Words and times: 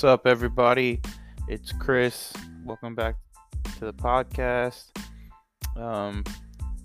What's 0.00 0.14
up, 0.14 0.26
everybody? 0.26 0.98
It's 1.46 1.72
Chris. 1.72 2.32
Welcome 2.64 2.94
back 2.94 3.16
to 3.74 3.80
the 3.80 3.92
podcast. 3.92 4.84
Um, 5.76 6.24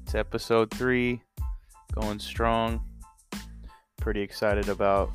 it's 0.04 0.16
episode 0.16 0.70
three, 0.72 1.22
going 1.94 2.20
strong. 2.20 2.84
Pretty 3.96 4.20
excited 4.20 4.68
about 4.68 5.14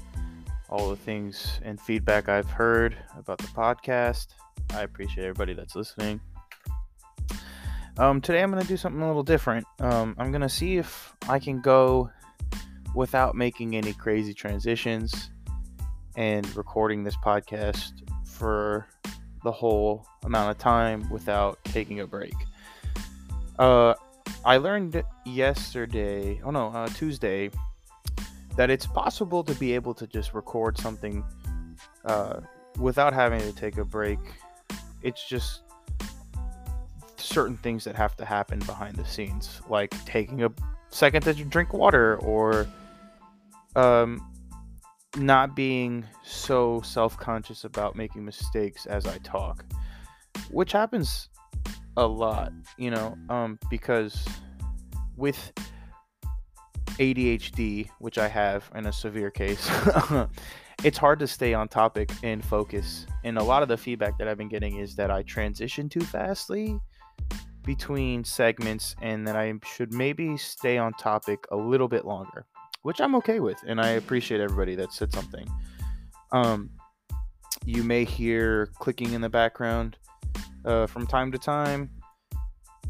all 0.71 0.89
the 0.89 0.97
things 0.97 1.61
and 1.63 1.79
feedback 1.79 2.31
I've 2.31 2.49
heard 2.49 2.97
about 3.19 3.37
the 3.37 3.49
podcast. 3.49 4.29
I 4.73 4.81
appreciate 4.81 5.25
everybody 5.25 5.53
that's 5.53 5.77
listening. 5.77 6.23
Um, 7.99 8.23
today 8.23 8.43
I'm 8.43 8.51
going 8.51 8.63
to 8.63 8.69
do 8.69 8.79
something 8.79 9.03
a 9.03 9.07
little 9.07 9.23
different. 9.23 9.67
Um, 9.79 10.17
I'm 10.17 10.31
going 10.31 10.41
to 10.41 10.49
see 10.49 10.79
if 10.79 11.13
I 11.29 11.39
can 11.39 11.61
go 11.61 12.09
without 12.95 13.35
making 13.35 13.77
any 13.77 13.93
crazy 13.93 14.33
transitions 14.33 15.29
and 16.17 16.55
recording 16.57 17.05
this 17.05 17.17
podcast 17.17 17.93
for 18.25 18.87
the 19.45 19.53
whole 19.53 20.07
amount 20.25 20.51
of 20.51 20.59
time 20.59 21.09
without 21.11 21.59
taking 21.65 22.01
a 22.01 22.07
break. 22.07 22.35
Uh, 23.59 23.95
I 24.45 24.57
learned 24.57 25.03
yesterday, 25.25 26.41
oh 26.45 26.51
no, 26.51 26.69
uh, 26.69 26.89
Tuesday, 26.89 27.51
that 28.57 28.71
it's 28.71 28.87
possible 28.87 29.45
to 29.45 29.55
be 29.55 29.75
able 29.75 29.95
to 29.95 30.07
just 30.07 30.35
record 30.35 30.79
something 30.79 31.25
uh, 32.05 32.41
without 32.79 33.13
having 33.13 33.41
to 33.41 33.53
take 33.53 33.77
a 33.77 33.85
break. 33.85 34.19
It's 35.03 35.27
just 35.29 35.63
certain 37.17 37.57
things 37.59 37.85
that 37.85 37.95
have 37.97 38.17
to 38.17 38.25
happen 38.25 38.59
behind 38.61 38.97
the 38.97 39.05
scenes, 39.05 39.61
like 39.69 39.93
taking 40.05 40.43
a 40.43 40.51
second 40.89 41.23
to 41.23 41.35
drink 41.35 41.73
water 41.73 42.17
or 42.19 42.67
um, 43.77 44.30
not 45.17 45.57
being 45.57 46.07
so 46.25 46.81
self-conscious 46.83 47.65
about 47.65 47.97
making 47.97 48.25
mistakes 48.25 48.87
as 48.87 49.07
I 49.07 49.19
talk, 49.19 49.65
which 50.51 50.73
happens 50.73 51.29
a 51.97 52.07
lot, 52.07 52.53
you 52.79 52.91
know, 52.91 53.17
um, 53.29 53.59
because 53.69 54.27
with 55.17 55.53
ADHD, 56.99 57.89
which 57.99 58.19
I 58.19 58.29
have 58.29 58.71
in 58.75 58.87
a 58.87 58.93
severe 58.93 59.31
case, 59.31 59.69
it's 60.85 60.99
hard 60.99 61.19
to 61.19 61.27
stay 61.27 61.55
on 61.55 61.69
topic 61.69 62.11
and 62.23 62.45
focus. 62.45 63.07
And 63.25 63.37
a 63.39 63.43
lot 63.43 63.63
of 63.63 63.69
the 63.69 63.77
feedback 63.77 64.17
that 64.19 64.29
I've 64.29 64.39
been 64.39 64.49
getting 64.49 64.79
is 64.79 64.95
that 64.97 65.11
I 65.11 65.23
transition 65.23 65.89
too 65.89 66.01
fastly 66.01 66.79
between 67.65 68.25
segments 68.25 68.95
and 69.03 69.27
that 69.27 69.37
I 69.37 69.53
should 69.65 69.93
maybe 69.93 70.37
stay 70.37 70.79
on 70.79 70.93
topic 70.95 71.45
a 71.51 71.57
little 71.57 71.89
bit 71.89 72.05
longer 72.05 72.47
which 72.83 73.01
I'm 73.01 73.15
okay 73.17 73.41
with, 73.41 73.59
and 73.67 73.81
I 73.81 73.91
appreciate 73.91 74.41
everybody 74.41 74.75
that 74.77 74.93
said 74.93 75.13
something. 75.13 75.49
Um, 76.33 76.71
you 77.65 77.83
may 77.83 78.05
hear 78.05 78.67
clicking 78.79 79.13
in 79.13 79.21
the 79.21 79.29
background 79.29 79.97
uh, 80.65 80.87
from 80.87 81.07
time 81.07 81.33
to 81.33 81.39
time. 81.39 81.91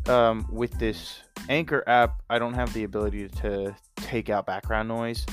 Um, 0.07 0.47
with 0.51 0.79
this 0.79 1.21
Anchor 1.49 1.85
app, 1.87 2.23
I 2.31 2.39
don't 2.39 2.55
have 2.55 2.73
the 2.73 2.85
ability 2.85 3.29
to 3.29 3.77
take 3.97 4.31
out 4.31 4.47
background 4.47 4.89
noise, 4.89 5.27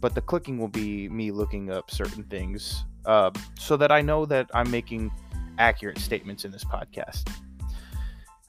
but 0.00 0.14
the 0.14 0.20
clicking 0.20 0.58
will 0.58 0.68
be 0.68 1.08
me 1.08 1.30
looking 1.30 1.70
up 1.70 1.90
certain 1.90 2.24
things 2.24 2.84
uh, 3.04 3.30
so 3.58 3.76
that 3.76 3.92
I 3.92 4.00
know 4.00 4.24
that 4.26 4.50
I'm 4.54 4.70
making 4.70 5.10
accurate 5.58 5.98
statements 5.98 6.44
in 6.44 6.50
this 6.50 6.64
podcast. 6.64 7.28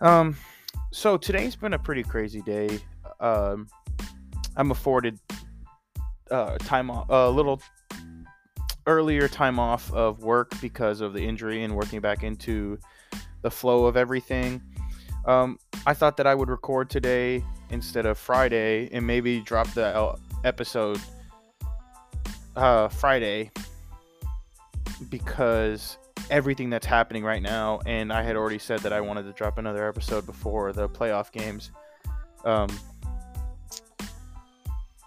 Um, 0.02 0.38
so 0.92 1.18
today's 1.18 1.56
been 1.56 1.74
a 1.74 1.80
pretty 1.80 2.04
crazy 2.04 2.42
day. 2.42 2.80
Um, 3.20 3.68
I'm 4.56 4.72
afforded 4.72 5.20
uh, 6.32 6.58
time 6.60 6.90
off, 6.90 7.08
a 7.10 7.30
little 7.30 7.62
earlier 8.86 9.28
time 9.28 9.60
off 9.60 9.92
of 9.94 10.24
work 10.24 10.52
because 10.62 11.02
of 11.02 11.14
the 11.14 11.20
injury 11.20 11.64
and 11.64 11.76
working 11.76 12.00
back 12.00 12.24
into 12.24 12.80
the 13.42 13.52
flow 13.52 13.86
of 13.86 13.98
everything. 13.98 14.62
Um, 15.26 15.60
I 15.86 15.94
thought 15.94 16.18
that 16.18 16.28
I 16.28 16.34
would 16.34 16.50
record 16.50 16.90
today 16.90 17.44
instead 17.70 18.06
of 18.06 18.18
Friday 18.18 18.90
and 18.92 19.06
maybe 19.06 19.42
drop 19.42 19.68
the 19.74 20.18
episode 20.44 21.00
uh, 22.56 22.88
Friday 22.88 23.52
because 25.10 25.98
everything 26.30 26.70
that's 26.70 26.86
happening 26.86 27.24
right 27.24 27.42
now, 27.42 27.80
and 27.86 28.12
I 28.12 28.24
had 28.24 28.36
already 28.36 28.60
said 28.60 28.80
that 28.80 28.94
I 28.94 29.02
wanted 29.02 29.24
to 29.24 29.34
drop 29.34 29.58
another 29.58 29.88
episode 29.88 30.26
before 30.26 30.74
the 30.74 30.90
playoff 30.90 31.32
games. 31.32 31.72
Um, 32.46 32.70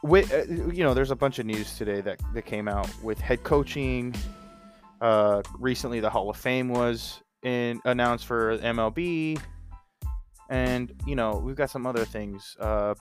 with 0.02 0.32
uh, 0.32 0.44
you 0.72 0.82
know, 0.82 0.94
there's 0.94 1.10
a 1.10 1.16
bunch 1.16 1.38
of 1.38 1.46
news 1.46 1.76
today 1.76 2.00
that 2.00 2.20
that 2.34 2.42
came 2.42 2.68
out 2.68 2.90
with 3.02 3.18
head 3.18 3.42
coaching. 3.42 4.14
Uh, 5.00 5.42
recently, 5.58 6.00
the 6.00 6.10
Hall 6.10 6.28
of 6.30 6.36
Fame 6.36 6.68
was 6.68 7.20
in 7.42 7.80
announced 7.84 8.26
for 8.26 8.58
MLB, 8.58 9.40
and 10.48 10.92
you 11.06 11.16
know 11.16 11.36
we've 11.36 11.56
got 11.56 11.70
some 11.70 11.86
other 11.86 12.04
things 12.04 12.56
uh, 12.60 12.94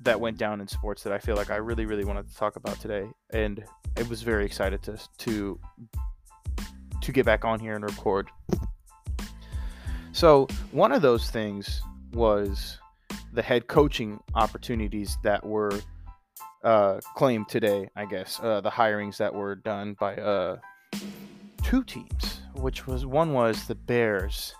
that 0.00 0.20
went 0.20 0.38
down 0.38 0.60
in 0.60 0.68
sports 0.68 1.02
that 1.02 1.12
I 1.12 1.18
feel 1.18 1.36
like 1.36 1.50
I 1.50 1.56
really, 1.56 1.86
really 1.86 2.04
wanted 2.04 2.28
to 2.28 2.36
talk 2.36 2.56
about 2.56 2.80
today, 2.80 3.08
and 3.30 3.64
I 3.96 4.02
was 4.02 4.22
very 4.22 4.44
excited 4.44 4.82
to 4.84 4.98
to 5.18 5.60
to 7.00 7.12
get 7.12 7.24
back 7.24 7.44
on 7.44 7.60
here 7.60 7.74
and 7.74 7.84
record. 7.84 8.28
So 10.12 10.48
one 10.72 10.92
of 10.92 11.00
those 11.00 11.30
things 11.30 11.80
was 12.12 12.78
the 13.32 13.42
head 13.42 13.68
coaching 13.68 14.20
opportunities 14.34 15.16
that 15.22 15.44
were 15.44 15.72
uh, 16.64 17.00
claimed 17.16 17.48
today, 17.48 17.88
I 17.96 18.04
guess. 18.04 18.40
Uh, 18.42 18.60
the 18.60 18.70
hirings 18.70 19.16
that 19.18 19.32
were 19.32 19.54
done 19.54 19.96
by 19.98 20.16
uh, 20.16 20.56
two 21.62 21.84
teams, 21.84 22.42
which 22.54 22.86
was 22.86 23.06
one 23.06 23.32
was 23.32 23.66
the 23.66 23.74
Bears, 23.74 24.54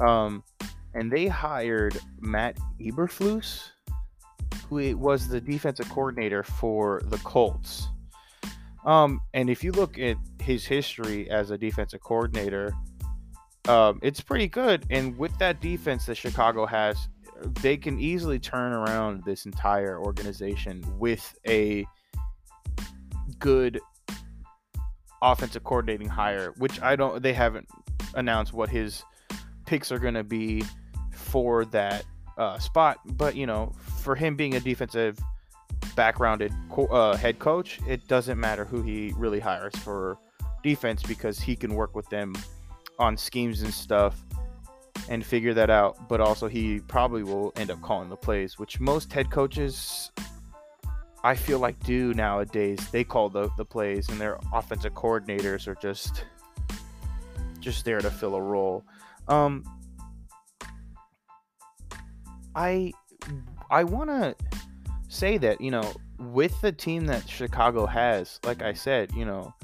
um, 0.00 0.42
and 0.94 1.10
they 1.10 1.26
hired 1.26 1.98
Matt 2.20 2.56
Eberflus, 2.80 3.70
who 4.68 4.96
was 4.96 5.28
the 5.28 5.40
defensive 5.40 5.88
coordinator 5.90 6.42
for 6.42 7.02
the 7.06 7.18
Colts. 7.18 7.88
Um, 8.84 9.20
and 9.32 9.48
if 9.48 9.64
you 9.64 9.72
look 9.72 9.98
at 9.98 10.16
his 10.40 10.64
history 10.64 11.30
as 11.30 11.50
a 11.50 11.58
defensive 11.58 12.02
coordinator, 12.02 12.72
um, 13.66 13.98
it's 14.02 14.20
pretty 14.20 14.48
good. 14.48 14.84
And 14.90 15.16
with 15.18 15.36
that 15.38 15.60
defense 15.60 16.06
that 16.06 16.16
Chicago 16.16 16.66
has, 16.66 17.08
they 17.62 17.76
can 17.76 17.98
easily 17.98 18.38
turn 18.38 18.72
around 18.72 19.22
this 19.24 19.46
entire 19.46 19.98
organization 19.98 20.84
with 20.98 21.36
a 21.46 21.86
good 23.38 23.80
offensive 25.22 25.64
coordinating 25.64 26.08
hire, 26.08 26.52
which 26.58 26.80
I 26.82 26.96
don't 26.96 27.22
they 27.22 27.32
haven't 27.32 27.68
announced 28.14 28.52
what 28.52 28.68
his 28.68 29.02
picks 29.66 29.90
are 29.90 29.98
going 29.98 30.14
to 30.14 30.24
be 30.24 30.64
for 31.12 31.64
that 31.66 32.04
uh, 32.36 32.58
spot, 32.58 32.98
but 33.04 33.36
you 33.36 33.46
know, 33.46 33.72
for 34.02 34.14
him 34.14 34.36
being 34.36 34.54
a 34.54 34.60
defensive 34.60 35.18
backgrounded 35.96 36.52
uh, 36.90 37.16
head 37.16 37.38
coach, 37.38 37.80
it 37.86 38.06
doesn't 38.08 38.38
matter 38.38 38.64
who 38.64 38.82
he 38.82 39.12
really 39.16 39.40
hires 39.40 39.74
for 39.76 40.18
defense 40.62 41.02
because 41.02 41.38
he 41.38 41.54
can 41.54 41.74
work 41.74 41.94
with 41.94 42.08
them 42.08 42.34
on 42.98 43.16
schemes 43.16 43.62
and 43.62 43.72
stuff 43.72 44.23
and 45.08 45.24
figure 45.24 45.54
that 45.54 45.70
out. 45.70 46.08
But 46.08 46.20
also, 46.20 46.48
he 46.48 46.80
probably 46.80 47.22
will 47.22 47.52
end 47.56 47.70
up 47.70 47.80
calling 47.82 48.08
the 48.08 48.16
plays, 48.16 48.58
which 48.58 48.80
most 48.80 49.12
head 49.12 49.30
coaches, 49.30 50.10
I 51.22 51.34
feel 51.34 51.58
like, 51.58 51.78
do 51.84 52.14
nowadays. 52.14 52.78
They 52.90 53.04
call 53.04 53.28
the, 53.28 53.50
the 53.56 53.64
plays, 53.64 54.08
and 54.08 54.20
their 54.20 54.38
offensive 54.52 54.94
coordinators 54.94 55.66
are 55.66 55.76
just 55.76 56.24
just 57.60 57.84
there 57.84 58.00
to 58.00 58.10
fill 58.10 58.34
a 58.34 58.42
role. 58.42 58.84
Um, 59.28 59.64
I 62.54 62.92
I 63.70 63.84
want 63.84 64.10
to 64.10 64.36
say 65.08 65.38
that 65.38 65.60
you 65.60 65.70
know 65.70 65.94
with 66.18 66.60
the 66.60 66.72
team 66.72 67.06
that 67.06 67.28
Chicago 67.28 67.86
has, 67.86 68.38
like 68.44 68.62
I 68.62 68.72
said, 68.72 69.12
you 69.12 69.24
know, 69.24 69.54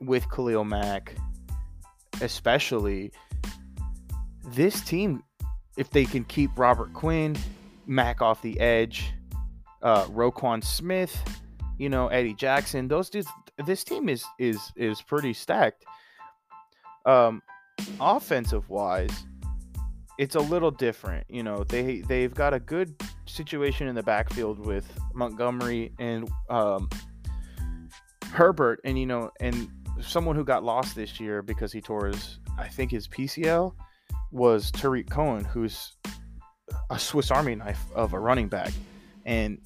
with 0.00 0.28
Khalil 0.30 0.64
Mack, 0.64 1.14
especially 2.20 3.12
this 4.52 4.80
team, 4.82 5.22
if 5.76 5.90
they 5.90 6.04
can 6.04 6.24
keep 6.24 6.50
Robert 6.56 6.92
Quinn, 6.92 7.36
Mack 7.86 8.22
off 8.22 8.40
the 8.42 8.58
edge, 8.60 9.12
uh, 9.82 10.04
Roquan 10.06 10.62
Smith, 10.62 11.16
you 11.78 11.88
know, 11.88 12.08
Eddie 12.08 12.34
Jackson, 12.34 12.88
those 12.88 13.10
dudes, 13.10 13.28
this 13.66 13.82
team 13.84 14.08
is 14.08 14.24
is 14.38 14.72
is 14.76 15.02
pretty 15.02 15.32
stacked. 15.32 15.84
Um, 17.04 17.42
offensive 18.00 18.68
wise, 18.68 19.26
it's 20.18 20.36
a 20.36 20.40
little 20.40 20.70
different. 20.70 21.26
You 21.28 21.42
know, 21.42 21.64
they 21.64 22.02
they've 22.02 22.32
got 22.32 22.54
a 22.54 22.60
good 22.60 22.94
situation 23.26 23.88
in 23.88 23.94
the 23.94 24.02
backfield 24.02 24.58
with 24.64 24.90
Montgomery 25.14 25.92
and 25.98 26.30
um, 26.48 26.88
Herbert, 28.30 28.80
and 28.84 28.98
you 28.98 29.06
know, 29.06 29.30
and 29.40 29.68
someone 30.00 30.36
who 30.36 30.44
got 30.44 30.62
lost 30.62 30.94
this 30.94 31.18
year 31.18 31.42
because 31.42 31.72
he 31.72 31.80
tore 31.80 32.06
his, 32.06 32.38
I 32.58 32.68
think 32.68 32.90
his 32.90 33.08
PCL 33.08 33.74
was 34.32 34.70
Tarik 34.70 35.08
Cohen, 35.08 35.44
who's 35.44 35.92
a 36.90 36.98
Swiss 36.98 37.30
Army 37.30 37.54
knife 37.54 37.84
of 37.94 38.14
a 38.14 38.18
running 38.18 38.48
back. 38.48 38.72
And 39.24 39.58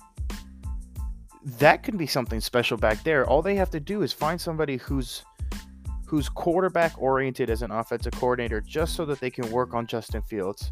that 1.58 1.82
can 1.82 1.96
be 1.96 2.06
something 2.06 2.40
special 2.40 2.76
back 2.76 3.02
there. 3.04 3.24
All 3.26 3.40
they 3.40 3.54
have 3.54 3.70
to 3.70 3.80
do 3.80 4.02
is 4.02 4.12
find 4.12 4.40
somebody 4.40 4.76
who's 4.76 5.24
who's 6.06 6.28
quarterback 6.28 6.92
oriented 7.02 7.50
as 7.50 7.62
an 7.62 7.70
offensive 7.72 8.12
coordinator, 8.12 8.60
just 8.60 8.94
so 8.94 9.04
that 9.04 9.18
they 9.18 9.30
can 9.30 9.50
work 9.50 9.74
on 9.74 9.86
Justin 9.86 10.22
Fields. 10.22 10.70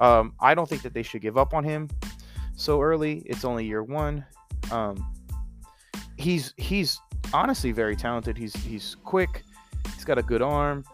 Um, 0.00 0.34
I 0.40 0.54
don't 0.54 0.68
think 0.68 0.82
that 0.82 0.94
they 0.94 1.02
should 1.02 1.22
give 1.22 1.38
up 1.38 1.54
on 1.54 1.62
him 1.62 1.88
so 2.56 2.80
early. 2.80 3.22
It's 3.26 3.44
only 3.44 3.66
year 3.66 3.82
one. 3.82 4.24
Um, 4.72 5.12
he's 6.16 6.54
he's 6.56 6.98
honestly 7.32 7.72
very 7.72 7.96
talented. 7.96 8.36
He's 8.36 8.54
he's 8.56 8.96
quick. 9.04 9.44
He's 9.94 10.04
got 10.04 10.18
a 10.18 10.22
good 10.22 10.42
arm. 10.42 10.84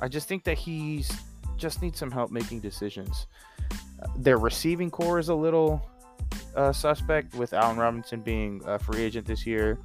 I 0.00 0.08
just 0.08 0.28
think 0.28 0.44
that 0.44 0.58
he's 0.58 1.10
just 1.58 1.82
needs 1.82 1.98
some 1.98 2.10
help 2.10 2.30
making 2.30 2.60
decisions. 2.60 3.26
their 4.16 4.38
receiving 4.38 4.90
core 4.90 5.18
is 5.18 5.28
a 5.28 5.34
little 5.34 5.82
uh, 6.54 6.72
suspect 6.72 7.34
with 7.34 7.52
Allen 7.52 7.76
Robinson 7.76 8.20
being 8.20 8.62
a 8.64 8.78
free 8.78 9.02
agent 9.02 9.26
this 9.26 9.46
year. 9.46 9.78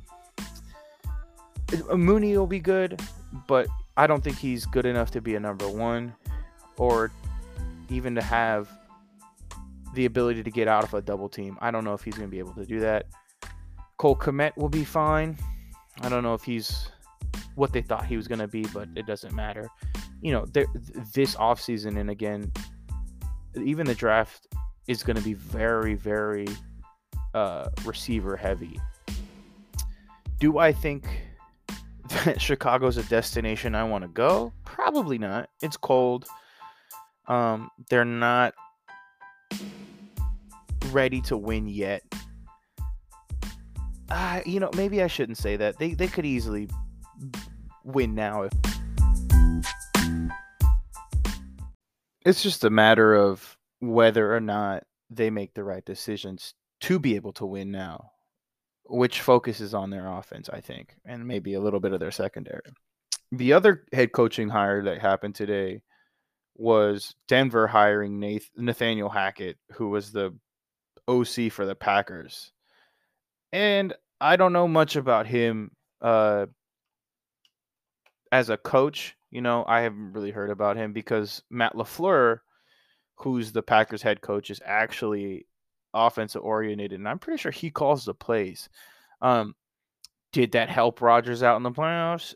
Mooney 1.93 2.37
will 2.37 2.47
be 2.47 2.59
good, 2.59 3.01
but 3.47 3.67
I 3.97 4.07
don't 4.07 4.23
think 4.23 4.37
he's 4.37 4.65
good 4.65 4.85
enough 4.85 5.11
to 5.11 5.21
be 5.21 5.35
a 5.35 5.39
number 5.39 5.67
one 5.67 6.13
or 6.77 7.11
even 7.89 8.15
to 8.15 8.21
have 8.21 8.69
the 9.93 10.05
ability 10.05 10.43
to 10.43 10.51
get 10.51 10.67
out 10.67 10.83
of 10.83 10.93
a 10.93 11.01
double 11.01 11.29
team. 11.29 11.57
I 11.61 11.71
don't 11.71 11.83
know 11.83 11.93
if 11.93 12.03
he's 12.03 12.15
going 12.15 12.27
to 12.27 12.31
be 12.31 12.39
able 12.39 12.53
to 12.53 12.65
do 12.65 12.79
that. 12.79 13.05
Cole 13.97 14.15
Kmet 14.15 14.55
will 14.57 14.69
be 14.69 14.83
fine. 14.83 15.37
I 16.01 16.09
don't 16.09 16.23
know 16.23 16.33
if 16.33 16.43
he's 16.43 16.89
what 17.55 17.71
they 17.71 17.81
thought 17.81 18.05
he 18.05 18.17
was 18.17 18.27
going 18.27 18.39
to 18.39 18.47
be, 18.47 18.65
but 18.73 18.89
it 18.95 19.05
doesn't 19.05 19.33
matter. 19.33 19.69
You 20.23 20.31
know, 20.31 20.45
this 20.45 21.35
offseason, 21.35 21.99
and 21.99 22.09
again, 22.09 22.51
even 23.61 23.85
the 23.85 23.93
draft 23.93 24.47
is 24.87 25.03
going 25.03 25.17
to 25.17 25.21
be 25.21 25.33
very, 25.33 25.95
very 25.95 26.47
uh, 27.33 27.69
receiver 27.85 28.35
heavy. 28.37 28.79
Do 30.39 30.57
I 30.57 30.71
think 30.71 31.07
that 32.09 32.41
Chicago's 32.41 32.97
a 32.97 33.03
destination 33.03 33.75
I 33.75 33.83
want 33.83 34.03
to 34.03 34.07
go? 34.07 34.53
Probably 34.65 35.17
not. 35.17 35.49
It's 35.61 35.77
cold. 35.77 36.25
Um, 37.27 37.69
they're 37.89 38.05
not 38.05 38.53
ready 40.91 41.21
to 41.21 41.37
win 41.37 41.67
yet. 41.67 42.01
Uh, 44.09 44.41
you 44.45 44.59
know, 44.59 44.69
maybe 44.75 45.01
I 45.01 45.07
shouldn't 45.07 45.37
say 45.37 45.55
that. 45.57 45.79
They 45.79 45.93
they 45.93 46.07
could 46.07 46.25
easily 46.25 46.69
win 47.83 48.13
now 48.13 48.43
if 48.43 48.53
it's 52.25 52.43
just 52.43 52.63
a 52.63 52.69
matter 52.69 53.13
of 53.13 53.57
whether 53.79 54.35
or 54.35 54.39
not 54.39 54.83
they 55.09 55.29
make 55.29 55.53
the 55.53 55.63
right 55.63 55.83
decisions 55.85 56.53
to 56.81 56.99
be 56.99 57.15
able 57.15 57.33
to 57.33 57.45
win 57.45 57.71
now, 57.71 58.11
which 58.85 59.21
focuses 59.21 59.73
on 59.73 59.89
their 59.89 60.07
offense, 60.07 60.49
I 60.49 60.61
think, 60.61 60.95
and 61.05 61.27
maybe 61.27 61.53
a 61.53 61.61
little 61.61 61.79
bit 61.79 61.93
of 61.93 61.99
their 61.99 62.11
secondary. 62.11 62.61
The 63.31 63.53
other 63.53 63.85
head 63.91 64.11
coaching 64.11 64.49
hire 64.49 64.83
that 64.83 64.99
happened 65.01 65.35
today 65.35 65.81
was 66.55 67.15
Denver 67.27 67.67
hiring 67.67 68.19
Nath- 68.19 68.49
Nathaniel 68.55 69.09
Hackett, 69.09 69.57
who 69.73 69.89
was 69.89 70.11
the 70.11 70.37
OC 71.07 71.51
for 71.51 71.65
the 71.65 71.75
Packers. 71.75 72.51
And 73.51 73.93
I 74.21 74.35
don't 74.35 74.53
know 74.53 74.67
much 74.67 74.95
about 74.95 75.27
him 75.27 75.71
uh, 76.01 76.45
as 78.33 78.49
a 78.49 78.57
coach. 78.57 79.15
You 79.31 79.41
know, 79.41 79.63
I 79.67 79.81
haven't 79.81 80.13
really 80.13 80.31
heard 80.31 80.49
about 80.49 80.75
him 80.75 80.91
because 80.91 81.43
Matt 81.49 81.75
LaFleur, 81.75 82.39
who's 83.15 83.51
the 83.51 83.63
Packers 83.63 84.01
head 84.01 84.21
coach, 84.21 84.49
is 84.49 84.59
actually 84.65 85.47
offensive 85.93 86.43
oriented, 86.43 86.91
and 86.91 87.07
I'm 87.07 87.19
pretty 87.19 87.37
sure 87.37 87.51
he 87.51 87.69
calls 87.69 88.05
the 88.05 88.13
plays. 88.13 88.67
Um, 89.21 89.55
did 90.31 90.53
that 90.53 90.69
help 90.69 91.01
Rodgers 91.01 91.43
out 91.43 91.57
in 91.57 91.63
the 91.63 91.71
playoffs? 91.71 92.33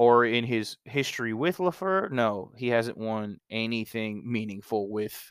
or 0.00 0.24
in 0.24 0.44
his 0.44 0.78
history 0.86 1.34
with 1.34 1.58
LaFleur, 1.58 2.10
no, 2.10 2.52
he 2.56 2.68
hasn't 2.68 2.96
won 2.96 3.38
anything 3.50 4.22
meaningful 4.24 4.88
with 4.90 5.30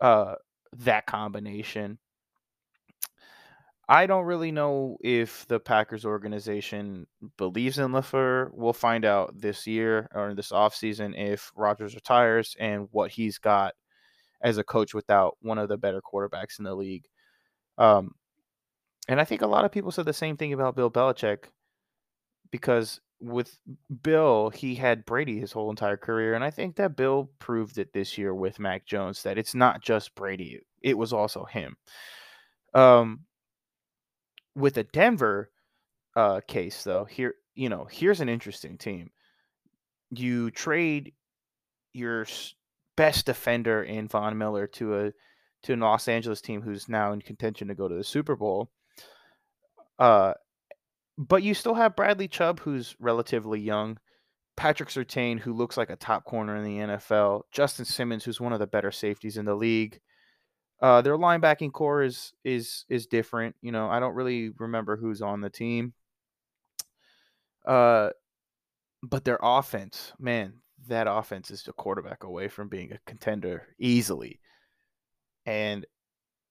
uh, 0.00 0.34
that 0.78 1.06
combination. 1.06 2.00
I 3.92 4.06
don't 4.06 4.24
really 4.24 4.52
know 4.52 4.96
if 5.04 5.46
the 5.48 5.60
Packers 5.60 6.06
organization 6.06 7.06
believes 7.36 7.78
in 7.78 7.90
LaFleur. 7.90 8.48
We'll 8.54 8.72
find 8.72 9.04
out 9.04 9.38
this 9.38 9.66
year 9.66 10.08
or 10.14 10.32
this 10.32 10.50
offseason 10.50 11.12
if 11.14 11.52
Rodgers 11.54 11.94
retires 11.94 12.56
and 12.58 12.88
what 12.90 13.10
he's 13.10 13.36
got 13.36 13.74
as 14.40 14.56
a 14.56 14.64
coach 14.64 14.94
without 14.94 15.36
one 15.42 15.58
of 15.58 15.68
the 15.68 15.76
better 15.76 16.00
quarterbacks 16.00 16.58
in 16.58 16.64
the 16.64 16.74
league. 16.74 17.04
Um, 17.76 18.14
and 19.08 19.20
I 19.20 19.24
think 19.24 19.42
a 19.42 19.46
lot 19.46 19.66
of 19.66 19.72
people 19.72 19.90
said 19.90 20.06
the 20.06 20.14
same 20.14 20.38
thing 20.38 20.54
about 20.54 20.74
Bill 20.74 20.90
Belichick 20.90 21.50
because 22.50 22.98
with 23.20 23.58
Bill, 24.02 24.48
he 24.48 24.74
had 24.74 25.04
Brady 25.04 25.38
his 25.38 25.52
whole 25.52 25.68
entire 25.68 25.98
career, 25.98 26.32
and 26.32 26.42
I 26.42 26.50
think 26.50 26.76
that 26.76 26.96
Bill 26.96 27.28
proved 27.38 27.76
it 27.76 27.92
this 27.92 28.16
year 28.16 28.34
with 28.34 28.58
Mac 28.58 28.86
Jones 28.86 29.22
that 29.24 29.36
it's 29.36 29.54
not 29.54 29.82
just 29.82 30.14
Brady; 30.14 30.62
it 30.80 30.96
was 30.96 31.12
also 31.12 31.44
him. 31.44 31.76
Um, 32.72 33.26
with 34.54 34.74
the 34.74 34.84
Denver 34.84 35.50
uh, 36.16 36.40
case, 36.46 36.84
though, 36.84 37.04
here 37.04 37.34
you 37.54 37.68
know 37.68 37.86
here's 37.90 38.20
an 38.20 38.28
interesting 38.28 38.78
team. 38.78 39.10
You 40.10 40.50
trade 40.50 41.12
your 41.92 42.26
best 42.96 43.26
defender 43.26 43.82
in 43.82 44.08
Von 44.08 44.36
Miller 44.38 44.66
to 44.68 44.98
a 44.98 45.12
to 45.64 45.74
a 45.74 45.76
Los 45.76 46.08
Angeles 46.08 46.40
team 46.40 46.60
who's 46.60 46.88
now 46.88 47.12
in 47.12 47.20
contention 47.20 47.68
to 47.68 47.74
go 47.74 47.88
to 47.88 47.94
the 47.94 48.04
Super 48.04 48.36
Bowl. 48.36 48.70
Uh, 49.98 50.34
but 51.16 51.42
you 51.42 51.54
still 51.54 51.74
have 51.74 51.96
Bradley 51.96 52.26
Chubb, 52.26 52.60
who's 52.60 52.96
relatively 52.98 53.60
young, 53.60 53.98
Patrick 54.56 54.88
Surtain, 54.88 55.38
who 55.38 55.52
looks 55.52 55.76
like 55.76 55.90
a 55.90 55.96
top 55.96 56.24
corner 56.24 56.56
in 56.56 56.64
the 56.64 56.94
NFL, 56.94 57.42
Justin 57.52 57.84
Simmons, 57.84 58.24
who's 58.24 58.40
one 58.40 58.52
of 58.52 58.58
the 58.58 58.66
better 58.66 58.90
safeties 58.90 59.36
in 59.36 59.44
the 59.44 59.54
league. 59.54 60.00
Uh, 60.82 61.00
their 61.00 61.16
linebacking 61.16 61.72
core 61.72 62.02
is 62.02 62.34
is 62.44 62.84
is 62.88 63.06
different. 63.06 63.54
You 63.62 63.70
know, 63.70 63.88
I 63.88 64.00
don't 64.00 64.16
really 64.16 64.50
remember 64.58 64.96
who's 64.96 65.22
on 65.22 65.40
the 65.40 65.48
team. 65.48 65.94
Uh, 67.64 68.10
but 69.04 69.24
their 69.24 69.38
offense, 69.40 70.12
man, 70.18 70.54
that 70.88 71.06
offense 71.06 71.52
is 71.52 71.66
a 71.68 71.72
quarterback 71.72 72.24
away 72.24 72.48
from 72.48 72.68
being 72.68 72.92
a 72.92 72.98
contender 73.06 73.68
easily. 73.78 74.40
And 75.46 75.86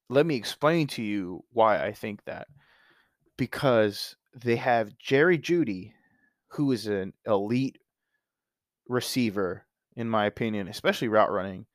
let 0.10 0.26
me 0.26 0.36
explain 0.36 0.88
to 0.88 1.04
you 1.04 1.44
why 1.52 1.84
I 1.84 1.92
think 1.92 2.24
that. 2.26 2.48
Because 3.38 4.16
they 4.34 4.56
have 4.56 4.98
Jerry 4.98 5.38
Jeudy, 5.38 5.94
who 6.52 6.72
is 6.72 6.88
an 6.88 7.14
elite 7.26 7.80
receiver, 8.88 9.66
in 9.96 10.10
my 10.10 10.26
opinion, 10.26 10.70
especially 10.70 11.10
route 11.10 11.32
running. 11.32 11.66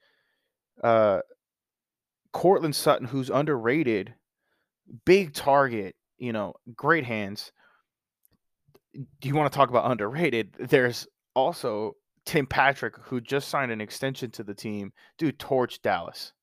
Uh, 0.82 1.20
Courtland 2.36 2.76
Sutton, 2.76 3.06
who's 3.06 3.30
underrated, 3.30 4.12
big 5.06 5.32
target, 5.32 5.96
you 6.18 6.34
know, 6.34 6.52
great 6.74 7.04
hands. 7.04 7.50
Do 8.92 9.28
you 9.28 9.34
want 9.34 9.50
to 9.50 9.56
talk 9.56 9.70
about 9.70 9.90
underrated? 9.90 10.52
There's 10.58 11.06
also 11.34 11.96
Tim 12.26 12.46
Patrick, 12.46 12.94
who 12.98 13.22
just 13.22 13.48
signed 13.48 13.72
an 13.72 13.80
extension 13.80 14.30
to 14.32 14.44
the 14.44 14.52
team. 14.52 14.92
Dude, 15.16 15.38
torch 15.38 15.80
Dallas. 15.80 16.34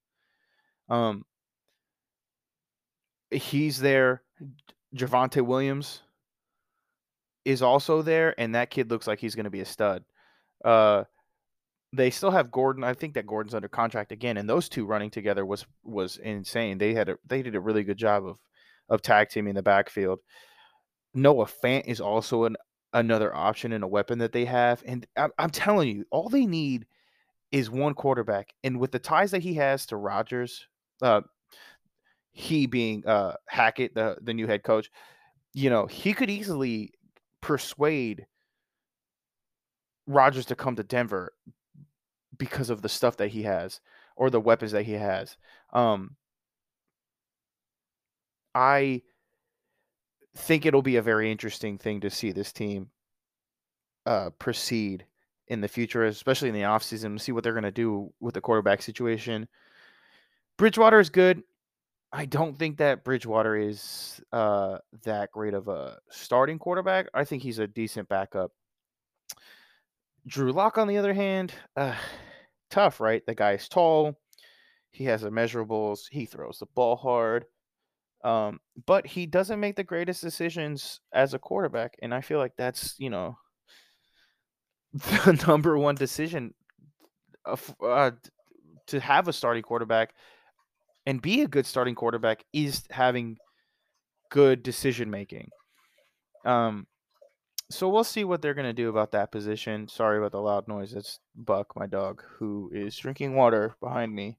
Um, 0.90 1.26
he's 3.30 3.80
there. 3.80 4.24
Javonte 4.96 5.46
Williams 5.46 6.02
is 7.46 7.62
also 7.62 8.02
there, 8.02 8.34
and 8.40 8.56
that 8.56 8.72
kid 8.72 8.90
looks 8.90 9.06
like 9.06 9.20
he's 9.20 9.36
going 9.36 9.44
to 9.44 9.52
be 9.52 9.62
a 9.62 9.66
stud. 9.66 10.04
Uh, 10.66 11.04
they 11.94 12.10
still 12.10 12.32
have 12.32 12.52
Gordon. 12.52 12.84
I 12.84 12.94
think 12.94 13.14
that 13.14 13.28
Gordon's 13.28 13.54
under 13.54 13.68
contract 13.68 14.12
again, 14.12 14.38
and 14.38 14.50
those 14.50 14.68
two 14.68 14.86
running 14.86 15.12
together 15.12 15.46
was 15.46 15.66
was 15.84 16.18
insane. 16.18 16.80
They 16.80 16.94
had 16.94 17.10
a, 17.10 17.18
they 17.26 17.44
did 17.44 17.56
a 17.56 17.62
really 17.62 17.84
good 17.84 17.98
job 17.98 18.26
of 18.26 18.38
of 18.90 19.02
tag 19.02 19.30
teaming 19.30 19.54
the 19.54 19.62
backfield. 19.62 20.20
Noah 21.14 21.46
Fant 21.46 21.86
is 21.86 22.02
also 22.02 22.46
an 22.46 22.58
another 22.94 23.34
option 23.34 23.72
and 23.74 23.84
a 23.84 23.88
weapon 23.88 24.20
that 24.20 24.32
they 24.32 24.46
have, 24.46 24.84
and 24.86 25.06
I'm, 25.16 25.32
I'm 25.38 25.50
telling 25.52 25.90
you, 25.90 26.06
all 26.12 26.30
they 26.30 26.46
need 26.46 26.86
is 27.52 27.70
one 27.70 27.94
quarterback, 27.94 28.54
and 28.64 28.80
with 28.80 28.92
the 28.92 29.00
ties 29.00 29.32
that 29.32 29.44
he 29.44 29.54
has 29.54 29.86
to 29.88 29.96
Rodgers, 29.96 30.68
uh, 31.04 31.22
he 32.32 32.66
being 32.66 33.06
uh, 33.06 33.36
Hackett, 33.48 33.94
the 33.94 34.18
the 34.22 34.34
new 34.34 34.48
head 34.48 34.64
coach, 34.64 34.90
you 35.54 35.70
know, 35.70 35.86
he 35.86 36.14
could 36.14 36.32
easily 36.32 36.92
persuade 37.40 38.26
Rodgers 40.08 40.48
to 40.48 40.56
come 40.56 40.76
to 40.76 40.84
Denver 40.84 41.34
because 42.44 42.70
of 42.70 42.82
the 42.82 42.90
stuff 42.90 43.16
that 43.18 43.30
he 43.30 43.44
has 43.44 43.80
or 44.18 44.30
the 44.30 44.40
weapons 44.40 44.74
that 44.74 44.84
he 44.84 44.94
has. 44.94 45.38
Um, 45.72 46.18
I 48.54 49.02
think 50.36 50.66
it'll 50.66 50.82
be 50.82 50.98
a 50.98 51.02
very 51.02 51.32
interesting 51.32 51.78
thing 51.78 52.02
to 52.02 52.10
see 52.10 52.32
this 52.32 52.52
team 52.52 52.90
uh, 54.06 54.32
proceed 54.32 55.06
in 55.48 55.62
the 55.62 55.68
future, 55.70 56.04
especially 56.04 56.50
in 56.50 56.56
the 56.56 56.62
offseason, 56.62 57.20
see 57.20 57.32
what 57.32 57.44
they're 57.44 57.54
going 57.54 57.64
to 57.64 57.72
do 57.72 58.12
with 58.20 58.34
the 58.34 58.42
quarterback 58.42 58.82
situation. 58.82 59.48
Bridgewater 60.58 61.00
is 61.00 61.10
good. 61.10 61.44
I 62.12 62.26
don't 62.26 62.60
think 62.60 62.78
that 62.78 63.06
Bridgewater 63.06 63.56
is 63.56 64.22
uh, 64.34 64.80
that 65.04 65.32
great 65.32 65.54
of 65.54 65.70
a 65.70 65.98
starting 66.10 66.60
quarterback. 66.60 67.08
I 67.14 67.24
think 67.24 67.42
he's 67.42 67.60
a 67.60 67.68
decent 67.68 68.10
backup. 68.10 68.52
Drew 70.28 70.52
Lock, 70.52 70.78
on 70.78 70.88
the 70.88 70.98
other 70.98 71.14
hand, 71.14 71.54
uh, 71.76 71.96
tough, 72.74 73.00
right? 73.00 73.24
The 73.26 73.36
guy's 73.36 73.70
tall. 73.70 74.18
He 74.92 75.06
has 75.06 75.24
immeasurables. 75.24 76.02
He 76.10 76.26
throws 76.26 76.58
the 76.60 76.66
ball 76.74 76.96
hard. 76.96 77.46
Um, 78.24 78.60
but 78.88 79.06
he 79.06 79.26
doesn't 79.28 79.60
make 79.60 79.76
the 79.76 79.84
greatest 79.84 80.22
decisions 80.22 81.00
as 81.14 81.34
a 81.34 81.40
quarterback. 81.40 81.96
And 82.02 82.14
I 82.14 82.22
feel 82.22 82.40
like 82.40 82.54
that's, 82.58 82.96
you 82.98 83.10
know, 83.10 83.38
the 84.94 85.44
number 85.48 85.78
one 85.78 85.96
decision 85.96 86.54
of, 87.46 87.76
uh, 87.84 88.12
to 88.88 89.00
have 89.00 89.28
a 89.28 89.34
starting 89.34 89.64
quarterback 89.64 90.14
and 91.06 91.22
be 91.22 91.42
a 91.42 91.48
good 91.48 91.66
starting 91.66 91.96
quarterback 91.96 92.44
is 92.54 92.84
having 92.90 93.38
good 94.32 94.64
decision 94.64 95.12
making. 95.12 95.50
Um, 96.44 96.88
so 97.74 97.90
we'll 97.90 98.04
see 98.04 98.24
what 98.24 98.42
they're 98.42 98.54
going 98.54 98.68
to 98.68 98.74
do 98.74 98.90
about 98.90 99.12
that 99.12 99.32
position. 99.32 99.88
Sorry 99.88 100.18
about 100.18 100.32
the 100.32 100.40
loud 100.40 100.68
noise. 100.68 100.94
It's 100.94 101.20
Buck, 101.36 101.76
my 101.76 101.88
dog, 101.88 102.24
who 102.38 102.70
is 102.74 102.96
drinking 102.96 103.36
water 103.36 103.76
behind 103.82 104.14
me. 104.14 104.38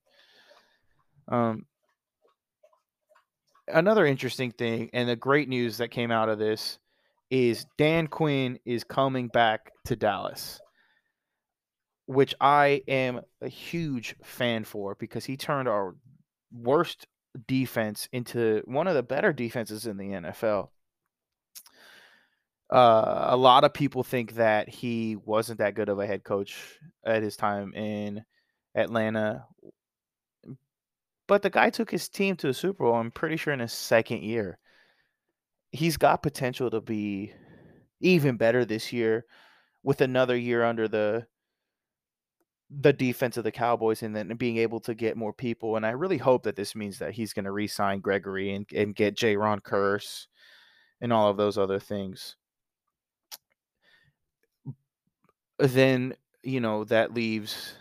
Um, 1.29 1.67
another 3.67 4.07
interesting 4.07 4.53
thing, 4.53 4.91
and 4.93 5.09
the 5.09 5.17
great 5.17 5.49
news 5.49 5.79
that 5.79 5.91
came 5.91 6.11
out 6.11 6.29
of 6.29 6.39
this 6.39 6.79
is 7.31 7.67
Dan 7.77 8.07
Quinn 8.07 8.59
is 8.65 8.85
coming 8.85 9.29
back 9.29 9.73
to 9.87 9.97
Dallas, 9.97 10.61
which 12.07 12.35
I 12.41 12.83
am 12.87 13.23
a 13.41 13.49
huge 13.49 14.15
fan 14.23 14.65
for 14.65 14.95
because 14.95 15.25
he 15.25 15.37
turned 15.37 15.69
our 15.69 15.97
worst 16.53 17.07
defense 17.49 18.09
into 18.13 18.63
one 18.67 18.87
of 18.87 18.95
the 18.95 19.03
better 19.03 19.33
defenses 19.33 19.87
in 19.87 19.97
the 19.97 20.11
NFL. 20.11 20.69
Uh, 22.75 23.27
a 23.29 23.37
lot 23.37 23.63
of 23.63 23.73
people 23.73 24.03
think 24.03 24.35
that 24.35 24.69
he 24.69 25.15
wasn't 25.25 25.61
that 25.61 25.77
good 25.77 25.89
of 25.89 26.01
a 26.01 26.07
head 26.09 26.25
coach 26.25 26.57
at 27.07 27.23
his 27.23 27.37
time 27.37 27.73
in 27.73 28.25
Atlanta, 28.75 29.45
but 31.29 31.41
the 31.41 31.51
guy 31.51 31.71
took 31.71 31.89
his 31.89 32.09
team 32.09 32.35
to 32.35 32.49
the 32.49 32.53
Super 32.53 32.83
Bowl. 32.83 32.97
I'm 32.97 33.13
pretty 33.13 33.37
sure 33.37 33.55
in 33.55 33.61
his 33.61 33.73
second 33.73 34.25
year, 34.25 34.59
he's 35.71 35.97
got 35.97 36.25
potential 36.25 36.69
to 36.71 36.81
be 36.81 37.33
even 38.01 38.37
better 38.37 38.65
this 38.65 38.93
year 38.93 39.25
with 39.85 40.01
another 40.01 40.37
year 40.37 40.65
under 40.65 40.89
the 40.89 41.29
the 42.81 42.93
defense 42.93 43.37
of 43.37 43.45
the 43.45 43.53
Cowboys 43.53 44.03
and 44.03 44.17
then 44.17 44.35
being 44.35 44.57
able 44.57 44.81
to 44.81 44.95
get 44.97 45.17
more 45.17 45.33
people. 45.33 45.77
And 45.77 45.87
I 45.87 45.91
really 45.91 46.19
hope 46.19 46.43
that 46.43 46.57
this 46.57 46.75
means 46.75 46.99
that 46.99 47.13
he's 47.13 47.33
going 47.33 47.45
to 47.45 47.53
re-sign 47.53 48.01
Gregory 48.01 48.53
and, 48.53 48.67
and 48.75 48.97
get 48.97 49.17
Jayron 49.17 49.61
Kearse 49.61 50.27
and 51.01 51.13
all 51.13 51.31
of 51.31 51.37
those 51.37 51.57
other 51.57 51.79
things. 51.79 52.35
Then, 55.59 56.15
you 56.43 56.61
know, 56.61 56.85
that 56.85 57.15
leaves 57.15 57.75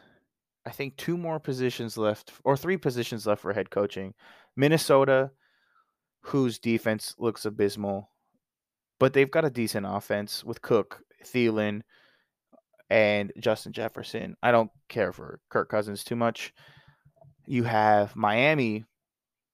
I 0.65 0.71
think 0.71 0.95
two 0.95 1.17
more 1.17 1.39
positions 1.39 1.97
left 1.97 2.31
or 2.43 2.55
three 2.55 2.77
positions 2.77 3.27
left 3.27 3.41
for 3.41 3.53
head 3.53 3.69
coaching. 3.69 4.13
Minnesota, 4.55 5.31
whose 6.21 6.59
defense 6.59 7.15
looks 7.17 7.45
abysmal, 7.45 8.09
but 8.99 9.13
they've 9.13 9.31
got 9.31 9.45
a 9.45 9.49
decent 9.49 9.85
offense 9.87 10.43
with 10.43 10.61
Cook, 10.61 11.01
Thielen, 11.25 11.81
and 12.89 13.33
Justin 13.39 13.73
Jefferson. 13.73 14.37
I 14.41 14.51
don't 14.51 14.71
care 14.87 15.11
for 15.11 15.41
Kirk 15.49 15.69
Cousins 15.69 16.03
too 16.03 16.15
much. 16.15 16.53
You 17.45 17.63
have 17.63 18.15
Miami, 18.15 18.85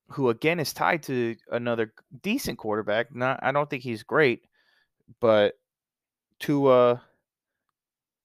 who 0.10 0.30
again 0.30 0.60
is 0.60 0.74
tied 0.74 1.04
to 1.04 1.36
another 1.52 1.94
decent 2.22 2.60
quarterback. 2.60 3.16
Not, 3.16 3.40
I 3.42 3.52
don't 3.52 3.70
think 3.70 3.82
he's 3.82 4.04
great, 4.04 4.44
but 5.20 5.56
Tua, 6.40 7.02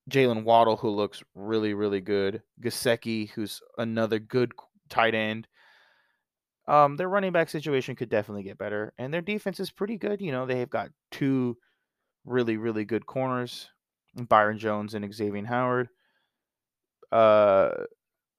Jalen 0.09 0.43
Waddle, 0.43 0.77
who 0.77 0.89
looks 0.89 1.23
really, 1.33 1.73
really 1.73 2.01
good. 2.01 2.41
Gesicki, 2.61 3.29
who's 3.31 3.61
another 3.77 4.19
good 4.19 4.51
tight 4.89 5.15
end. 5.15 5.47
Um, 6.67 6.97
their 6.97 7.09
running 7.09 7.31
back 7.31 7.49
situation 7.49 7.95
could 7.95 8.09
definitely 8.09 8.43
get 8.43 8.57
better, 8.57 8.93
and 8.97 9.13
their 9.13 9.21
defense 9.21 9.59
is 9.59 9.71
pretty 9.71 9.97
good. 9.97 10.21
You 10.21 10.31
know, 10.31 10.45
they've 10.45 10.69
got 10.69 10.89
two 11.11 11.57
really, 12.25 12.57
really 12.57 12.85
good 12.85 13.05
corners, 13.05 13.69
Byron 14.15 14.57
Jones 14.57 14.93
and 14.93 15.13
Xavier 15.13 15.45
Howard. 15.45 15.89
Uh, 17.11 17.71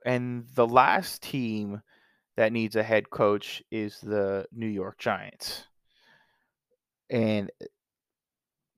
and 0.04 0.44
the 0.54 0.66
last 0.66 1.22
team 1.22 1.82
that 2.36 2.52
needs 2.52 2.76
a 2.76 2.82
head 2.82 3.10
coach 3.10 3.62
is 3.70 4.00
the 4.00 4.46
New 4.52 4.66
York 4.66 4.98
Giants. 4.98 5.64
And 7.08 7.50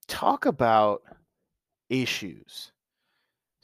talk 0.07 0.47
about 0.47 1.03
issues 1.89 2.73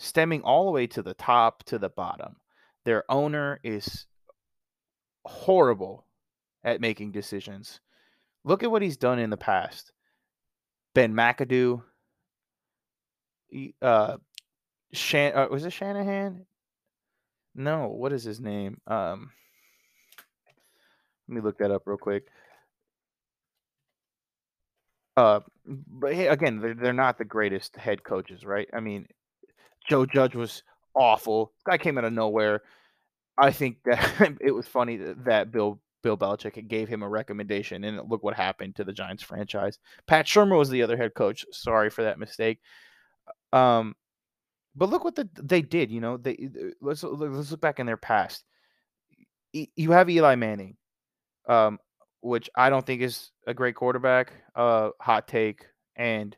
stemming 0.04 0.42
all 0.42 0.66
the 0.66 0.70
way 0.70 0.86
to 0.88 1.02
the 1.02 1.14
top 1.14 1.64
to 1.64 1.78
the 1.78 1.88
bottom. 1.88 2.36
Their 2.84 3.04
owner 3.10 3.60
is 3.64 4.06
horrible 5.24 6.06
at 6.62 6.80
making 6.80 7.12
decisions. 7.12 7.80
Look 8.44 8.62
at 8.62 8.70
what 8.70 8.82
he's 8.82 8.96
done 8.96 9.18
in 9.18 9.30
the 9.30 9.36
past. 9.36 9.92
Ben 10.94 11.14
McAdoo, 11.14 11.82
uh, 13.80 14.16
Shan- 14.92 15.36
uh, 15.36 15.48
was 15.50 15.64
it 15.64 15.72
Shanahan? 15.72 16.46
No, 17.54 17.88
what 17.88 18.12
is 18.12 18.24
his 18.24 18.40
name? 18.40 18.80
Um, 18.86 19.30
let 21.28 21.34
me 21.36 21.40
look 21.40 21.58
that 21.58 21.70
up 21.70 21.82
real 21.86 21.96
quick. 21.96 22.24
Uh, 25.16 25.40
but 25.64 26.08
again, 26.08 26.60
they're, 26.60 26.74
they're 26.74 26.92
not 26.92 27.18
the 27.18 27.24
greatest 27.24 27.76
head 27.76 28.02
coaches, 28.02 28.44
right? 28.44 28.68
I 28.74 28.80
mean, 28.80 29.06
Joe 29.88 30.06
Judge 30.06 30.34
was 30.34 30.62
awful. 30.94 31.52
Guy 31.64 31.78
came 31.78 31.98
out 31.98 32.04
of 32.04 32.12
nowhere. 32.12 32.62
I 33.36 33.50
think 33.50 33.78
that 33.84 34.38
it 34.40 34.52
was 34.52 34.66
funny 34.66 34.96
that, 34.96 35.50
Bill 35.50 35.80
Bill 36.02 36.18
Belichick 36.18 36.68
gave 36.68 36.86
him 36.86 37.02
a 37.02 37.08
recommendation, 37.08 37.84
and 37.84 37.98
look 38.10 38.22
what 38.22 38.34
happened 38.34 38.76
to 38.76 38.84
the 38.84 38.92
Giants 38.92 39.22
franchise. 39.22 39.78
Pat 40.06 40.26
Shurmur 40.26 40.58
was 40.58 40.68
the 40.68 40.82
other 40.82 40.98
head 40.98 41.14
coach. 41.14 41.46
Sorry 41.50 41.88
for 41.88 42.02
that 42.04 42.18
mistake. 42.18 42.60
Um, 43.54 43.94
but 44.76 44.90
look 44.90 45.02
what 45.02 45.14
the, 45.14 45.28
they 45.42 45.62
did. 45.62 45.90
You 45.90 46.00
know, 46.00 46.16
they 46.18 46.50
let's 46.80 47.02
let's 47.02 47.50
look 47.50 47.60
back 47.60 47.80
in 47.80 47.86
their 47.86 47.96
past. 47.96 48.44
You 49.52 49.92
have 49.92 50.10
Eli 50.10 50.34
Manning, 50.34 50.76
um, 51.48 51.78
which 52.20 52.50
I 52.54 52.70
don't 52.70 52.84
think 52.84 53.00
is 53.00 53.30
a 53.46 53.54
great 53.54 53.76
quarterback. 53.76 54.32
Uh, 54.54 54.90
hot 55.00 55.26
take, 55.26 55.64
and 55.96 56.36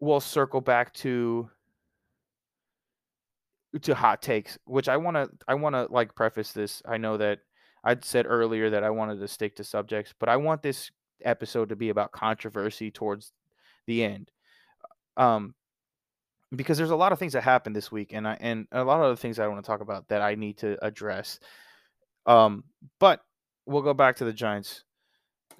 we'll 0.00 0.20
circle 0.20 0.60
back 0.60 0.92
to 0.94 1.50
to 3.82 3.94
hot 3.94 4.22
takes, 4.22 4.58
which 4.64 4.88
I 4.88 4.96
want 4.96 5.16
to 5.16 5.30
I 5.48 5.54
want 5.54 5.74
to 5.74 5.86
like 5.90 6.14
preface 6.14 6.52
this. 6.52 6.82
I 6.86 6.96
know 6.96 7.16
that 7.16 7.40
I'd 7.82 8.04
said 8.04 8.26
earlier 8.28 8.70
that 8.70 8.84
I 8.84 8.90
wanted 8.90 9.20
to 9.20 9.28
stick 9.28 9.56
to 9.56 9.64
subjects, 9.64 10.14
but 10.18 10.28
I 10.28 10.36
want 10.36 10.62
this 10.62 10.90
episode 11.24 11.68
to 11.70 11.76
be 11.76 11.90
about 11.90 12.12
controversy 12.12 12.90
towards 12.90 13.32
the 13.86 14.04
end. 14.04 14.30
Um 15.16 15.54
because 16.54 16.78
there's 16.78 16.90
a 16.90 16.96
lot 16.96 17.10
of 17.10 17.18
things 17.18 17.32
that 17.32 17.42
happened 17.42 17.74
this 17.74 17.90
week 17.90 18.12
and 18.12 18.28
I 18.28 18.36
and 18.40 18.66
a 18.70 18.84
lot 18.84 18.98
of 18.98 19.06
other 19.06 19.16
things 19.16 19.38
I 19.38 19.48
want 19.48 19.64
to 19.64 19.66
talk 19.66 19.80
about 19.80 20.08
that 20.08 20.22
I 20.22 20.34
need 20.34 20.58
to 20.58 20.82
address. 20.84 21.40
Um 22.26 22.64
but 23.00 23.20
we'll 23.66 23.82
go 23.82 23.94
back 23.94 24.16
to 24.16 24.24
the 24.24 24.32
Giants 24.32 24.84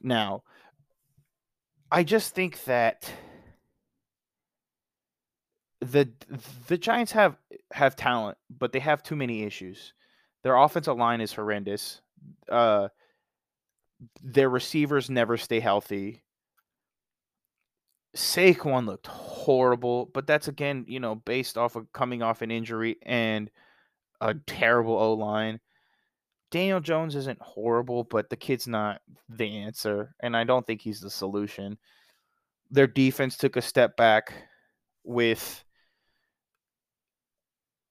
now. 0.03 0.43
I 1.91 2.05
just 2.05 2.35
think 2.35 2.63
that 2.65 3.11
the 5.91 6.11
the 6.67 6.79
Giants 6.79 7.13
have 7.13 7.37
have 7.73 7.97
talent, 7.97 8.39
but 8.51 8.73
they 8.73 8.81
have 8.81 9.03
too 9.03 9.17
many 9.17 9.43
issues. 9.43 9.93
Their 10.43 10.57
offensive 10.57 10.97
line 10.97 11.21
is 11.21 11.33
horrendous. 11.33 12.01
Uh, 12.51 12.89
their 14.23 14.49
receivers 14.49 15.11
never 15.11 15.37
stay 15.37 15.61
healthy. 15.61 16.23
Saquon 18.15 18.87
looked 18.87 19.09
horrible, 19.09 20.07
but 20.15 20.27
that's 20.27 20.49
again, 20.49 20.85
you 20.87 21.01
know, 21.01 21.17
based 21.17 21.59
off 21.59 21.77
of 21.77 21.93
coming 21.93 22.23
off 22.23 22.43
an 22.43 22.51
injury 22.51 22.97
and 23.03 23.51
a 24.21 24.35
terrible 24.47 24.95
O 24.95 25.15
line. 25.15 25.61
Daniel 26.51 26.81
Jones 26.81 27.17
isn't 27.17 27.41
horrible, 27.41 28.05
but 28.05 28.31
the 28.31 28.37
kid's 28.37 28.69
not 28.69 29.01
the 29.29 29.57
answer, 29.59 30.15
and 30.21 30.37
I 30.37 30.45
don't 30.45 30.65
think 30.65 30.81
he's 30.81 31.01
the 31.01 31.11
solution. 31.11 31.77
Their 32.71 32.87
defense 32.87 33.37
took 33.37 33.57
a 33.57 33.63
step 33.63 33.97
back 33.97 34.33
with 35.03 35.64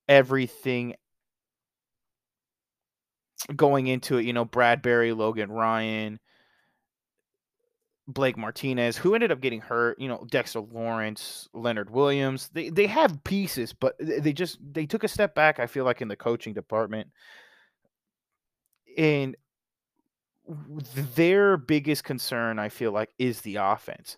everything 0.08 0.96
going 3.56 3.88
into 3.88 4.18
it, 4.18 4.26
you 4.26 4.34
know, 4.34 4.46
Bradberry, 4.46 5.16
Logan 5.16 5.52
Ryan, 5.52 6.20
Blake 8.08 8.38
Martinez, 8.38 8.98
who 8.98 9.16
ended 9.16 9.32
up 9.32 9.42
getting 9.42 9.62
hurt, 9.62 10.00
you 10.00 10.08
know, 10.08 10.26
Dexter 10.30 10.60
Lawrence, 10.60 11.48
Leonard 11.54 11.90
Williams. 11.90 12.50
They 12.54 12.70
they 12.70 12.88
have 12.88 13.24
pieces, 13.24 13.74
but 13.74 13.96
they 14.00 14.34
just 14.34 14.60
they 14.74 14.86
took 14.86 15.04
a 15.04 15.10
step 15.10 15.36
back, 15.36 15.60
I 15.60 15.68
feel 15.68 15.86
like, 15.86 16.02
in 16.02 16.08
the 16.08 16.16
coaching 16.16 16.54
department. 16.54 17.10
And 18.98 19.36
their 21.16 21.58
biggest 21.58 22.04
concern, 22.04 22.60
I 22.60 22.70
feel 22.70 22.92
like, 22.92 23.10
is 23.18 23.42
the 23.42 23.56
offense. 23.56 24.18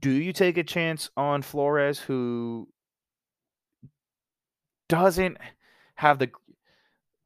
Do 0.00 0.10
you 0.10 0.32
take 0.32 0.56
a 0.56 0.64
chance 0.64 1.10
on 1.16 1.42
Flores, 1.42 1.98
who 1.98 2.68
doesn't 4.90 5.38
have 5.94 6.18
the 6.18 6.30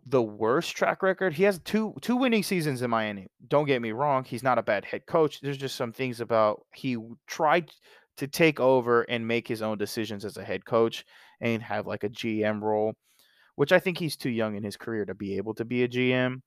the 0.06 0.22
worst 0.22 0.76
track 0.76 1.02
record. 1.02 1.32
He 1.32 1.44
has 1.44 1.58
two 1.60 1.94
two 2.02 2.16
winning 2.16 2.42
seasons 2.42 2.82
in 2.82 2.90
Miami. 2.90 3.28
Don't 3.48 3.64
get 3.64 3.80
me 3.82 3.92
wrong, 3.92 4.22
he's 4.22 4.42
not 4.42 4.58
a 4.58 4.62
bad 4.62 4.84
head 4.84 5.06
coach. 5.06 5.40
There's 5.40 5.56
just 5.56 5.74
some 5.74 5.92
things 5.92 6.20
about 6.20 6.66
he 6.74 6.98
tried 7.26 7.70
to 8.18 8.28
take 8.28 8.60
over 8.60 9.02
and 9.02 9.26
make 9.26 9.48
his 9.48 9.62
own 9.62 9.78
decisions 9.78 10.24
as 10.24 10.36
a 10.36 10.44
head 10.44 10.64
coach 10.64 11.04
and 11.40 11.62
have 11.62 11.86
like 11.86 12.04
a 12.04 12.08
GM 12.08 12.60
role, 12.60 12.94
which 13.56 13.72
I 13.72 13.80
think 13.80 13.98
he's 13.98 14.16
too 14.16 14.30
young 14.30 14.56
in 14.56 14.62
his 14.62 14.76
career 14.76 15.06
to 15.06 15.14
be 15.14 15.36
able 15.38 15.54
to 15.54 15.64
be 15.64 15.82
a 15.82 15.88
GM 15.88 16.42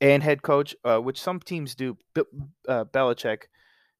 and 0.00 0.22
head 0.22 0.42
coach, 0.42 0.74
uh, 0.84 0.98
which 0.98 1.20
some 1.20 1.38
teams 1.38 1.76
do. 1.76 1.96
Uh, 2.68 2.84
Belichick 2.84 3.42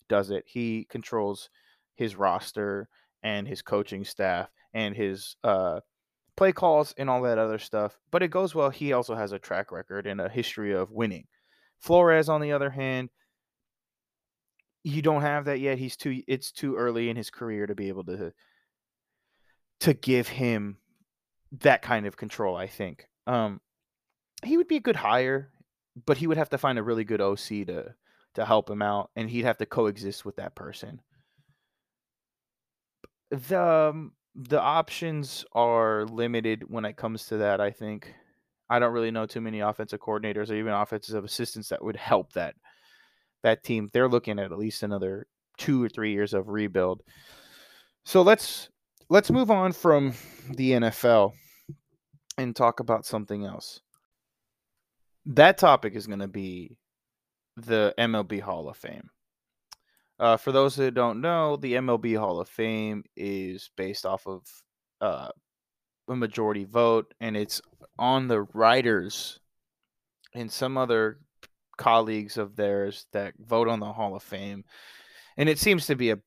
does 0.08 0.30
it. 0.30 0.42
He 0.46 0.86
controls 0.90 1.50
his 1.94 2.16
roster 2.16 2.88
and 3.22 3.46
his 3.46 3.62
coaching 3.62 4.04
staff 4.04 4.48
and 4.74 4.96
his 4.96 5.36
uh, 5.44 5.80
play 6.40 6.52
calls 6.52 6.94
and 6.96 7.10
all 7.10 7.20
that 7.20 7.36
other 7.36 7.58
stuff. 7.58 7.98
But 8.10 8.22
it 8.22 8.28
goes 8.28 8.54
well. 8.54 8.70
He 8.70 8.94
also 8.94 9.14
has 9.14 9.32
a 9.32 9.38
track 9.38 9.70
record 9.70 10.06
and 10.06 10.22
a 10.22 10.28
history 10.30 10.72
of 10.72 10.90
winning. 10.90 11.26
Flores, 11.80 12.30
on 12.30 12.40
the 12.40 12.52
other 12.52 12.70
hand, 12.70 13.10
you 14.82 15.02
don't 15.02 15.20
have 15.20 15.44
that 15.44 15.60
yet. 15.60 15.76
He's 15.76 15.98
too 15.98 16.22
it's 16.26 16.50
too 16.50 16.76
early 16.76 17.10
in 17.10 17.16
his 17.16 17.28
career 17.28 17.66
to 17.66 17.74
be 17.74 17.88
able 17.88 18.04
to 18.04 18.32
to 19.80 19.92
give 19.92 20.28
him 20.28 20.78
that 21.60 21.82
kind 21.82 22.06
of 22.06 22.16
control, 22.16 22.56
I 22.56 22.68
think. 22.68 23.06
Um 23.26 23.60
he 24.42 24.56
would 24.56 24.68
be 24.68 24.76
a 24.76 24.80
good 24.88 24.96
hire, 24.96 25.50
but 26.06 26.16
he 26.16 26.26
would 26.26 26.38
have 26.38 26.48
to 26.50 26.58
find 26.58 26.78
a 26.78 26.82
really 26.82 27.04
good 27.04 27.20
OC 27.20 27.66
to 27.66 27.94
to 28.36 28.46
help 28.46 28.70
him 28.70 28.80
out 28.80 29.10
and 29.14 29.28
he'd 29.28 29.44
have 29.44 29.58
to 29.58 29.66
coexist 29.66 30.24
with 30.24 30.36
that 30.36 30.54
person. 30.54 31.02
The 33.30 33.90
um, 33.90 34.12
the 34.34 34.60
options 34.60 35.44
are 35.52 36.04
limited 36.06 36.64
when 36.68 36.84
it 36.84 36.96
comes 36.96 37.26
to 37.26 37.38
that, 37.38 37.60
I 37.60 37.70
think. 37.70 38.14
I 38.68 38.78
don't 38.78 38.92
really 38.92 39.10
know 39.10 39.26
too 39.26 39.40
many 39.40 39.60
offensive 39.60 40.00
coordinators 40.00 40.50
or 40.50 40.54
even 40.54 40.72
offensive 40.72 41.24
assistants 41.24 41.68
that 41.70 41.84
would 41.84 41.96
help 41.96 42.32
that 42.34 42.54
that 43.42 43.64
team. 43.64 43.88
They're 43.92 44.08
looking 44.08 44.38
at 44.38 44.52
at 44.52 44.58
least 44.58 44.82
another 44.82 45.26
2 45.58 45.82
or 45.82 45.88
3 45.88 46.12
years 46.12 46.34
of 46.34 46.48
rebuild. 46.48 47.02
So 48.04 48.22
let's 48.22 48.68
let's 49.08 49.30
move 49.30 49.50
on 49.50 49.72
from 49.72 50.14
the 50.54 50.72
NFL 50.72 51.32
and 52.38 52.54
talk 52.54 52.80
about 52.80 53.04
something 53.04 53.44
else. 53.44 53.80
That 55.26 55.58
topic 55.58 55.94
is 55.94 56.06
going 56.06 56.20
to 56.20 56.28
be 56.28 56.76
the 57.56 57.92
MLB 57.98 58.40
Hall 58.40 58.68
of 58.68 58.76
Fame. 58.76 59.10
Uh, 60.20 60.36
for 60.36 60.52
those 60.52 60.76
who 60.76 60.90
don't 60.90 61.22
know, 61.22 61.56
the 61.56 61.72
MLB 61.72 62.16
Hall 62.18 62.40
of 62.40 62.48
Fame 62.48 63.02
is 63.16 63.70
based 63.74 64.04
off 64.04 64.26
of 64.26 64.42
uh, 65.00 65.30
a 66.10 66.14
majority 66.14 66.64
vote, 66.64 67.14
and 67.22 67.34
it's 67.38 67.62
on 67.98 68.28
the 68.28 68.42
writers 68.52 69.40
and 70.34 70.52
some 70.52 70.76
other 70.76 71.20
colleagues 71.78 72.36
of 72.36 72.54
theirs 72.54 73.06
that 73.14 73.32
vote 73.46 73.66
on 73.66 73.80
the 73.80 73.90
Hall 73.90 74.14
of 74.14 74.22
Fame. 74.22 74.62
And 75.38 75.48
it 75.48 75.58
seems 75.58 75.86
to 75.86 75.96
be 75.96 76.10
a 76.10 76.18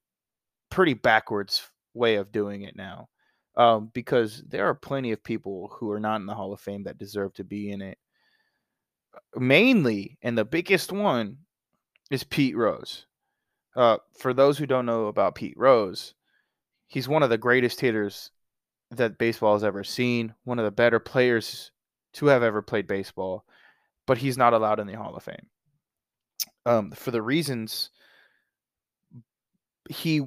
pretty 0.72 0.96
backwards 0.96 1.70
way 1.94 2.16
of 2.16 2.32
doing 2.32 2.64
it 2.64 2.76
now 2.76 3.10
um, 3.56 3.92
because 3.94 4.44
there 4.48 4.66
are 4.66 4.74
plenty 4.74 5.12
of 5.12 5.24
people 5.24 5.72
who 5.78 5.92
are 5.92 6.00
not 6.00 6.20
in 6.20 6.26
the 6.26 6.34
Hall 6.34 6.52
of 6.52 6.60
Fame 6.60 6.84
that 6.86 6.98
deserve 6.98 7.32
to 7.36 7.44
be 7.44 7.70
in 7.70 7.84
it. 7.84 8.00
Mainly, 9.36 10.17
and 10.24 10.36
the 10.36 10.46
biggest 10.46 10.91
one 10.91 11.38
is 12.10 12.24
Pete 12.24 12.58
Rose. 12.58 13.06
Uh, 13.76 13.98
for 14.18 14.34
those 14.34 14.58
who 14.58 14.66
don't 14.66 14.86
know 14.86 15.08
about 15.08 15.36
Pete 15.36 15.58
Rose, 15.58 16.14
he's 16.88 17.08
one 17.08 17.24
of 17.24 17.30
the 17.30 17.38
greatest 17.38 17.80
hitters 17.80 18.32
that 18.92 19.18
baseball 19.18 19.54
has 19.54 19.64
ever 19.64 19.84
seen, 19.84 20.34
one 20.44 20.60
of 20.60 20.66
the 20.66 20.72
better 20.72 21.00
players 21.00 21.72
to 22.14 22.28
have 22.28 22.44
ever 22.44 22.62
played 22.62 22.88
baseball, 22.88 23.44
but 24.06 24.18
he's 24.18 24.38
not 24.38 24.54
allowed 24.54 24.80
in 24.80 24.88
the 24.88 24.94
Hall 24.94 25.16
of 25.16 25.24
Fame. 25.24 25.48
Um, 26.66 26.92
for 26.92 27.12
the 27.12 27.22
reasons 27.22 27.90
he 29.90 30.22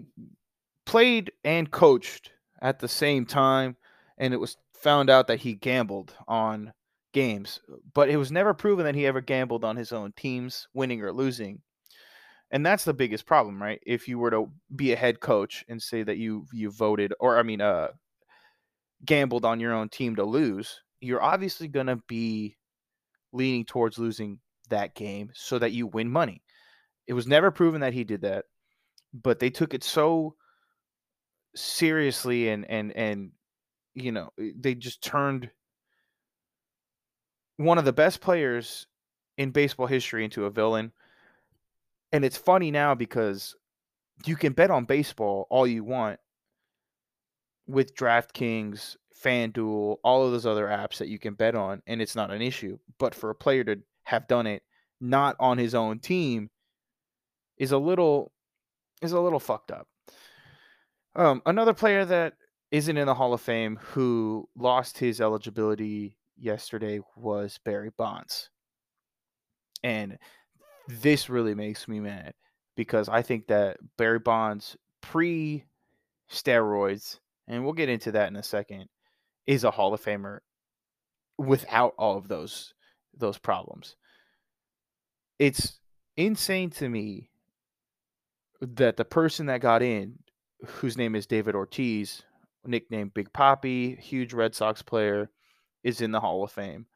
played 0.85 1.33
and 1.45 1.71
coached 1.71 2.33
at 2.61 2.81
the 2.81 2.89
same 2.89 3.25
time, 3.25 3.77
and 4.19 4.35
it 4.35 4.41
was 4.41 4.57
found 4.75 5.09
out 5.09 5.29
that 5.29 5.41
he 5.41 5.55
gambled 5.55 6.15
on 6.27 6.73
games, 7.13 7.61
but 7.95 8.09
it 8.11 8.17
was 8.17 8.33
never 8.33 8.53
proven 8.53 8.85
that 8.85 8.95
he 8.95 9.07
ever 9.07 9.21
gambled 9.21 9.65
on 9.65 9.77
his 9.77 9.93
own 9.93 10.13
teams, 10.13 10.69
winning 10.75 11.01
or 11.03 11.13
losing 11.13 11.63
and 12.51 12.65
that's 12.65 12.85
the 12.85 12.95
biggest 12.95 13.27
problem 13.27 13.63
right? 13.63 13.81
If 13.87 14.09
you 14.09 14.19
were 14.19 14.31
to 14.31 14.51
be 14.75 14.93
a 14.93 14.97
head 14.97 15.21
coach 15.21 15.65
and 15.69 15.83
say 15.83 16.03
that 16.03 16.19
you 16.19 16.47
you 16.53 16.71
voted 16.71 17.13
or 17.21 17.39
i 17.39 17.43
mean 17.43 17.61
uh 17.61 17.89
gambled 19.05 19.45
on 19.45 19.61
your 19.61 19.73
own 19.73 19.89
team 19.89 20.17
to 20.17 20.25
lose 20.25 20.81
you're 21.01 21.23
obviously 21.23 21.69
going 21.69 21.87
to 21.87 21.97
be 22.09 22.57
leaning 23.33 23.65
towards 23.65 23.99
losing 23.99 24.39
that 24.71 24.95
game 24.95 25.31
so 25.35 25.59
that 25.59 25.73
you 25.73 25.87
win 25.87 26.11
money. 26.11 26.43
It 27.07 27.13
was 27.13 27.27
never 27.27 27.51
proven 27.51 27.83
that 27.83 27.93
he 27.93 28.05
did 28.05 28.23
that 28.23 28.47
but 29.23 29.39
they 29.39 29.51
took 29.51 29.75
it 29.75 29.85
so 29.85 30.35
seriously 31.55 32.49
and 32.51 32.69
and 32.71 32.93
and 32.93 33.31
you 33.95 34.13
know 34.13 34.31
eh, 34.39 34.51
they 34.59 34.75
just 34.75 35.03
turned 35.03 35.51
one 37.57 37.79
of 37.79 37.85
the 37.85 37.93
best 37.93 38.21
players 38.21 38.87
in 39.39 39.51
baseball 39.51 39.87
history 39.87 40.25
into 40.25 40.45
a 40.45 40.51
villain 40.51 40.93
and 42.13 42.25
it's 42.25 42.37
funny 42.37 42.71
now 42.71 42.95
because 42.95 43.55
you 44.25 44.37
can 44.37 44.53
bet 44.53 44.71
on 44.71 44.85
baseball 44.85 45.47
all 45.51 45.67
you 45.67 45.85
want 45.85 46.19
with 47.67 47.95
DraftKings, 47.97 48.97
FanDuel, 49.23 49.97
all 50.05 50.25
of 50.25 50.33
those 50.33 50.47
other 50.47 50.67
apps 50.67 50.99
that 50.99 51.09
you 51.09 51.19
can 51.19 51.35
bet 51.35 51.55
on, 51.55 51.83
and 51.87 52.01
it's 52.01 52.15
not 52.15 52.31
an 52.31 52.43
issue. 52.43 52.79
But 52.99 53.15
for 53.15 53.31
a 53.31 53.35
player 53.35 53.65
to 53.65 53.79
have 54.05 54.29
done 54.29 54.47
it 54.47 54.63
not 55.01 55.37
on 55.41 55.59
his 55.59 55.75
own 55.75 55.99
team 55.99 56.49
is 57.59 57.73
a 57.73 57.79
little 57.79 58.33
is 59.03 59.13
a 59.13 59.21
little 59.21 59.41
fucked 59.41 59.71
up. 59.71 59.87
Um, 61.15 61.43
another 61.47 61.75
player 61.75 62.05
that 62.05 62.35
isn't 62.71 62.97
in 62.97 63.07
the 63.07 63.15
Hall 63.15 63.33
of 63.33 63.41
Fame 63.41 63.79
who 63.81 64.49
lost 64.57 64.99
his 64.99 65.21
eligibility 65.21 66.17
yesterday 66.39 67.01
was 67.17 67.59
Barry 67.65 67.91
Bonds. 67.97 68.51
And 69.83 70.19
this 70.89 71.29
really 71.29 71.55
makes 71.55 71.89
me 71.89 72.01
mad 72.01 72.35
because 72.77 73.09
I 73.09 73.23
think 73.23 73.49
that 73.49 73.79
Barry 73.97 74.19
Bonds 74.19 74.77
pre 75.01 75.65
steroids, 76.31 77.19
and 77.49 77.65
we'll 77.65 77.73
get 77.73 77.89
into 77.89 78.13
that 78.13 78.29
in 78.29 78.37
a 78.37 78.43
second, 78.43 78.89
is 79.47 79.65
a 79.65 79.71
Hall 79.71 79.95
of 79.95 80.03
Famer 80.03 80.41
without 81.39 81.95
all 81.99 82.17
of 82.17 82.29
those 82.29 82.75
those 83.17 83.39
problems. 83.39 83.97
It's 85.39 85.81
insane 86.17 86.71
to 86.71 86.89
me 86.89 87.31
that 88.61 88.97
the 88.97 89.05
person 89.05 89.47
that 89.47 89.61
got 89.61 89.83
in, 89.83 90.19
whose 90.65 90.97
name 90.97 91.15
is 91.15 91.27
David 91.27 91.55
Ortiz, 91.55 92.23
nicknamed 92.65 93.15
Big 93.15 93.33
Papi, 93.33 93.99
huge 93.99 94.33
Red 94.33 94.55
Sox 94.55 94.83
player, 94.83 95.31
is 95.83 96.01
in 96.01 96.11
the 96.11 96.21
Hall 96.21 96.43
of 96.43 96.51
Fame 96.51 96.87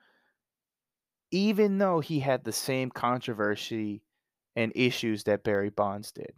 even 1.31 1.79
though 1.79 2.01
he 2.01 2.21
had 2.21 2.45
the 2.45 2.53
same 2.53 2.91
controversy 2.91 4.03
and 4.57 4.73
issues 4.75 5.25
that 5.25 5.45
Barry 5.45 5.71
Bonds 5.71 6.13
did. 6.13 6.33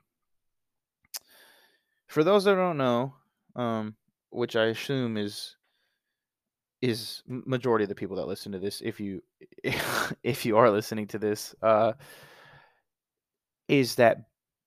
For 2.06 2.22
those 2.22 2.44
that 2.44 2.56
don't 2.56 2.76
know, 2.76 3.14
um, 3.56 3.96
which 4.30 4.56
I 4.56 4.66
assume 4.66 5.16
is 5.16 5.56
is 6.82 7.22
majority 7.26 7.84
of 7.84 7.88
the 7.88 7.94
people 7.94 8.16
that 8.16 8.26
listen 8.26 8.52
to 8.52 8.58
this, 8.58 8.82
if 8.84 9.00
you 9.00 9.22
if 10.22 10.44
you 10.44 10.56
are 10.58 10.70
listening 10.70 11.06
to 11.08 11.18
this, 11.18 11.54
uh, 11.62 11.92
is 13.68 13.94
that 13.94 14.18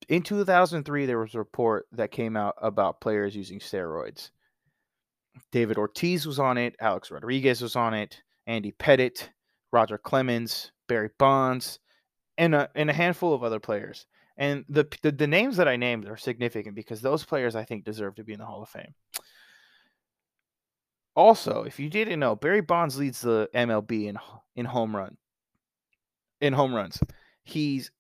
in 0.09 0.23
2003 0.23 1.05
there 1.05 1.19
was 1.19 1.35
a 1.35 1.39
report 1.39 1.87
that 1.91 2.11
came 2.11 2.35
out 2.35 2.55
about 2.61 3.01
players 3.01 3.35
using 3.35 3.59
steroids. 3.59 4.31
David 5.51 5.77
Ortiz 5.77 6.25
was 6.25 6.39
on 6.39 6.57
it, 6.57 6.75
Alex 6.79 7.11
Rodriguez 7.11 7.61
was 7.61 7.75
on 7.75 7.93
it, 7.93 8.21
Andy 8.47 8.71
Pettitte, 8.71 9.29
Roger 9.75 9.97
Clemens, 9.97 10.71
Barry 10.87 11.09
Bonds, 11.19 11.79
and 12.37 12.55
a, 12.55 12.69
and 12.75 12.89
a 12.89 12.93
handful 12.93 13.33
of 13.33 13.43
other 13.43 13.59
players. 13.59 14.07
And 14.37 14.63
the, 14.69 14.87
the 15.01 15.11
the 15.11 15.27
names 15.27 15.57
that 15.57 15.67
I 15.67 15.75
named 15.75 16.07
are 16.07 16.17
significant 16.17 16.75
because 16.75 17.01
those 17.01 17.25
players 17.25 17.55
I 17.55 17.65
think 17.65 17.83
deserve 17.83 18.15
to 18.15 18.23
be 18.23 18.33
in 18.33 18.39
the 18.39 18.45
Hall 18.45 18.63
of 18.63 18.69
Fame. 18.69 18.93
Also, 21.15 21.63
if 21.63 21.77
you 21.79 21.89
didn't 21.89 22.19
know, 22.19 22.35
Barry 22.35 22.61
Bonds 22.61 22.97
leads 22.97 23.19
the 23.21 23.49
MLB 23.53 24.07
in 24.07 24.17
in 24.55 24.65
home 24.65 24.95
run. 24.95 25.17
In 26.39 26.53
home 26.53 26.73
runs, 26.73 26.99
he's 27.43 27.91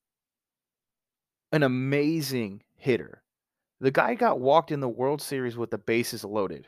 an 1.51 1.63
amazing 1.63 2.63
hitter. 2.75 3.21
The 3.81 3.91
guy 3.91 4.15
got 4.15 4.39
walked 4.39 4.71
in 4.71 4.79
the 4.79 4.89
World 4.89 5.21
Series 5.21 5.57
with 5.57 5.71
the 5.71 5.77
bases 5.77 6.23
loaded. 6.23 6.67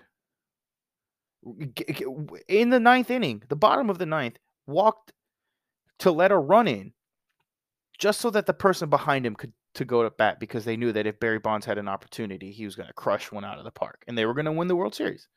In 2.48 2.70
the 2.70 2.80
ninth 2.80 3.10
inning, 3.10 3.44
the 3.48 3.56
bottom 3.56 3.90
of 3.90 4.00
the 4.00 4.06
ninth, 4.06 4.38
walked 4.68 5.14
to 6.00 6.12
let 6.12 6.32
a 6.32 6.38
run 6.38 6.68
in 6.68 6.94
just 7.98 8.22
so 8.22 8.30
that 8.30 8.46
the 8.46 8.54
person 8.54 8.90
behind 8.90 9.26
him 9.26 9.36
could 9.36 9.54
to 9.74 9.86
go 9.86 10.04
to 10.04 10.10
bat 10.10 10.40
because 10.40 10.66
they 10.66 10.76
knew 10.76 10.92
that 10.92 11.06
if 11.06 11.20
Barry 11.20 11.40
Bonds 11.40 11.66
had 11.66 11.78
an 11.78 11.88
opportunity, 11.88 12.52
he 12.52 12.66
was 12.66 12.76
going 12.76 12.88
to 12.88 12.94
crush 12.94 13.32
one 13.32 13.46
out 13.46 13.60
of 13.60 13.64
the 13.64 13.72
park 13.72 14.04
and 14.08 14.18
they 14.18 14.26
were 14.26 14.34
going 14.34 14.46
to 14.46 14.52
win 14.52 14.68
the 14.68 14.76
World 14.76 14.96
Series. 14.96 15.28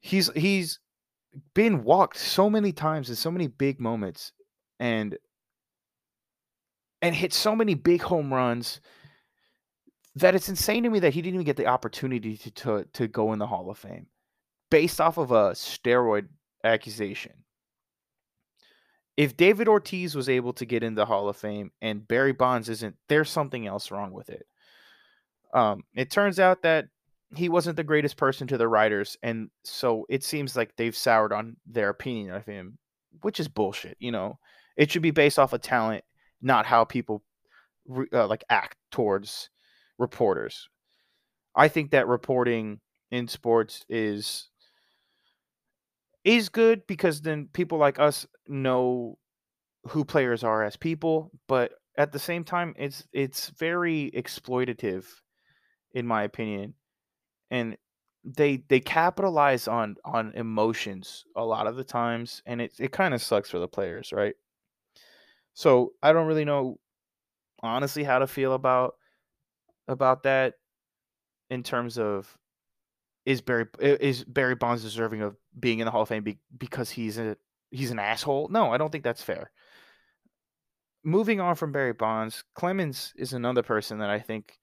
He's 0.00 0.30
he's 0.34 0.80
been 1.54 1.84
walked 1.84 2.18
so 2.18 2.50
many 2.50 2.72
times 2.72 3.08
in 3.08 3.16
so 3.16 3.30
many 3.30 3.46
big 3.46 3.80
moments 3.80 4.32
and 4.78 5.16
and 7.00 7.14
hit 7.14 7.32
so 7.32 7.54
many 7.54 7.74
big 7.74 8.02
home 8.02 8.32
runs 8.32 8.80
that 10.16 10.34
it's 10.34 10.48
insane 10.48 10.82
to 10.82 10.90
me 10.90 11.00
that 11.00 11.14
he 11.14 11.22
didn't 11.22 11.34
even 11.34 11.46
get 11.46 11.56
the 11.56 11.66
opportunity 11.66 12.36
to 12.36 12.50
to, 12.50 12.84
to 12.92 13.08
go 13.08 13.32
in 13.32 13.38
the 13.38 13.46
Hall 13.46 13.70
of 13.70 13.78
Fame 13.78 14.06
based 14.70 15.00
off 15.00 15.18
of 15.18 15.30
a 15.30 15.50
steroid 15.50 16.26
accusation. 16.64 17.43
If 19.16 19.36
David 19.36 19.68
Ortiz 19.68 20.14
was 20.14 20.28
able 20.28 20.52
to 20.54 20.64
get 20.64 20.82
in 20.82 20.94
the 20.94 21.06
Hall 21.06 21.28
of 21.28 21.36
Fame 21.36 21.70
and 21.80 22.06
Barry 22.06 22.32
Bonds 22.32 22.68
isn't, 22.68 22.96
there's 23.08 23.30
something 23.30 23.66
else 23.66 23.90
wrong 23.90 24.12
with 24.12 24.28
it. 24.28 24.46
Um, 25.52 25.84
it 25.94 26.10
turns 26.10 26.40
out 26.40 26.62
that 26.62 26.86
he 27.36 27.48
wasn't 27.48 27.76
the 27.76 27.84
greatest 27.84 28.16
person 28.16 28.46
to 28.48 28.58
the 28.58 28.68
writers, 28.68 29.16
and 29.22 29.50
so 29.62 30.04
it 30.08 30.24
seems 30.24 30.56
like 30.56 30.74
they've 30.76 30.96
soured 30.96 31.32
on 31.32 31.56
their 31.66 31.90
opinion 31.90 32.34
of 32.34 32.44
him, 32.44 32.78
which 33.22 33.38
is 33.38 33.48
bullshit. 33.48 33.96
You 34.00 34.10
know, 34.10 34.38
it 34.76 34.90
should 34.90 35.02
be 35.02 35.12
based 35.12 35.38
off 35.38 35.52
of 35.52 35.60
talent, 35.60 36.04
not 36.42 36.66
how 36.66 36.84
people 36.84 37.22
uh, 38.12 38.26
like 38.26 38.44
act 38.50 38.76
towards 38.90 39.50
reporters. 39.98 40.68
I 41.54 41.68
think 41.68 41.92
that 41.92 42.08
reporting 42.08 42.80
in 43.10 43.28
sports 43.28 43.84
is 43.88 44.48
is 46.24 46.48
good 46.48 46.86
because 46.86 47.20
then 47.22 47.48
people 47.52 47.78
like 47.78 47.98
us 47.98 48.26
know 48.48 49.18
who 49.88 50.04
players 50.04 50.44
are 50.44 50.64
as 50.64 50.76
people, 50.76 51.30
but 51.48 51.72
at 51.98 52.12
the 52.12 52.18
same 52.18 52.44
time 52.44 52.74
it's 52.78 53.06
it's 53.12 53.50
very 53.50 54.10
exploitative 54.16 55.06
in 55.94 56.06
my 56.06 56.24
opinion. 56.24 56.74
And 57.50 57.76
they 58.24 58.58
they 58.68 58.80
capitalize 58.80 59.68
on 59.68 59.96
on 60.04 60.32
emotions 60.34 61.24
a 61.36 61.44
lot 61.44 61.66
of 61.66 61.76
the 61.76 61.84
times 61.84 62.42
and 62.46 62.60
it 62.60 62.74
it 62.80 62.92
kind 62.92 63.14
of 63.14 63.22
sucks 63.22 63.50
for 63.50 63.58
the 63.60 63.68
players, 63.68 64.12
right? 64.12 64.34
So, 65.54 65.92
I 66.02 66.12
don't 66.12 66.26
really 66.26 66.44
know 66.44 66.78
honestly 67.62 68.04
how 68.04 68.18
to 68.20 68.26
feel 68.26 68.54
about 68.54 68.96
about 69.88 70.24
that 70.24 70.54
in 71.50 71.62
terms 71.62 71.98
of 71.98 72.38
is 73.24 73.40
Barry 73.40 73.66
is 73.80 74.24
Barry 74.24 74.54
Bonds 74.54 74.82
deserving 74.82 75.22
of 75.22 75.36
being 75.58 75.78
in 75.78 75.84
the 75.86 75.90
Hall 75.90 76.02
of 76.02 76.08
Fame 76.08 76.22
be, 76.22 76.38
because 76.56 76.90
he's 76.90 77.18
a 77.18 77.36
he's 77.70 77.90
an 77.90 77.98
asshole? 77.98 78.48
No, 78.48 78.72
I 78.72 78.78
don't 78.78 78.90
think 78.90 79.04
that's 79.04 79.22
fair. 79.22 79.50
Moving 81.04 81.40
on 81.40 81.54
from 81.54 81.72
Barry 81.72 81.92
Bonds, 81.92 82.44
Clemens 82.54 83.12
is 83.16 83.32
another 83.32 83.62
person 83.62 83.98
that 83.98 84.10
I 84.10 84.20
think 84.20 84.58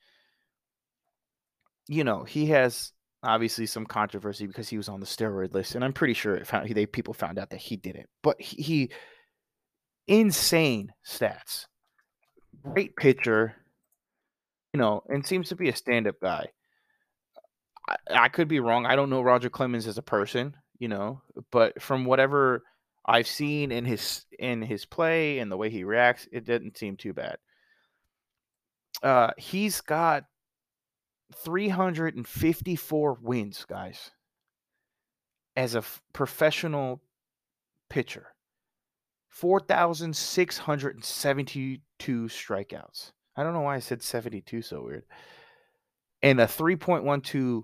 you 1.87 2.03
know, 2.03 2.23
he 2.23 2.45
has 2.47 2.93
obviously 3.23 3.65
some 3.65 3.85
controversy 3.85 4.47
because 4.47 4.69
he 4.69 4.77
was 4.77 4.89
on 4.89 4.99
the 4.99 5.05
steroid 5.05 5.53
list 5.53 5.75
and 5.75 5.83
I'm 5.83 5.93
pretty 5.93 6.13
sure 6.13 6.43
found 6.45 6.69
they 6.69 6.85
people 6.85 7.13
found 7.13 7.37
out 7.37 7.49
that 7.51 7.59
he 7.59 7.75
did 7.75 7.95
it. 7.95 8.09
But 8.23 8.41
he, 8.41 8.61
he 8.61 8.91
insane 10.07 10.93
stats. 11.05 11.65
Great 12.63 12.95
pitcher, 12.95 13.55
you 14.73 14.79
know, 14.79 15.03
and 15.09 15.25
seems 15.25 15.49
to 15.49 15.55
be 15.55 15.69
a 15.69 15.75
stand-up 15.75 16.15
guy. 16.21 16.47
I, 17.91 18.23
I 18.23 18.29
could 18.29 18.47
be 18.47 18.59
wrong. 18.59 18.85
I 18.85 18.95
don't 18.95 19.09
know 19.09 19.21
Roger 19.21 19.49
Clemens 19.49 19.87
as 19.87 19.97
a 19.97 20.03
person, 20.03 20.55
you 20.79 20.87
know, 20.87 21.21
but 21.51 21.81
from 21.81 22.05
whatever 22.05 22.63
I've 23.05 23.27
seen 23.27 23.71
in 23.71 23.85
his 23.85 24.25
in 24.37 24.61
his 24.61 24.85
play 24.85 25.39
and 25.39 25.51
the 25.51 25.57
way 25.57 25.69
he 25.69 25.83
reacts, 25.83 26.27
it 26.31 26.45
didn't 26.45 26.77
seem 26.77 26.97
too 26.97 27.13
bad. 27.13 27.37
Uh, 29.01 29.31
he's 29.37 29.81
got 29.81 30.25
354 31.35 33.17
wins, 33.21 33.65
guys, 33.67 34.11
as 35.55 35.75
a 35.75 35.79
f- 35.79 36.01
professional 36.13 37.01
pitcher. 37.89 38.27
4,672 39.29 42.27
strikeouts. 42.27 43.11
I 43.35 43.43
don't 43.43 43.53
know 43.53 43.61
why 43.61 43.75
I 43.75 43.79
said 43.79 44.03
72 44.03 44.61
so 44.61 44.83
weird. 44.83 45.05
And 46.21 46.41
a 46.41 46.45
3.12 46.45 47.63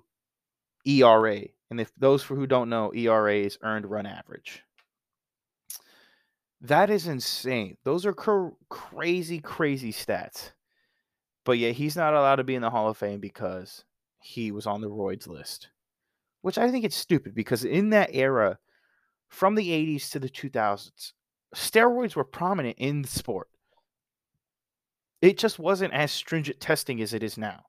ERA. 0.88 1.41
And 1.69 1.82
if 1.82 1.91
those 1.97 2.23
who 2.23 2.47
don't 2.47 2.69
know, 2.69 2.93
ERA 2.93 3.36
is 3.36 3.58
earned 3.62 3.89
run 3.89 4.06
average. 4.06 4.63
That 6.62 6.89
is 6.89 7.08
insane. 7.08 7.78
Those 7.84 8.06
are 8.06 8.13
cr- 8.13 8.50
crazy, 8.69 9.39
crazy 9.39 9.91
stats. 9.91 10.52
But 11.45 11.60
yet 11.60 11.76
he's 11.76 11.95
not 11.95 12.13
allowed 12.13 12.38
to 12.38 12.43
be 12.43 12.56
in 12.56 12.62
the 12.62 12.69
Hall 12.69 12.89
of 12.89 12.97
Fame 12.97 13.19
because 13.19 13.86
he 14.19 14.52
was 14.52 14.65
on 14.65 14.82
the 14.82 14.89
roids 14.89 15.28
list, 15.28 15.69
which 16.41 16.58
I 16.58 16.71
think 16.71 16.84
it's 16.84 16.95
stupid 16.95 17.36
because 17.36 17.63
in 17.63 17.91
that 17.91 18.10
era, 18.13 18.60
from 19.30 19.56
the 19.56 19.69
80s 19.69 20.10
to 20.12 20.19
the 20.19 20.30
2000s, 20.30 21.13
steroids 21.56 22.15
were 22.15 22.23
prominent 22.23 22.78
in 22.78 23.02
the 23.02 23.08
sport. 23.08 23.50
It 25.21 25.38
just 25.38 25.60
wasn't 25.60 25.93
as 25.93 26.12
stringent 26.12 26.60
testing 26.60 27.02
as 27.02 27.13
it 27.13 27.23
is 27.23 27.38
now. 27.38 27.65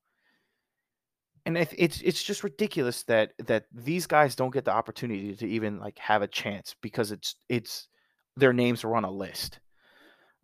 And 1.46 1.56
it's 1.56 2.00
it's 2.02 2.22
just 2.22 2.44
ridiculous 2.44 3.04
that 3.04 3.32
that 3.46 3.64
these 3.72 4.06
guys 4.06 4.34
don't 4.34 4.52
get 4.52 4.64
the 4.64 4.72
opportunity 4.72 5.34
to 5.34 5.46
even 5.46 5.78
like 5.78 5.98
have 5.98 6.22
a 6.22 6.28
chance 6.28 6.74
because 6.82 7.12
it's 7.12 7.36
it's 7.48 7.88
their 8.36 8.52
names 8.52 8.84
are 8.84 8.94
on 8.94 9.04
a 9.04 9.10
list. 9.10 9.60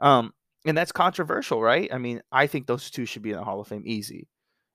Um, 0.01 0.33
and 0.67 0.77
that's 0.77 0.93
controversial, 0.93 1.61
right? 1.63 1.93
I 1.93 1.99
mean, 1.99 2.23
I 2.33 2.47
think 2.47 2.67
those 2.67 2.91
two 2.91 3.07
should 3.07 3.23
be 3.23 3.31
in 3.31 3.37
the 3.37 3.45
Hall 3.45 3.61
of 3.61 3.69
Fame 3.69 3.85
easy. 3.87 4.29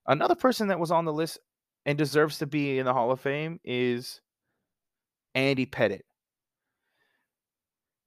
Another 0.07 0.35
person 0.35 0.67
that 0.69 0.79
was 0.79 0.91
on 0.91 1.05
the 1.05 1.13
list 1.13 1.39
and 1.85 1.97
deserves 1.97 2.37
to 2.39 2.47
be 2.47 2.79
in 2.79 2.85
the 2.85 2.93
Hall 2.93 3.11
of 3.11 3.19
Fame 3.19 3.59
is 3.63 4.21
Andy 5.35 5.65
Pettitte 5.65 6.01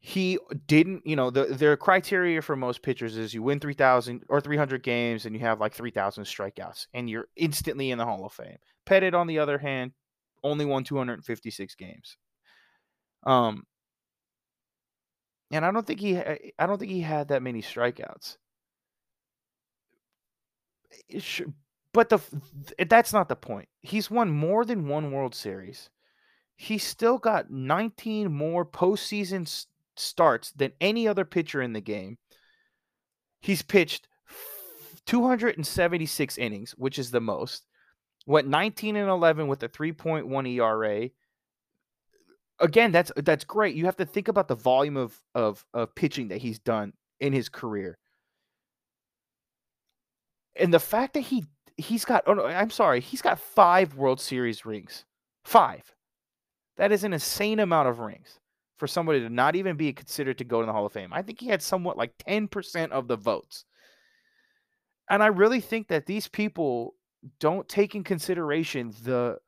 he 0.04 0.36
didn't, 0.66 1.06
you 1.06 1.14
know, 1.14 1.30
the 1.30 1.44
their 1.44 1.76
criteria 1.76 2.42
for 2.42 2.56
most 2.56 2.82
pitchers 2.82 3.16
is 3.16 3.32
you 3.32 3.40
win 3.40 3.60
3000 3.60 4.24
or 4.28 4.40
300 4.40 4.82
games 4.82 5.26
and 5.26 5.34
you 5.34 5.40
have 5.42 5.60
like 5.60 5.72
3000 5.72 6.24
strikeouts 6.24 6.88
and 6.92 7.08
you're 7.08 7.28
instantly 7.36 7.92
in 7.92 7.98
the 7.98 8.04
Hall 8.04 8.26
of 8.26 8.32
Fame. 8.32 8.56
Pettitte 8.84 9.14
on 9.14 9.28
the 9.28 9.38
other 9.38 9.58
hand 9.58 9.92
only 10.42 10.64
won 10.64 10.82
256 10.82 11.76
games. 11.76 12.16
Um 13.24 13.62
and 15.52 15.64
I 15.64 15.70
don't 15.70 15.86
think 15.86 16.00
he 16.00 16.18
I 16.18 16.66
don't 16.66 16.78
think 16.78 16.90
he 16.90 17.00
had 17.02 17.28
that 17.28 17.42
many 17.42 17.62
strikeouts. 17.62 18.38
But 21.92 22.08
the 22.08 22.20
that's 22.88 23.12
not 23.12 23.28
the 23.28 23.36
point. 23.36 23.68
He's 23.82 24.10
won 24.10 24.30
more 24.30 24.64
than 24.64 24.88
one 24.88 25.12
World 25.12 25.34
Series. 25.36 25.90
He's 26.56 26.82
still 26.84 27.18
got 27.18 27.50
19 27.50 28.32
more 28.32 28.64
postseason 28.66 29.46
starts 30.02 30.50
than 30.52 30.72
any 30.80 31.08
other 31.08 31.24
pitcher 31.24 31.62
in 31.62 31.72
the 31.72 31.80
game. 31.80 32.18
He's 33.40 33.62
pitched 33.62 34.08
276 35.06 36.38
innings, 36.38 36.72
which 36.72 36.98
is 36.98 37.10
the 37.10 37.20
most. 37.20 37.66
Went 38.26 38.48
19 38.48 38.96
and 38.96 39.08
11 39.08 39.48
with 39.48 39.62
a 39.62 39.68
3.1 39.68 40.48
ERA. 40.48 41.10
Again, 42.60 42.92
that's 42.92 43.10
that's 43.16 43.44
great. 43.44 43.74
You 43.74 43.86
have 43.86 43.96
to 43.96 44.06
think 44.06 44.28
about 44.28 44.46
the 44.46 44.54
volume 44.54 44.96
of 44.96 45.18
of 45.34 45.64
of 45.74 45.94
pitching 45.96 46.28
that 46.28 46.38
he's 46.38 46.60
done 46.60 46.92
in 47.18 47.32
his 47.32 47.48
career. 47.48 47.98
And 50.54 50.72
the 50.72 50.78
fact 50.78 51.14
that 51.14 51.20
he 51.20 51.44
he's 51.76 52.04
got 52.04 52.22
oh 52.26 52.34
no, 52.34 52.46
I'm 52.46 52.70
sorry, 52.70 53.00
he's 53.00 53.22
got 53.22 53.40
5 53.40 53.96
World 53.96 54.20
Series 54.20 54.64
rings. 54.64 55.04
5. 55.44 55.92
That 56.76 56.92
is 56.92 57.02
an 57.02 57.12
insane 57.12 57.58
amount 57.58 57.88
of 57.88 57.98
rings 57.98 58.38
for 58.82 58.88
somebody 58.88 59.20
to 59.20 59.30
not 59.30 59.54
even 59.54 59.76
be 59.76 59.92
considered 59.92 60.38
to 60.38 60.42
go 60.42 60.58
to 60.58 60.66
the 60.66 60.72
Hall 60.72 60.84
of 60.84 60.92
Fame. 60.92 61.12
I 61.12 61.22
think 61.22 61.38
he 61.38 61.46
had 61.46 61.62
somewhat 61.62 61.96
like 61.96 62.18
10% 62.28 62.90
of 62.90 63.06
the 63.06 63.14
votes. 63.14 63.64
And 65.08 65.22
I 65.22 65.28
really 65.28 65.60
think 65.60 65.86
that 65.86 66.04
these 66.04 66.26
people 66.26 66.96
don't 67.38 67.68
take 67.68 67.94
in 67.94 68.02
consideration 68.02 68.92
the 69.04 69.38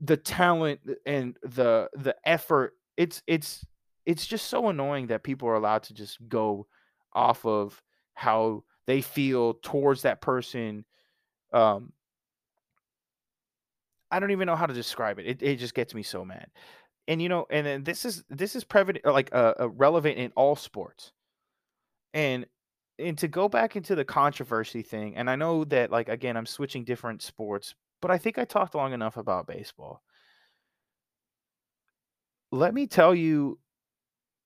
the 0.00 0.16
talent 0.16 0.80
and 1.04 1.36
the 1.42 1.90
the 1.92 2.16
effort. 2.24 2.72
It's 2.96 3.22
it's 3.26 3.66
it's 4.06 4.26
just 4.26 4.46
so 4.46 4.70
annoying 4.70 5.08
that 5.08 5.24
people 5.24 5.46
are 5.46 5.56
allowed 5.56 5.82
to 5.82 5.92
just 5.92 6.16
go 6.26 6.66
off 7.12 7.44
of 7.44 7.82
how 8.14 8.64
they 8.86 9.02
feel 9.02 9.58
towards 9.62 10.02
that 10.02 10.22
person 10.22 10.86
um 11.52 11.92
I 14.10 14.20
don't 14.20 14.30
even 14.30 14.46
know 14.46 14.56
how 14.56 14.66
to 14.66 14.74
describe 14.74 15.18
it. 15.18 15.26
It, 15.26 15.42
it 15.42 15.56
just 15.56 15.74
gets 15.74 15.94
me 15.94 16.02
so 16.02 16.22
mad 16.22 16.48
and 17.12 17.20
you 17.20 17.28
know, 17.28 17.46
and 17.50 17.66
then 17.66 17.84
this 17.84 18.06
is 18.06 18.24
this 18.30 18.56
is 18.56 18.64
prevalent, 18.64 19.04
like 19.04 19.28
uh, 19.34 19.52
uh, 19.60 19.68
relevant 19.68 20.16
in 20.16 20.32
all 20.34 20.56
sports, 20.56 21.12
and 22.14 22.46
and 22.98 23.18
to 23.18 23.28
go 23.28 23.50
back 23.50 23.76
into 23.76 23.94
the 23.94 24.04
controversy 24.04 24.80
thing, 24.80 25.14
and 25.16 25.28
I 25.28 25.36
know 25.36 25.64
that 25.64 25.90
like 25.90 26.08
again, 26.08 26.38
I'm 26.38 26.46
switching 26.46 26.84
different 26.84 27.20
sports, 27.20 27.74
but 28.00 28.10
I 28.10 28.16
think 28.16 28.38
I 28.38 28.46
talked 28.46 28.74
long 28.74 28.94
enough 28.94 29.18
about 29.18 29.46
baseball. 29.46 30.00
Let 32.50 32.72
me 32.72 32.86
tell 32.86 33.14
you 33.14 33.58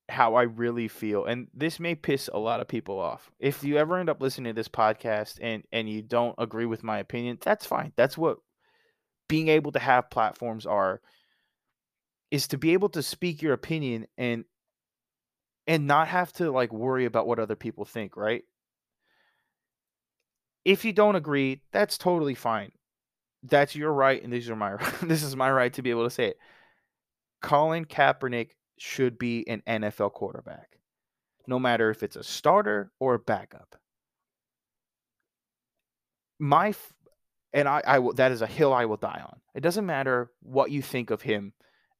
how 0.08 0.34
I 0.34 0.42
really 0.42 0.88
feel, 0.88 1.24
and 1.24 1.46
this 1.54 1.78
may 1.78 1.94
piss 1.94 2.28
a 2.34 2.38
lot 2.40 2.58
of 2.58 2.66
people 2.66 2.98
off. 2.98 3.30
If 3.38 3.62
you 3.62 3.76
ever 3.76 3.96
end 3.96 4.10
up 4.10 4.20
listening 4.20 4.52
to 4.52 4.58
this 4.58 4.68
podcast 4.68 5.38
and 5.40 5.62
and 5.70 5.88
you 5.88 6.02
don't 6.02 6.34
agree 6.36 6.66
with 6.66 6.82
my 6.82 6.98
opinion, 6.98 7.38
that's 7.40 7.64
fine. 7.64 7.92
That's 7.94 8.18
what 8.18 8.38
being 9.28 9.46
able 9.46 9.70
to 9.70 9.78
have 9.78 10.10
platforms 10.10 10.66
are 10.66 11.00
is 12.30 12.48
to 12.48 12.58
be 12.58 12.72
able 12.72 12.88
to 12.90 13.02
speak 13.02 13.42
your 13.42 13.52
opinion 13.52 14.06
and 14.18 14.44
and 15.66 15.86
not 15.86 16.08
have 16.08 16.32
to 16.34 16.50
like 16.50 16.72
worry 16.72 17.04
about 17.04 17.26
what 17.26 17.38
other 17.38 17.56
people 17.56 17.84
think, 17.84 18.16
right? 18.16 18.44
If 20.64 20.84
you 20.84 20.92
don't 20.92 21.16
agree, 21.16 21.62
that's 21.72 21.98
totally 21.98 22.34
fine. 22.34 22.72
That's 23.42 23.74
your 23.74 23.92
right, 23.92 24.22
and 24.22 24.32
these 24.32 24.50
are 24.50 24.56
my 24.56 24.76
this 25.02 25.22
is 25.22 25.36
my 25.36 25.50
right 25.50 25.72
to 25.74 25.82
be 25.82 25.90
able 25.90 26.04
to 26.04 26.10
say 26.10 26.28
it. 26.28 26.38
Colin 27.42 27.84
Kaepernick 27.84 28.50
should 28.78 29.18
be 29.18 29.46
an 29.48 29.62
NFL 29.66 30.12
quarterback, 30.12 30.78
no 31.46 31.58
matter 31.58 31.90
if 31.90 32.02
it's 32.02 32.16
a 32.16 32.24
starter 32.24 32.90
or 32.98 33.14
a 33.14 33.18
backup. 33.18 33.76
My 36.38 36.74
and 37.52 37.68
I, 37.68 37.82
I 37.86 37.98
will, 38.00 38.12
that 38.14 38.32
is 38.32 38.42
a 38.42 38.46
hill 38.46 38.74
I 38.74 38.84
will 38.84 38.96
die 38.98 39.22
on. 39.24 39.40
It 39.54 39.60
doesn't 39.60 39.86
matter 39.86 40.30
what 40.42 40.70
you 40.70 40.82
think 40.82 41.10
of 41.10 41.22
him 41.22 41.54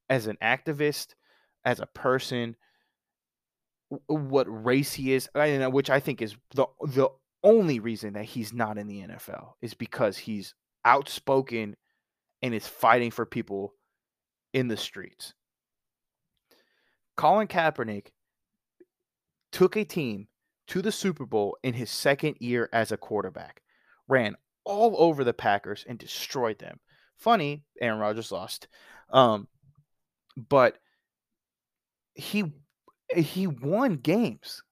as 0.09 0.27
an 0.27 0.37
activist, 0.43 1.15
as 1.65 1.81
a 1.81 1.87
person, 1.87 2.57
what 4.07 4.47
race 4.49 4.93
he 4.93 5.13
is, 5.13 5.29
which 5.35 5.91
I 5.91 6.01
think 6.01 6.23
is 6.23 6.37
the 6.55 6.67
the 6.83 7.09
only 7.43 7.79
reason 7.79 8.15
that 8.15 8.25
he's 8.25 8.53
not 8.53 8.79
in 8.79 8.89
the 8.89 9.03
NFL 9.03 9.53
is 9.63 9.75
because 9.75 10.19
he's 10.19 10.55
outspoken 10.85 11.77
and 12.43 12.55
is 12.55 12.67
fighting 12.67 13.11
for 13.11 13.25
people 13.25 13.75
in 14.53 14.69
the 14.69 14.77
streets. 14.77 15.35
Colin 17.17 17.47
Kaepernick 17.47 18.09
took 19.53 19.77
a 19.77 19.85
team 19.85 20.29
to 20.69 20.83
the 20.83 20.93
Super 20.93 21.25
Bowl 21.25 21.57
in 21.63 21.75
his 21.75 21.91
second 21.91 22.37
year 22.41 22.69
as 22.73 22.91
a 22.93 22.97
quarterback, 22.97 23.63
ran 24.09 24.37
all 24.65 24.97
over 24.99 25.25
the 25.25 25.33
Packers 25.33 25.85
and 25.89 25.99
destroyed 25.99 26.59
them. 26.59 26.81
Funny, 27.17 27.65
Aaron 27.81 28.01
Rodgers 28.01 28.33
lost. 28.33 28.69
Um, 29.11 29.49
but 30.37 30.79
he 32.15 32.45
eh, 33.11 33.21
he 33.21 33.47
won 33.47 33.97
games. 33.97 34.63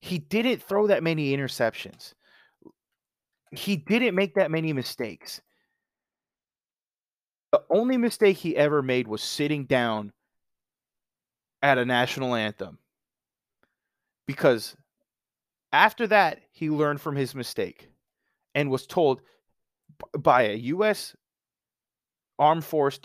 He 0.00 0.18
didn't 0.18 0.62
throw 0.62 0.88
that 0.88 1.02
many 1.02 1.36
interceptions. 1.36 2.14
He 3.52 3.76
didn't 3.76 4.14
make 4.14 4.34
that 4.34 4.50
many 4.50 4.72
mistakes. 4.72 5.40
The 7.52 7.62
only 7.70 7.98
mistake 7.98 8.36
he 8.36 8.56
ever 8.56 8.82
made 8.82 9.06
was 9.06 9.22
sitting 9.22 9.66
down 9.66 10.12
at 11.62 11.78
a 11.78 11.84
national 11.84 12.34
anthem. 12.34 12.78
Because 14.26 14.74
after 15.72 16.06
that, 16.08 16.40
he 16.52 16.70
learned 16.70 17.00
from 17.00 17.14
his 17.14 17.34
mistake 17.34 17.90
and 18.54 18.70
was 18.70 18.86
told 18.86 19.20
by 20.18 20.42
a 20.42 20.54
U.S. 20.54 21.14
armed 22.38 22.64
force, 22.64 22.98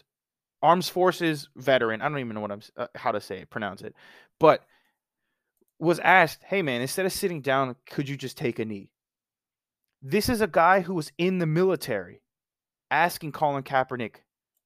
arms 0.61 0.89
forces 0.89 1.49
veteran. 1.55 2.01
I 2.01 2.09
don't 2.09 2.19
even 2.19 2.35
know 2.35 2.41
what 2.41 2.51
I'm 2.51 2.61
uh, 2.75 2.87
how 2.95 3.11
to 3.11 3.21
say 3.21 3.39
it, 3.39 3.49
pronounce 3.49 3.81
it, 3.81 3.95
but 4.39 4.63
was 5.79 5.99
asked, 5.99 6.43
"Hey 6.43 6.61
man, 6.61 6.81
instead 6.81 7.05
of 7.05 7.13
sitting 7.13 7.41
down, 7.41 7.75
could 7.89 8.09
you 8.09 8.17
just 8.17 8.37
take 8.37 8.59
a 8.59 8.65
knee?" 8.65 8.91
This 10.01 10.29
is 10.29 10.41
a 10.41 10.47
guy 10.47 10.81
who 10.81 10.93
was 10.93 11.11
in 11.17 11.39
the 11.39 11.45
military 11.45 12.21
asking 12.91 13.31
Colin 13.31 13.63
Kaepernick 13.63 14.17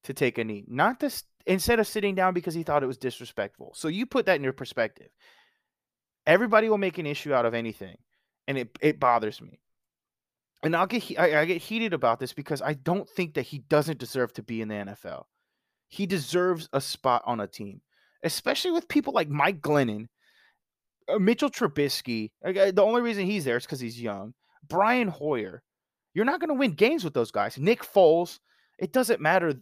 to 0.03 0.13
take 0.13 0.37
a 0.37 0.43
knee, 0.43 0.65
not 0.67 0.99
this 0.99 1.23
instead 1.45 1.79
of 1.79 1.87
sitting 1.87 2.15
down 2.15 2.33
because 2.33 2.53
he 2.53 2.63
thought 2.63 2.83
it 2.83 2.87
was 2.87 2.97
disrespectful. 2.97 3.73
So 3.75 3.87
you 3.87 4.05
put 4.05 4.25
that 4.25 4.35
in 4.35 4.43
your 4.43 4.53
perspective. 4.53 5.09
Everybody 6.27 6.69
will 6.69 6.77
make 6.77 6.97
an 6.97 7.07
issue 7.07 7.33
out 7.33 7.45
of 7.45 7.53
anything, 7.53 7.97
and 8.47 8.57
it 8.57 8.77
it 8.81 8.99
bothers 8.99 9.41
me. 9.41 9.59
And 10.63 10.75
I'll 10.75 10.87
get 10.87 11.19
I, 11.19 11.41
I 11.41 11.45
get 11.45 11.61
heated 11.61 11.93
about 11.93 12.19
this 12.19 12.33
because 12.33 12.61
I 12.61 12.73
don't 12.73 13.09
think 13.09 13.33
that 13.33 13.47
he 13.47 13.59
doesn't 13.59 13.99
deserve 13.99 14.33
to 14.33 14.43
be 14.43 14.61
in 14.61 14.67
the 14.67 14.75
NFL. 14.75 15.25
He 15.91 16.05
deserves 16.05 16.69
a 16.71 16.79
spot 16.79 17.21
on 17.25 17.41
a 17.41 17.47
team, 17.47 17.81
especially 18.23 18.71
with 18.71 18.87
people 18.87 19.11
like 19.11 19.27
Mike 19.27 19.59
Glennon, 19.59 20.07
uh, 21.09 21.19
Mitchell 21.19 21.49
Trubisky. 21.49 22.31
The 22.41 22.81
only 22.81 23.01
reason 23.01 23.25
he's 23.25 23.43
there 23.43 23.57
is 23.57 23.65
because 23.65 23.81
he's 23.81 24.01
young. 24.01 24.33
Brian 24.67 25.09
Hoyer. 25.09 25.61
You're 26.13 26.25
not 26.25 26.39
going 26.39 26.47
to 26.47 26.55
win 26.55 26.71
games 26.71 27.03
with 27.03 27.13
those 27.13 27.31
guys. 27.31 27.57
Nick 27.57 27.83
Foles. 27.83 28.39
It 28.79 28.93
doesn't 28.93 29.19
matter 29.19 29.53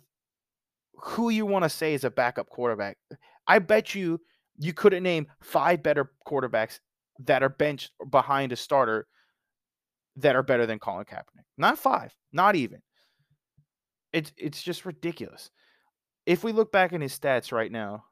who 0.93 1.29
you 1.29 1.47
want 1.47 1.63
to 1.63 1.69
say 1.69 1.95
is 1.95 2.03
a 2.03 2.11
backup 2.11 2.47
quarterback. 2.47 2.97
I 3.47 3.57
bet 3.57 3.95
you 3.95 4.21
you 4.59 4.73
couldn't 4.73 5.01
name 5.01 5.27
five 5.41 5.81
better 5.81 6.11
quarterbacks 6.27 6.79
that 7.25 7.41
are 7.41 7.49
benched 7.49 7.91
behind 8.11 8.51
a 8.51 8.55
starter 8.55 9.07
that 10.17 10.35
are 10.35 10.43
better 10.43 10.67
than 10.67 10.77
Colin 10.77 11.05
Kaepernick. 11.05 11.45
Not 11.57 11.79
five, 11.79 12.15
not 12.31 12.55
even. 12.55 12.81
It's 14.13 14.31
it's 14.37 14.61
just 14.61 14.85
ridiculous. 14.85 15.49
If 16.29 16.43
we 16.43 16.51
look 16.51 16.71
back 16.71 16.93
in 16.93 17.01
his 17.01 17.17
stats 17.17 17.51
right 17.51 17.71
now, 17.71 18.03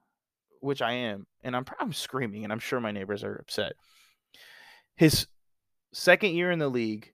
which 0.59 0.81
I 0.81 0.93
am, 0.93 1.27
and 1.43 1.55
I'm 1.55 1.65
I'm 1.79 1.93
screaming, 1.93 2.43
and 2.43 2.51
I'm 2.51 2.57
sure 2.57 2.79
my 2.79 2.91
neighbors 2.91 3.23
are 3.23 3.35
upset. 3.35 3.73
His 4.95 5.27
second 5.93 6.31
year 6.31 6.49
in 6.49 6.57
the 6.57 6.67
league, 6.67 7.13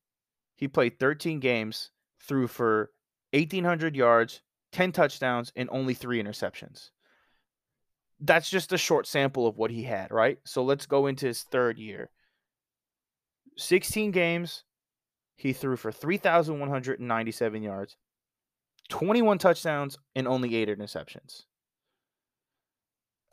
he 0.56 0.70
played 0.70 1.00
13 1.00 1.42
games, 1.42 1.92
threw 2.26 2.48
for 2.48 2.90
1,800 3.32 3.98
yards, 3.98 4.44
10 4.72 4.94
touchdowns, 4.94 5.52
and 5.58 5.68
only 5.74 5.94
three 5.94 6.24
interceptions. 6.24 6.92
That's 8.22 8.50
just 8.50 8.72
a 8.72 8.78
short 8.78 9.06
sample 9.06 9.46
of 9.46 9.58
what 9.58 9.72
he 9.72 9.84
had, 9.84 10.10
right? 10.10 10.38
So 10.46 10.64
let's 10.64 10.86
go 10.86 11.08
into 11.08 11.26
his 11.26 11.44
third 11.44 11.78
year. 11.78 12.12
16 13.58 14.12
games, 14.12 14.64
he 15.36 15.52
threw 15.52 15.76
for 15.76 15.92
3,197 15.92 17.62
yards, 17.62 17.98
21 18.94 19.40
touchdowns, 19.40 19.98
and 20.16 20.28
only 20.28 20.56
eight 20.56 20.70
interceptions. 20.70 21.46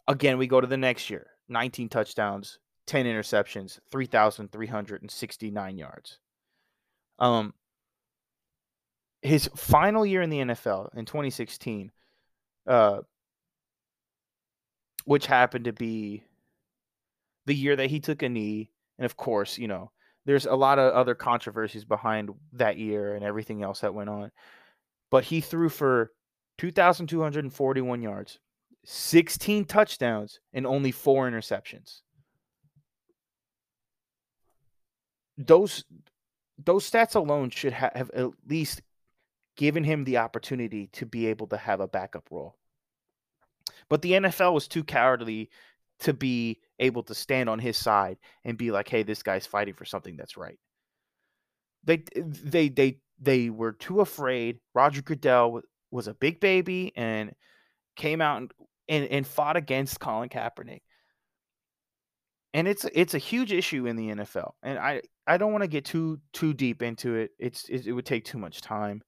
Again, 0.09 0.38
we 0.38 0.46
go 0.46 0.59
to 0.59 0.66
the 0.66 0.79
next 0.79 1.11
year 1.11 1.27
19 1.51 1.90
touchdowns, 1.90 2.59
10 2.87 3.05
interceptions, 3.05 3.79
3,369 3.92 5.77
yards. 5.77 6.18
Um, 7.18 7.53
his 9.20 9.51
final 9.55 10.07
year 10.07 10.23
in 10.23 10.31
the 10.31 10.38
NFL 10.38 10.96
in 10.96 11.05
2016, 11.05 11.92
uh, 12.66 13.01
which 15.05 15.27
happened 15.27 15.66
to 15.66 15.75
be 15.75 16.25
the 17.44 17.55
year 17.55 17.77
that 17.77 17.90
he 17.90 18.01
took 18.01 18.23
a 18.23 18.31
knee, 18.31 18.70
and 18.99 19.05
of 19.05 19.18
course, 19.18 19.59
you 19.59 19.68
know, 19.68 19.90
there's 20.25 20.46
a 20.46 20.55
lot 20.55 20.79
of 20.79 20.94
other 20.94 21.14
controversies 21.14 21.85
behind 21.85 22.31
that 22.55 22.79
year 22.79 23.14
and 23.14 23.23
everything 23.23 23.62
else 23.62 23.81
that 23.81 23.92
went 23.92 24.09
on. 24.09 24.31
But 25.11 25.25
he 25.25 25.40
threw 25.40 25.68
for 25.68 26.12
2,241 26.59 28.03
yards, 28.03 28.38
16 28.85 29.64
touchdowns, 29.64 30.40
and 30.53 30.66
only 30.66 30.92
four 30.92 31.29
interceptions. 31.29 32.03
Those 35.37 35.85
those 36.62 36.88
stats 36.88 37.14
alone 37.14 37.49
should 37.49 37.73
ha- 37.73 37.90
have 37.94 38.11
at 38.11 38.29
least 38.46 38.83
given 39.57 39.85
him 39.85 40.05
the 40.05 40.18
opportunity 40.18 40.88
to 40.88 41.07
be 41.07 41.27
able 41.27 41.46
to 41.46 41.57
have 41.57 41.81
a 41.81 41.88
backup 41.88 42.29
role. 42.31 42.57
But 43.88 44.03
the 44.03 44.12
NFL 44.12 44.53
was 44.53 44.68
too 44.68 44.85
cowardly 44.85 45.51
to 46.01 46.12
be 46.12 46.61
able 46.79 47.03
to 47.05 47.14
stand 47.14 47.49
on 47.49 47.59
his 47.59 47.77
side 47.77 48.18
and 48.44 48.59
be 48.59 48.70
like, 48.70 48.88
"Hey, 48.88 49.03
this 49.03 49.23
guy's 49.23 49.46
fighting 49.46 49.75
for 49.75 49.85
something 49.85 50.16
that's 50.16 50.37
right." 50.37 50.59
They 51.85 52.05
they 52.14 52.68
they 52.68 53.01
they 53.20 53.50
were 53.50 53.72
too 53.72 54.00
afraid. 54.00 54.59
Roger 54.74 55.02
Goodell 55.02 55.61
was 55.90 56.09
a 56.09 56.14
big 56.14 56.40
baby 56.40 56.92
and 56.96 57.33
came 57.96 58.20
out 58.20 58.38
and, 58.38 58.52
and, 58.88 59.04
and 59.06 59.26
fought 59.26 59.56
against 59.56 60.00
Colin 60.00 60.28
Kaepernick. 60.28 60.83
And 62.52 62.66
it's 62.66 62.85
it's 62.92 63.14
a 63.14 63.18
huge 63.18 63.52
issue 63.52 63.87
in 63.87 63.94
the 63.94 64.09
NFL. 64.09 64.52
And 64.62 64.78
I 64.78 65.02
I 65.26 65.37
don't 65.37 65.52
want 65.52 65.62
to 65.62 65.68
get 65.68 65.85
too 65.85 66.18
too 66.33 66.52
deep 66.52 66.83
into 66.83 67.14
it. 67.14 67.30
It's 67.38 67.68
it, 67.68 67.87
it 67.87 67.92
would 67.92 68.06
take 68.06 68.24
too 68.24 68.38
much 68.38 68.61
time 68.61 69.02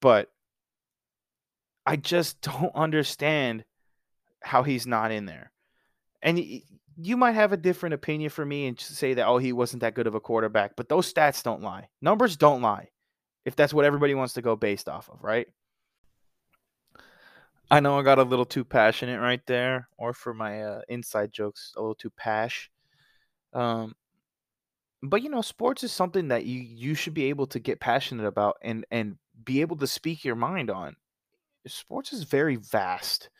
but 0.00 0.28
I 1.86 1.96
just 1.96 2.40
don't 2.42 2.74
understand 2.74 3.64
how 4.42 4.62
he's 4.62 4.86
not 4.86 5.12
in 5.12 5.26
there. 5.26 5.52
And 6.22 6.38
you 7.02 7.16
might 7.16 7.32
have 7.32 7.52
a 7.52 7.56
different 7.56 7.94
opinion 7.94 8.30
for 8.30 8.44
me 8.44 8.66
and 8.66 8.78
say 8.78 9.14
that 9.14 9.26
oh 9.26 9.38
he 9.38 9.52
wasn't 9.52 9.80
that 9.80 9.94
good 9.94 10.06
of 10.06 10.14
a 10.14 10.20
quarterback, 10.20 10.72
but 10.76 10.88
those 10.88 11.12
stats 11.12 11.42
don't 11.42 11.62
lie. 11.62 11.88
Numbers 12.02 12.36
don't 12.36 12.62
lie. 12.62 12.88
If 13.44 13.56
that's 13.56 13.74
what 13.74 13.84
everybody 13.84 14.14
wants 14.14 14.34
to 14.34 14.42
go 14.42 14.56
based 14.56 14.88
off 14.88 15.08
of, 15.10 15.22
right? 15.22 15.48
I 17.70 17.80
know 17.80 17.98
I 17.98 18.02
got 18.02 18.18
a 18.18 18.24
little 18.24 18.44
too 18.44 18.64
passionate 18.64 19.20
right 19.20 19.44
there, 19.46 19.88
or 19.96 20.12
for 20.12 20.34
my 20.34 20.62
uh, 20.62 20.82
inside 20.88 21.32
jokes, 21.32 21.72
a 21.76 21.80
little 21.80 21.94
too 21.94 22.10
pash. 22.10 22.70
Um, 23.52 23.94
but 25.02 25.22
you 25.22 25.28
know, 25.30 25.42
sports 25.42 25.82
is 25.82 25.92
something 25.92 26.28
that 26.28 26.44
you 26.44 26.60
you 26.60 26.94
should 26.94 27.14
be 27.14 27.24
able 27.26 27.46
to 27.48 27.58
get 27.58 27.80
passionate 27.80 28.26
about 28.26 28.56
and 28.62 28.84
and 28.90 29.18
be 29.44 29.60
able 29.60 29.76
to 29.76 29.86
speak 29.86 30.24
your 30.24 30.36
mind 30.36 30.70
on. 30.70 30.96
Sports 31.66 32.12
is 32.12 32.24
very 32.24 32.56
vast. 32.56 33.30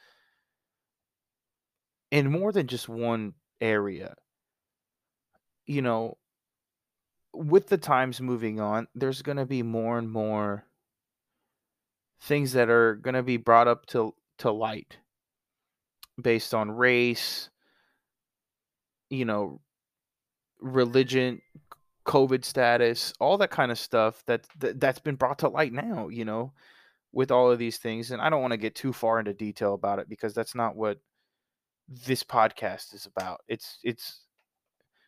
in 2.12 2.30
more 2.30 2.52
than 2.52 2.66
just 2.68 2.88
one 2.88 3.34
area. 3.60 4.14
You 5.66 5.82
know, 5.82 6.18
with 7.32 7.68
the 7.68 7.78
times 7.78 8.20
moving 8.20 8.60
on, 8.60 8.88
there's 8.94 9.22
going 9.22 9.38
to 9.38 9.46
be 9.46 9.62
more 9.62 9.98
and 9.98 10.10
more 10.10 10.64
things 12.22 12.52
that 12.52 12.68
are 12.68 12.96
going 12.96 13.14
to 13.14 13.22
be 13.22 13.36
brought 13.36 13.68
up 13.68 13.86
to 13.86 14.14
to 14.38 14.50
light 14.50 14.98
based 16.20 16.54
on 16.54 16.70
race, 16.70 17.50
you 19.08 19.24
know, 19.24 19.60
religion, 20.60 21.40
COVID 22.06 22.44
status, 22.44 23.12
all 23.20 23.38
that 23.38 23.50
kind 23.50 23.70
of 23.70 23.78
stuff 23.78 24.22
that, 24.26 24.46
that 24.58 24.80
that's 24.80 24.98
been 24.98 25.16
brought 25.16 25.38
to 25.40 25.48
light 25.48 25.72
now, 25.72 26.08
you 26.08 26.24
know, 26.24 26.52
with 27.12 27.30
all 27.30 27.50
of 27.50 27.58
these 27.58 27.78
things. 27.78 28.10
And 28.10 28.20
I 28.20 28.30
don't 28.30 28.42
want 28.42 28.52
to 28.52 28.58
get 28.58 28.74
too 28.74 28.92
far 28.92 29.18
into 29.18 29.34
detail 29.34 29.74
about 29.74 29.98
it 29.98 30.08
because 30.08 30.34
that's 30.34 30.54
not 30.54 30.76
what 30.76 30.98
this 31.88 32.22
podcast 32.22 32.94
is 32.94 33.06
about. 33.06 33.40
It's 33.48 33.78
it's 33.82 34.20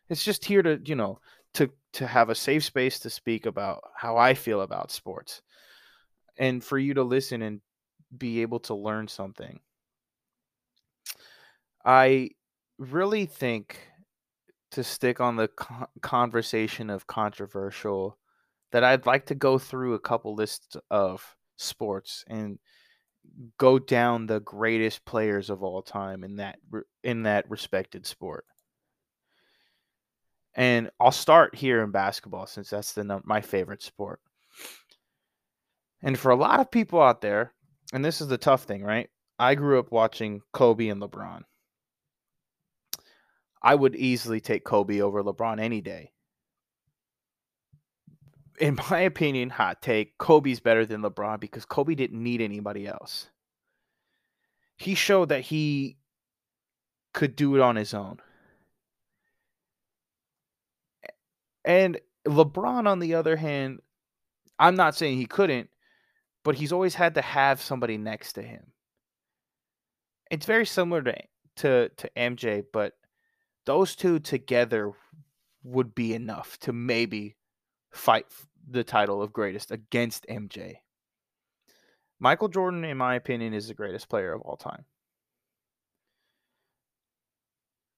it's 0.09 0.23
just 0.23 0.45
here 0.45 0.61
to, 0.61 0.79
you 0.85 0.95
know, 0.95 1.19
to 1.55 1.69
to 1.93 2.07
have 2.07 2.29
a 2.29 2.35
safe 2.35 2.63
space 2.63 2.99
to 2.99 3.09
speak 3.09 3.45
about 3.45 3.81
how 3.95 4.17
I 4.17 4.33
feel 4.33 4.61
about 4.61 4.91
sports. 4.91 5.41
And 6.37 6.63
for 6.63 6.79
you 6.79 6.95
to 6.95 7.03
listen 7.03 7.41
and 7.43 7.61
be 8.17 8.41
able 8.41 8.59
to 8.61 8.73
learn 8.73 9.07
something. 9.07 9.59
I 11.85 12.31
really 12.77 13.25
think 13.25 13.79
to 14.71 14.83
stick 14.83 15.19
on 15.19 15.35
the 15.35 15.49
co- 15.49 15.87
conversation 16.01 16.89
of 16.89 17.05
controversial 17.05 18.17
that 18.71 18.83
I'd 18.83 19.05
like 19.05 19.27
to 19.27 19.35
go 19.35 19.59
through 19.59 19.93
a 19.93 19.99
couple 19.99 20.33
lists 20.33 20.75
of 20.89 21.35
sports 21.57 22.23
and 22.27 22.57
go 23.57 23.77
down 23.77 24.25
the 24.25 24.39
greatest 24.39 25.05
players 25.05 25.49
of 25.49 25.63
all 25.63 25.81
time 25.81 26.23
in 26.23 26.37
that 26.37 26.57
in 27.03 27.23
that 27.23 27.49
respected 27.49 28.05
sport. 28.05 28.45
And 30.55 30.91
I'll 30.99 31.11
start 31.11 31.55
here 31.55 31.81
in 31.81 31.91
basketball 31.91 32.45
since 32.45 32.69
that's 32.69 32.93
the 32.93 33.21
my 33.25 33.41
favorite 33.41 33.81
sport. 33.81 34.19
And 36.03 36.19
for 36.19 36.31
a 36.31 36.35
lot 36.35 36.59
of 36.59 36.69
people 36.69 37.01
out 37.01 37.21
there, 37.21 37.53
and 37.93 38.03
this 38.03 38.21
is 38.21 38.27
the 38.27 38.37
tough 38.37 38.63
thing, 38.63 38.83
right? 38.83 39.09
I 39.39 39.55
grew 39.55 39.79
up 39.79 39.91
watching 39.91 40.41
Kobe 40.51 40.89
and 40.89 41.01
LeBron. 41.01 41.41
I 43.61 43.75
would 43.75 43.95
easily 43.95 44.41
take 44.41 44.65
Kobe 44.65 44.99
over 44.99 45.23
LeBron 45.23 45.59
any 45.59 45.81
day. 45.81 46.11
In 48.59 48.77
my 48.89 48.99
opinion, 48.99 49.49
hot 49.49 49.81
take, 49.81 50.17
Kobe's 50.17 50.59
better 50.59 50.85
than 50.85 51.01
LeBron 51.01 51.39
because 51.39 51.65
Kobe 51.65 51.95
didn't 51.95 52.21
need 52.21 52.41
anybody 52.41 52.85
else. 52.87 53.29
He 54.75 54.95
showed 54.95 55.29
that 55.29 55.41
he 55.41 55.97
could 57.13 57.35
do 57.35 57.55
it 57.55 57.61
on 57.61 57.75
his 57.75 57.93
own. 57.93 58.19
And 61.65 61.99
LeBron, 62.27 62.87
on 62.87 62.99
the 62.99 63.15
other 63.15 63.35
hand, 63.35 63.79
I'm 64.59 64.75
not 64.75 64.95
saying 64.95 65.17
he 65.17 65.25
couldn't, 65.25 65.69
but 66.43 66.55
he's 66.55 66.71
always 66.71 66.95
had 66.95 67.15
to 67.15 67.21
have 67.21 67.61
somebody 67.61 67.97
next 67.97 68.33
to 68.33 68.41
him. 68.41 68.71
It's 70.29 70.45
very 70.45 70.65
similar 70.65 71.01
to 71.03 71.15
to, 71.57 71.89
to 71.97 72.09
MJ, 72.17 72.63
but 72.73 72.93
those 73.65 73.95
two 73.95 74.19
together 74.19 74.91
would 75.63 75.95
be 75.95 76.13
enough 76.13 76.57
to 76.59 76.73
maybe 76.73 77.35
fight 77.91 78.25
the 78.69 78.83
title 78.83 79.21
of 79.21 79.33
greatest 79.33 79.71
against 79.71 80.25
MJ. 80.27 80.77
Michael 82.19 82.47
Jordan, 82.47 82.83
in 82.83 82.97
my 82.97 83.15
opinion, 83.15 83.53
is 83.53 83.67
the 83.67 83.73
greatest 83.73 84.09
player 84.09 84.33
of 84.33 84.41
all 84.41 84.57
time. 84.57 84.85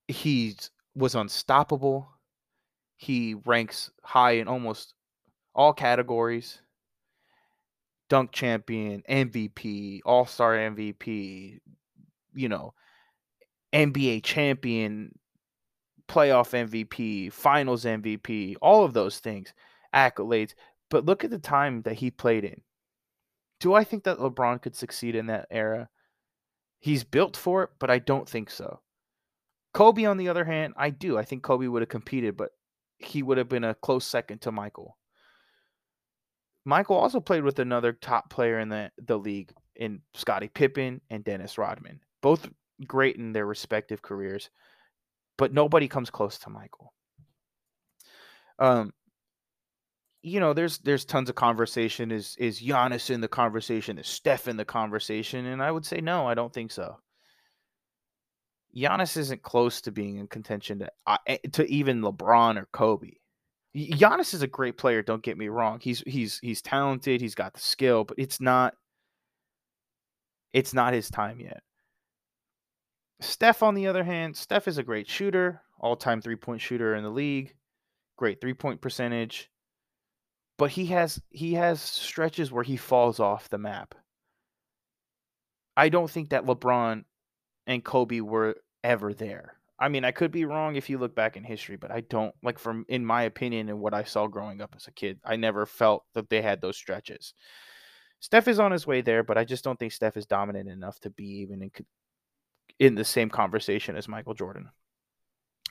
He 0.07 0.55
was 0.95 1.15
unstoppable. 1.15 2.09
He 3.05 3.35
ranks 3.45 3.91
high 4.03 4.31
in 4.31 4.47
almost 4.47 4.95
all 5.53 5.73
categories 5.73 6.59
dunk 8.09 8.31
champion, 8.31 9.03
MVP, 9.07 10.01
all 10.05 10.25
star 10.25 10.55
MVP, 10.55 11.59
you 12.33 12.49
know, 12.49 12.73
NBA 13.73 14.23
champion, 14.23 15.17
playoff 16.07 16.49
MVP, 16.67 17.31
finals 17.31 17.85
MVP, 17.85 18.55
all 18.59 18.83
of 18.83 18.93
those 18.93 19.19
things, 19.19 19.53
accolades. 19.93 20.53
But 20.89 21.05
look 21.05 21.23
at 21.23 21.29
the 21.29 21.37
time 21.37 21.83
that 21.83 21.93
he 21.93 22.09
played 22.09 22.43
in. 22.43 22.61
Do 23.59 23.75
I 23.75 23.83
think 23.83 24.03
that 24.05 24.17
LeBron 24.17 24.63
could 24.63 24.75
succeed 24.75 25.15
in 25.15 25.27
that 25.27 25.47
era? 25.51 25.89
He's 26.79 27.03
built 27.03 27.37
for 27.37 27.63
it, 27.63 27.69
but 27.79 27.91
I 27.91 27.99
don't 27.99 28.27
think 28.27 28.49
so. 28.49 28.79
Kobe, 29.73 30.05
on 30.05 30.17
the 30.17 30.29
other 30.29 30.45
hand, 30.45 30.73
I 30.75 30.89
do. 30.89 31.19
I 31.19 31.23
think 31.23 31.43
Kobe 31.43 31.67
would 31.67 31.83
have 31.83 31.89
competed, 31.89 32.35
but 32.37 32.51
he 32.97 33.23
would 33.23 33.37
have 33.37 33.49
been 33.49 33.63
a 33.63 33.75
close 33.75 34.05
second 34.05 34.41
to 34.41 34.51
Michael. 34.51 34.97
Michael 36.65 36.95
also 36.95 37.19
played 37.19 37.43
with 37.43 37.59
another 37.59 37.93
top 37.93 38.29
player 38.29 38.59
in 38.59 38.69
the, 38.69 38.91
the 38.97 39.17
league 39.17 39.51
in 39.75 40.01
Scottie 40.13 40.47
Pippen 40.47 41.01
and 41.09 41.23
Dennis 41.23 41.57
Rodman. 41.57 41.99
Both 42.21 42.49
great 42.87 43.17
in 43.17 43.33
their 43.33 43.45
respective 43.45 44.01
careers 44.01 44.49
but 45.37 45.53
nobody 45.53 45.87
comes 45.87 46.09
close 46.09 46.37
to 46.39 46.49
Michael. 46.49 46.93
Um, 48.59 48.93
you 50.21 50.39
know, 50.39 50.53
there's 50.53 50.79
there's 50.79 51.05
tons 51.05 51.29
of 51.29 51.35
conversation. 51.35 52.11
Is 52.11 52.35
is 52.39 52.61
Giannis 52.61 53.09
in 53.09 53.21
the 53.21 53.27
conversation? 53.27 53.97
Is 53.97 54.07
Steph 54.07 54.47
in 54.47 54.57
the 54.57 54.65
conversation? 54.65 55.45
And 55.45 55.61
I 55.61 55.71
would 55.71 55.85
say 55.85 56.01
no, 56.01 56.27
I 56.27 56.33
don't 56.33 56.53
think 56.53 56.71
so. 56.71 56.97
Giannis 58.75 59.15
isn't 59.17 59.41
close 59.41 59.81
to 59.81 59.91
being 59.91 60.17
in 60.17 60.27
contention 60.27 60.79
to 60.79 60.91
uh, 61.07 61.17
to 61.53 61.65
even 61.71 62.01
LeBron 62.01 62.57
or 62.57 62.67
Kobe. 62.73 63.13
Giannis 63.75 64.33
is 64.33 64.41
a 64.41 64.47
great 64.47 64.77
player. 64.77 65.01
Don't 65.01 65.23
get 65.23 65.37
me 65.37 65.47
wrong. 65.47 65.79
He's 65.81 66.01
he's 66.05 66.39
he's 66.39 66.61
talented. 66.61 67.21
He's 67.21 67.35
got 67.35 67.53
the 67.53 67.59
skill, 67.59 68.03
but 68.03 68.17
it's 68.17 68.41
not 68.41 68.75
it's 70.53 70.73
not 70.73 70.93
his 70.93 71.09
time 71.09 71.39
yet. 71.39 71.61
Steph, 73.21 73.63
on 73.63 73.75
the 73.75 73.87
other 73.87 74.03
hand, 74.03 74.35
Steph 74.35 74.67
is 74.67 74.77
a 74.77 74.83
great 74.83 75.09
shooter, 75.09 75.61
all 75.79 75.95
time 75.95 76.21
three 76.21 76.35
point 76.35 76.61
shooter 76.61 76.95
in 76.95 77.03
the 77.03 77.09
league, 77.09 77.55
great 78.17 78.41
three 78.41 78.53
point 78.53 78.81
percentage. 78.81 79.49
But 80.57 80.71
he 80.71 80.85
has 80.87 81.21
he 81.29 81.53
has 81.53 81.81
stretches 81.81 82.51
where 82.51 82.63
he 82.63 82.77
falls 82.77 83.19
off 83.19 83.49
the 83.49 83.57
map. 83.57 83.95
I 85.77 85.89
don't 85.89 86.09
think 86.09 86.29
that 86.29 86.45
LeBron 86.45 87.03
and 87.67 87.83
Kobe 87.83 88.21
were 88.21 88.55
ever 88.85 89.13
there. 89.13 89.57
I 89.77 89.89
mean, 89.89 90.05
I 90.05 90.11
could 90.11 90.31
be 90.31 90.45
wrong 90.45 90.75
if 90.75 90.89
you 90.89 90.97
look 90.97 91.15
back 91.15 91.35
in 91.35 91.43
history, 91.43 91.75
but 91.75 91.91
I 91.91 92.01
don't 92.01 92.33
like 92.41 92.59
from 92.59 92.85
in 92.87 93.05
my 93.05 93.23
opinion 93.23 93.67
and 93.67 93.81
what 93.81 93.93
I 93.93 94.03
saw 94.03 94.27
growing 94.27 94.61
up 94.61 94.73
as 94.75 94.87
a 94.87 94.91
kid, 94.91 95.19
I 95.25 95.35
never 95.35 95.65
felt 95.65 96.05
that 96.13 96.29
they 96.29 96.41
had 96.41 96.61
those 96.61 96.77
stretches. 96.77 97.33
Steph 98.21 98.47
is 98.47 98.59
on 98.59 98.71
his 98.71 98.87
way 98.87 99.01
there, 99.01 99.23
but 99.23 99.37
I 99.37 99.43
just 99.43 99.63
don't 99.63 99.77
think 99.77 99.91
Steph 99.91 100.15
is 100.15 100.25
dominant 100.25 100.69
enough 100.69 100.99
to 101.01 101.09
be 101.09 101.41
even 101.41 101.61
in 101.61 101.71
in 102.79 102.95
the 102.95 103.05
same 103.05 103.29
conversation 103.29 103.95
as 103.95 104.07
Michael 104.07 104.33
Jordan, 104.33 104.69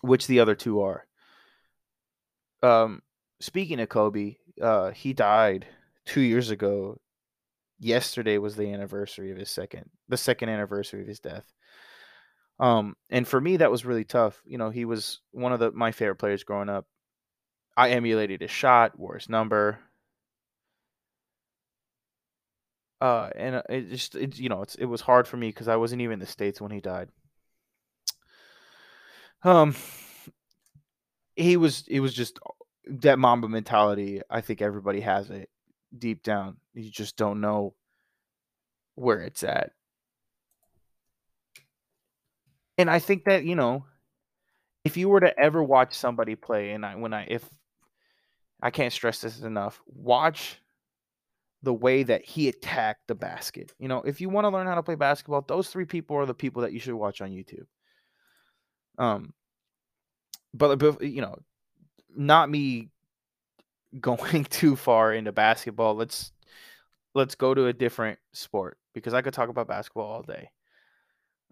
which 0.02 0.26
the 0.26 0.40
other 0.40 0.54
two 0.54 0.80
are. 0.82 1.06
Um, 2.62 3.02
speaking 3.40 3.80
of 3.80 3.88
Kobe, 3.88 4.36
uh, 4.60 4.90
he 4.90 5.12
died 5.12 5.66
two 6.06 6.20
years 6.20 6.50
ago. 6.50 6.98
Yesterday 7.78 8.38
was 8.38 8.56
the 8.56 8.72
anniversary 8.72 9.32
of 9.32 9.36
his 9.36 9.50
second, 9.50 9.90
the 10.08 10.16
second 10.16 10.48
anniversary 10.48 11.02
of 11.02 11.08
his 11.08 11.20
death. 11.20 11.52
Um, 12.60 12.96
and 13.10 13.26
for 13.26 13.40
me, 13.40 13.56
that 13.58 13.70
was 13.70 13.84
really 13.84 14.04
tough. 14.04 14.40
You 14.46 14.58
know, 14.58 14.70
he 14.70 14.84
was 14.84 15.20
one 15.32 15.52
of 15.52 15.60
the 15.60 15.72
my 15.72 15.92
favorite 15.92 16.16
players 16.16 16.44
growing 16.44 16.68
up. 16.68 16.86
I 17.76 17.90
emulated 17.90 18.40
his 18.42 18.50
shot, 18.50 18.98
wore 18.98 19.14
his 19.14 19.28
number, 19.28 19.80
uh, 23.00 23.30
and 23.36 23.56
uh, 23.56 23.62
it 23.68 23.90
just 23.90 24.14
it, 24.14 24.38
you 24.38 24.48
know 24.48 24.62
it's 24.62 24.74
it 24.76 24.86
was 24.86 25.00
hard 25.00 25.26
for 25.28 25.36
me 25.36 25.48
because 25.48 25.68
I 25.68 25.76
wasn't 25.76 26.02
even 26.02 26.14
in 26.14 26.18
the 26.20 26.26
states 26.26 26.60
when 26.60 26.70
he 26.70 26.80
died. 26.80 27.08
Um, 29.42 29.74
he 31.36 31.56
was 31.56 31.84
it 31.88 32.00
was 32.00 32.14
just 32.14 32.38
that 32.86 33.18
Mamba 33.18 33.48
mentality. 33.48 34.20
I 34.30 34.40
think 34.40 34.62
everybody 34.62 35.00
has 35.00 35.30
it 35.30 35.48
deep 35.96 36.22
down. 36.22 36.56
You 36.74 36.90
just 36.90 37.16
don't 37.16 37.40
know 37.40 37.74
where 38.94 39.20
it's 39.20 39.42
at. 39.44 39.72
And 42.78 42.90
I 42.90 42.98
think 42.98 43.24
that, 43.24 43.44
you 43.44 43.54
know, 43.54 43.84
if 44.84 44.96
you 44.96 45.08
were 45.08 45.20
to 45.20 45.38
ever 45.38 45.62
watch 45.62 45.94
somebody 45.94 46.34
play, 46.34 46.72
and 46.72 46.84
I, 46.84 46.96
when 46.96 47.14
I, 47.14 47.26
if 47.28 47.48
I 48.60 48.70
can't 48.70 48.92
stress 48.92 49.20
this 49.20 49.40
enough, 49.40 49.80
watch 49.86 50.60
the 51.62 51.72
way 51.72 52.02
that 52.02 52.24
he 52.24 52.48
attacked 52.48 53.06
the 53.06 53.14
basket. 53.14 53.72
You 53.78 53.88
know, 53.88 54.02
if 54.02 54.20
you 54.20 54.28
want 54.28 54.44
to 54.44 54.50
learn 54.50 54.66
how 54.66 54.74
to 54.74 54.82
play 54.82 54.96
basketball, 54.96 55.42
those 55.42 55.68
three 55.68 55.86
people 55.86 56.16
are 56.16 56.26
the 56.26 56.34
people 56.34 56.62
that 56.62 56.72
you 56.72 56.80
should 56.80 56.94
watch 56.94 57.20
on 57.20 57.30
YouTube. 57.30 57.66
Um, 58.98 59.32
but, 60.52 60.78
but 60.78 61.02
you 61.02 61.22
know, 61.22 61.38
not 62.14 62.50
me 62.50 62.90
going 64.00 64.44
too 64.50 64.76
far 64.76 65.12
into 65.12 65.32
basketball. 65.32 65.94
Let's 65.94 66.32
let's 67.14 67.34
go 67.34 67.54
to 67.54 67.66
a 67.66 67.72
different 67.72 68.18
sport 68.32 68.76
because 68.92 69.14
I 69.14 69.22
could 69.22 69.34
talk 69.34 69.48
about 69.48 69.68
basketball 69.68 70.10
all 70.10 70.22
day. 70.22 70.50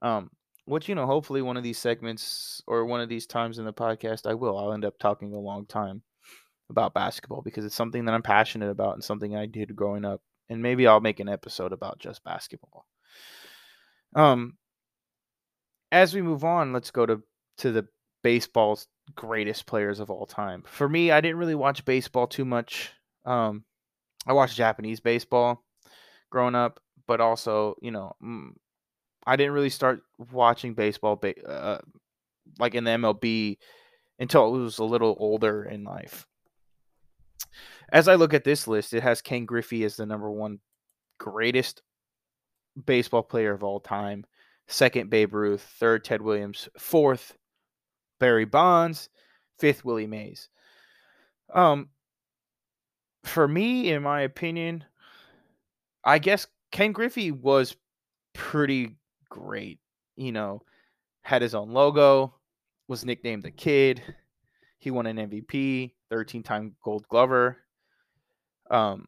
Um, 0.02 0.30
which 0.64 0.88
you 0.88 0.94
know, 0.94 1.06
hopefully 1.06 1.42
one 1.42 1.56
of 1.56 1.62
these 1.62 1.78
segments 1.78 2.62
or 2.66 2.84
one 2.84 3.00
of 3.00 3.08
these 3.08 3.26
times 3.26 3.58
in 3.58 3.64
the 3.64 3.72
podcast, 3.72 4.26
I 4.26 4.34
will. 4.34 4.58
I'll 4.58 4.72
end 4.72 4.84
up 4.84 4.98
talking 4.98 5.32
a 5.32 5.38
long 5.38 5.66
time 5.66 6.02
about 6.70 6.94
basketball 6.94 7.42
because 7.42 7.64
it's 7.64 7.74
something 7.74 8.04
that 8.04 8.14
I'm 8.14 8.22
passionate 8.22 8.70
about 8.70 8.94
and 8.94 9.04
something 9.04 9.36
I 9.36 9.46
did 9.46 9.76
growing 9.76 10.04
up. 10.04 10.20
And 10.48 10.62
maybe 10.62 10.86
I'll 10.86 11.00
make 11.00 11.20
an 11.20 11.28
episode 11.28 11.72
about 11.72 11.98
just 11.98 12.24
basketball. 12.24 12.86
Um, 14.14 14.58
as 15.90 16.14
we 16.14 16.22
move 16.22 16.44
on, 16.44 16.72
let's 16.72 16.90
go 16.90 17.06
to 17.06 17.22
to 17.58 17.72
the 17.72 17.86
baseball's 18.22 18.86
greatest 19.14 19.66
players 19.66 20.00
of 20.00 20.10
all 20.10 20.26
time. 20.26 20.62
For 20.66 20.88
me, 20.88 21.10
I 21.10 21.20
didn't 21.20 21.38
really 21.38 21.54
watch 21.54 21.84
baseball 21.84 22.26
too 22.26 22.44
much. 22.44 22.92
Um, 23.24 23.64
I 24.26 24.32
watched 24.32 24.56
Japanese 24.56 25.00
baseball 25.00 25.64
growing 26.30 26.54
up, 26.54 26.80
but 27.06 27.20
also, 27.20 27.76
you 27.82 27.90
know, 27.90 28.14
I 29.26 29.36
didn't 29.36 29.52
really 29.52 29.70
start 29.70 30.02
watching 30.32 30.74
baseball 30.74 31.20
uh, 31.46 31.78
like 32.58 32.74
in 32.74 32.84
the 32.84 32.90
MLB 32.90 33.58
until 34.18 34.44
I 34.44 34.58
was 34.58 34.78
a 34.78 34.84
little 34.84 35.16
older 35.18 35.64
in 35.64 35.84
life. 35.84 36.26
As 37.92 38.08
I 38.08 38.14
look 38.14 38.34
at 38.34 38.44
this 38.44 38.66
list, 38.66 38.94
it 38.94 39.02
has 39.02 39.20
Ken 39.20 39.44
Griffey 39.44 39.84
as 39.84 39.96
the 39.96 40.06
number 40.06 40.30
one 40.30 40.58
greatest 41.18 41.82
baseball 42.86 43.22
player 43.22 43.52
of 43.52 43.62
all 43.62 43.80
time. 43.80 44.24
Second, 44.66 45.10
Babe 45.10 45.34
Ruth. 45.34 45.62
Third, 45.78 46.04
Ted 46.04 46.22
Williams. 46.22 46.68
Fourth, 46.78 47.36
Barry 48.18 48.44
Bonds. 48.44 49.08
Fifth, 49.58 49.84
Willie 49.84 50.06
Mays. 50.06 50.48
Um, 51.52 51.90
for 53.24 53.46
me, 53.46 53.92
in 53.92 54.02
my 54.02 54.22
opinion, 54.22 54.84
I 56.04 56.18
guess 56.18 56.46
Ken 56.70 56.92
Griffey 56.92 57.30
was 57.30 57.76
pretty 58.32 58.96
great. 59.32 59.78
You 60.16 60.32
know, 60.32 60.62
had 61.22 61.42
his 61.42 61.54
own 61.54 61.72
logo, 61.72 62.34
was 62.86 63.04
nicknamed 63.04 63.42
the 63.42 63.50
Kid. 63.50 64.02
He 64.78 64.90
won 64.90 65.06
an 65.06 65.16
MVP, 65.16 65.92
13 66.10 66.42
time 66.42 66.76
Gold 66.84 67.06
Glover. 67.08 67.56
Um, 68.70 69.06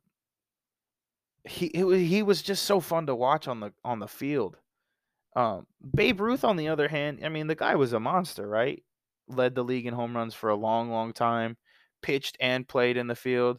he 1.45 1.71
he 1.75 2.23
was 2.23 2.41
just 2.41 2.65
so 2.65 2.81
fun 2.81 3.07
to 3.07 3.15
watch 3.15 3.49
on 3.49 3.61
the 3.61 3.73
on 3.85 3.99
the 3.99 4.09
field. 4.09 4.57
Um, 5.37 5.67
Babe 5.95 6.21
Ruth, 6.21 6.45
on 6.45 6.57
the 6.57 6.69
other 6.69 6.89
hand, 6.89 7.21
I 7.25 7.29
mean, 7.29 7.49
the 7.49 7.55
guy 7.57 7.75
was 7.75 7.93
a 7.93 8.01
monster, 8.01 8.47
right? 8.49 8.83
Led 9.29 9.55
the 9.55 9.65
league 9.65 9.87
in 9.87 9.95
home 9.95 10.17
runs 10.17 10.33
for 10.33 10.49
a 10.49 10.57
long, 10.57 10.91
long 10.91 11.13
time, 11.13 11.57
pitched 12.03 12.37
and 12.41 12.67
played 12.69 12.97
in 12.97 13.09
the 13.09 13.17
field. 13.17 13.59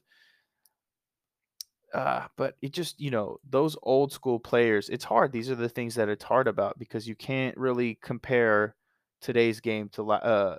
Uh, 1.95 2.27
but 2.35 2.57
it 2.61 2.73
just, 2.73 2.99
you 2.99 3.09
know, 3.09 3.39
those 3.49 3.77
old 3.81 4.11
school 4.11 4.37
players, 4.37 4.89
it's 4.89 5.05
hard. 5.05 5.31
These 5.31 5.49
are 5.49 5.55
the 5.55 5.69
things 5.69 5.95
that 5.95 6.09
it's 6.09 6.25
hard 6.25 6.49
about 6.49 6.77
because 6.77 7.07
you 7.07 7.15
can't 7.15 7.55
really 7.55 7.97
compare 8.01 8.75
today's 9.21 9.61
game 9.61 9.87
to 9.93 10.11
uh, 10.11 10.57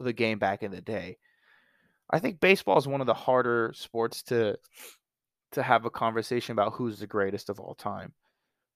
the 0.00 0.12
game 0.12 0.40
back 0.40 0.64
in 0.64 0.72
the 0.72 0.80
day. 0.80 1.16
I 2.10 2.18
think 2.18 2.40
baseball 2.40 2.76
is 2.76 2.88
one 2.88 3.02
of 3.02 3.06
the 3.06 3.14
harder 3.14 3.70
sports 3.74 4.24
to 4.24 4.58
to 5.52 5.62
have 5.62 5.84
a 5.84 5.90
conversation 5.90 6.52
about 6.52 6.72
who's 6.72 6.98
the 6.98 7.06
greatest 7.06 7.48
of 7.48 7.60
all 7.60 7.76
time 7.76 8.12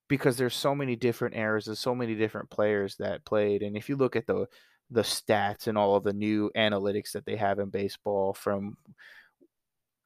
because 0.06 0.36
there's 0.36 0.54
so 0.54 0.72
many 0.72 0.94
different 0.94 1.34
eras 1.34 1.66
and 1.66 1.76
so 1.76 1.92
many 1.92 2.14
different 2.14 2.48
players 2.50 2.94
that 2.96 3.24
played 3.24 3.62
and 3.62 3.76
if 3.76 3.88
you 3.88 3.96
look 3.96 4.14
at 4.14 4.28
the 4.28 4.46
the 4.90 5.02
stats 5.02 5.66
and 5.66 5.76
all 5.76 5.96
of 5.96 6.04
the 6.04 6.12
new 6.12 6.50
analytics 6.56 7.10
that 7.10 7.26
they 7.26 7.34
have 7.34 7.58
in 7.58 7.68
baseball 7.68 8.32
from 8.32 8.76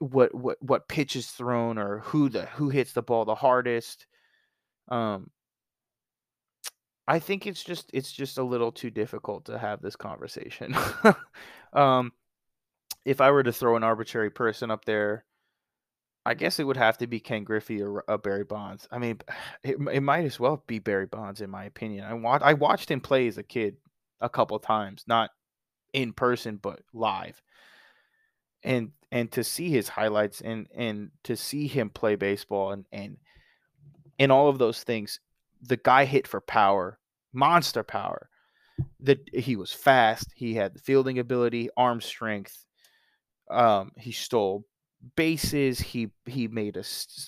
what 0.03 0.34
what 0.34 0.59
what 0.61 0.88
pitch 0.88 1.14
is 1.14 1.28
thrown 1.28 1.78
or 1.78 2.00
who 2.00 2.28
the 2.28 2.46
who 2.46 2.70
hits 2.70 2.92
the 2.92 3.03
ball 3.03 3.24
the 3.24 3.34
hardest 3.34 4.07
um 4.88 5.30
I 7.07 7.18
think 7.18 7.46
it's 7.46 7.62
just 7.62 7.90
it's 7.92 8.12
just 8.12 8.38
a 8.38 8.42
little 8.42 8.72
too 8.72 8.90
difficult 8.90 9.46
to 9.46 9.59
have 9.59 9.82
this 9.82 9.96
conversation. 9.96 10.74
um 11.72 12.12
if 13.05 13.20
I 13.20 13.30
were 13.30 13.42
to 13.42 13.53
throw 13.53 13.76
an 13.76 13.84
arbitrary 13.84 14.30
person 14.30 14.70
up 14.70 14.84
there 14.84 15.24
I 16.24 16.34
guess 16.34 16.59
it 16.59 16.64
would 16.64 16.76
have 16.76 16.98
to 16.98 17.07
be 17.07 17.18
Ken 17.20 17.42
Griffey 17.44 17.82
or 17.82 18.05
uh, 18.09 18.16
Barry 18.16 18.44
Bonds. 18.44 18.86
I 18.92 18.98
mean, 18.98 19.20
it, 19.64 19.76
it 19.92 20.03
might 20.03 20.24
as 20.24 20.38
well 20.38 20.62
be 20.66 20.78
Barry 20.78 21.07
Bonds 21.07 21.40
in 21.40 21.50
my 21.50 21.64
opinion. 21.64 22.05
I 22.05 22.14
watched 22.14 22.44
I 22.44 22.55
watched 22.55 22.90
him 22.90 23.00
play 23.00 23.28
as 23.28 23.38
a 23.38 23.42
kid 23.42 23.76
a 24.20 24.28
couple 24.28 24.59
times, 24.59 25.05
not 25.07 25.30
in 25.92 26.12
person 26.12 26.59
but 26.62 26.80
live. 26.92 27.40
And 28.64 28.92
and 29.10 29.30
to 29.32 29.44
see 29.44 29.70
his 29.70 29.88
highlights 29.88 30.40
and 30.40 30.66
and 30.74 31.10
to 31.24 31.36
see 31.36 31.66
him 31.66 31.90
play 31.90 32.14
baseball 32.14 32.72
and 32.72 32.86
and 32.92 33.16
and 34.18 34.30
all 34.30 34.48
of 34.48 34.58
those 34.58 34.82
things, 34.82 35.20
the 35.60 35.76
guy 35.76 36.04
hit 36.04 36.26
for 36.26 36.40
power, 36.40 36.98
monster 37.32 37.82
power. 37.82 38.28
That 39.00 39.18
he 39.32 39.56
was 39.56 39.72
fast, 39.72 40.32
he 40.34 40.54
had 40.54 40.74
the 40.74 40.80
fielding 40.80 41.18
ability, 41.18 41.68
arm 41.76 42.00
strength. 42.00 42.64
Um, 43.50 43.92
he 43.96 44.12
stole 44.12 44.64
bases. 45.16 45.80
He 45.80 46.10
he 46.26 46.48
made 46.48 46.76
a 46.76 46.84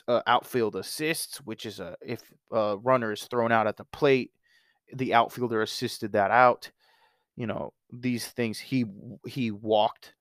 uh, 0.09 0.22
outfield 0.26 0.76
assists, 0.76 1.39
which 1.39 1.66
is 1.66 1.80
a 1.80 1.97
if 2.05 2.22
a 2.51 2.76
runner 2.78 3.12
is 3.12 3.24
thrown 3.24 3.53
out 3.53 3.66
at 3.66 3.76
the 3.76 3.85
plate, 3.85 4.32
the 4.93 5.14
outfielder 5.14 5.62
assisted 5.62 6.12
that 6.12 6.30
out. 6.30 6.70
You 7.37 7.47
know 7.47 7.72
these 7.93 8.26
things. 8.26 8.59
He 8.59 8.85
he 9.26 9.51
walked. 9.51 10.14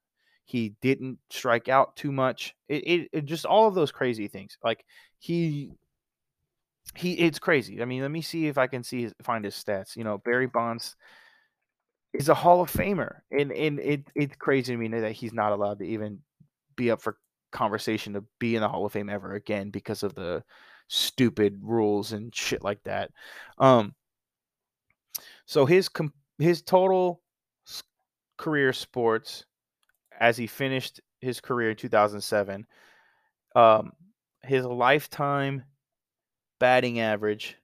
He 0.45 0.75
didn't 0.81 1.19
strike 1.29 1.69
out 1.69 1.95
too 1.95 2.11
much. 2.11 2.55
It, 2.67 2.87
it, 2.87 3.09
it 3.13 3.25
just 3.25 3.45
all 3.45 3.67
of 3.67 3.75
those 3.75 3.91
crazy 3.91 4.27
things. 4.27 4.57
Like 4.63 4.85
he 5.19 5.71
he 6.95 7.13
it's 7.13 7.39
crazy. 7.39 7.81
I 7.81 7.85
mean, 7.85 8.01
let 8.01 8.11
me 8.11 8.21
see 8.21 8.47
if 8.47 8.57
I 8.57 8.67
can 8.67 8.83
see 8.83 9.03
his, 9.03 9.13
find 9.21 9.45
his 9.45 9.55
stats. 9.55 9.95
You 9.95 10.03
know, 10.03 10.17
Barry 10.17 10.47
Bonds 10.47 10.95
is 12.13 12.29
a 12.29 12.35
Hall 12.35 12.61
of 12.61 12.71
Famer, 12.71 13.21
and 13.31 13.51
and 13.51 13.79
it 13.79 14.07
it's 14.15 14.35
crazy 14.35 14.73
to 14.73 14.77
me 14.77 14.87
that 14.99 15.13
he's 15.13 15.33
not 15.33 15.51
allowed 15.51 15.79
to 15.79 15.85
even 15.85 16.19
be 16.75 16.91
up 16.91 17.01
for 17.01 17.17
conversation 17.51 18.13
to 18.13 18.23
be 18.39 18.55
in 18.55 18.61
the 18.61 18.67
Hall 18.67 18.85
of 18.85 18.91
Fame 18.91 19.09
ever 19.09 19.33
again 19.33 19.69
because 19.69 20.03
of 20.03 20.13
the 20.15 20.43
stupid 20.87 21.59
rules 21.61 22.11
and 22.11 22.35
shit 22.35 22.63
like 22.63 22.83
that. 22.83 23.11
Um, 23.57 23.95
so 25.45 25.65
his 25.65 25.89
his 26.37 26.61
total 26.61 27.21
career 28.37 28.73
sports 28.73 29.45
as 30.19 30.37
he 30.37 30.47
finished 30.47 31.01
his 31.19 31.39
career 31.41 31.71
in 31.71 31.75
2007, 31.75 32.65
um, 33.55 33.93
his 34.43 34.65
lifetime 34.65 35.63
batting 36.59 36.99
average 36.99 37.57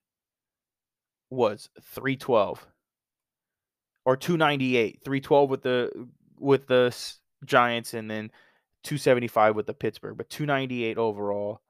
was 1.30 1.70
312 1.82 2.66
or 4.06 4.18
298 4.18 5.02
312 5.04 5.50
with 5.50 5.62
the 5.62 6.08
with 6.40 6.68
the 6.68 6.96
giants 7.46 7.94
and 7.94 8.10
then 8.10 8.32
275 8.84 9.56
with 9.56 9.66
the 9.66 9.74
Pittsburgh, 9.74 10.18
but 10.18 10.30
298 10.30 10.98
overall. 10.98 11.62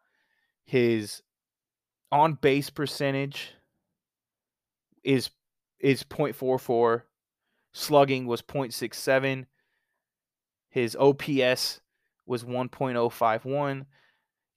His 0.66 1.22
on 2.12 2.34
base 2.34 2.70
percentage 2.70 3.54
is 5.04 5.30
is 5.80 6.04
0.44. 6.04 7.04
Slugging 7.72 8.26
was 8.26 8.42
0.67. 8.42 9.46
His 10.70 10.96
OPS 10.96 11.82
was 12.26 12.44
1.051. 12.44 13.86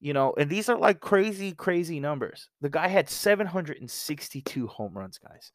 You 0.00 0.12
know, 0.12 0.34
and 0.36 0.50
these 0.50 0.68
are 0.68 0.76
like 0.76 1.00
crazy, 1.00 1.52
crazy 1.52 2.00
numbers. 2.00 2.48
The 2.60 2.68
guy 2.68 2.88
had 2.88 3.08
762 3.08 4.66
home 4.66 4.98
runs, 4.98 5.18
guys. 5.18 5.52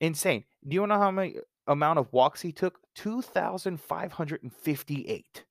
Insane. 0.00 0.44
Do 0.66 0.74
you 0.74 0.86
know 0.86 0.98
how 0.98 1.10
many 1.10 1.36
amount 1.66 1.98
of 1.98 2.10
walks 2.12 2.40
he 2.40 2.52
took? 2.52 2.78
2,558. 2.94 5.44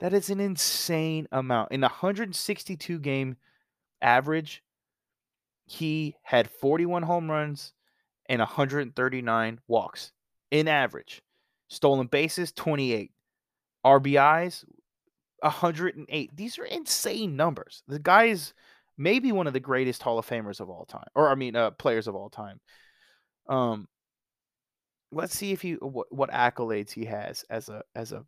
That 0.00 0.12
is 0.12 0.30
an 0.30 0.40
insane 0.40 1.28
amount. 1.32 1.72
In 1.72 1.80
162 1.80 2.98
game 3.00 3.36
average, 4.00 4.62
he 5.66 6.14
had 6.22 6.50
41 6.50 7.02
home 7.02 7.28
runs 7.30 7.72
and 8.28 8.40
139 8.40 9.60
walks 9.66 10.12
in 10.50 10.68
average. 10.68 11.22
Stolen 11.74 12.06
bases, 12.06 12.52
28. 12.52 13.10
RBIs, 13.84 14.64
108. 15.40 16.36
These 16.36 16.58
are 16.58 16.64
insane 16.64 17.36
numbers. 17.36 17.82
The 17.86 17.98
guy 17.98 18.24
is 18.24 18.54
maybe 18.96 19.32
one 19.32 19.46
of 19.46 19.52
the 19.52 19.60
greatest 19.60 20.02
Hall 20.02 20.18
of 20.18 20.26
Famers 20.26 20.60
of 20.60 20.70
all 20.70 20.86
time, 20.86 21.06
or 21.14 21.28
I 21.28 21.34
mean, 21.34 21.54
uh, 21.54 21.70
players 21.72 22.08
of 22.08 22.14
all 22.14 22.30
time. 22.30 22.60
Um, 23.48 23.88
let's 25.12 25.36
see 25.36 25.52
if 25.52 25.60
he 25.60 25.72
what, 25.74 26.06
what 26.10 26.30
accolades 26.30 26.90
he 26.90 27.04
has 27.04 27.44
as 27.50 27.68
a 27.68 27.82
as 27.94 28.12
a 28.12 28.24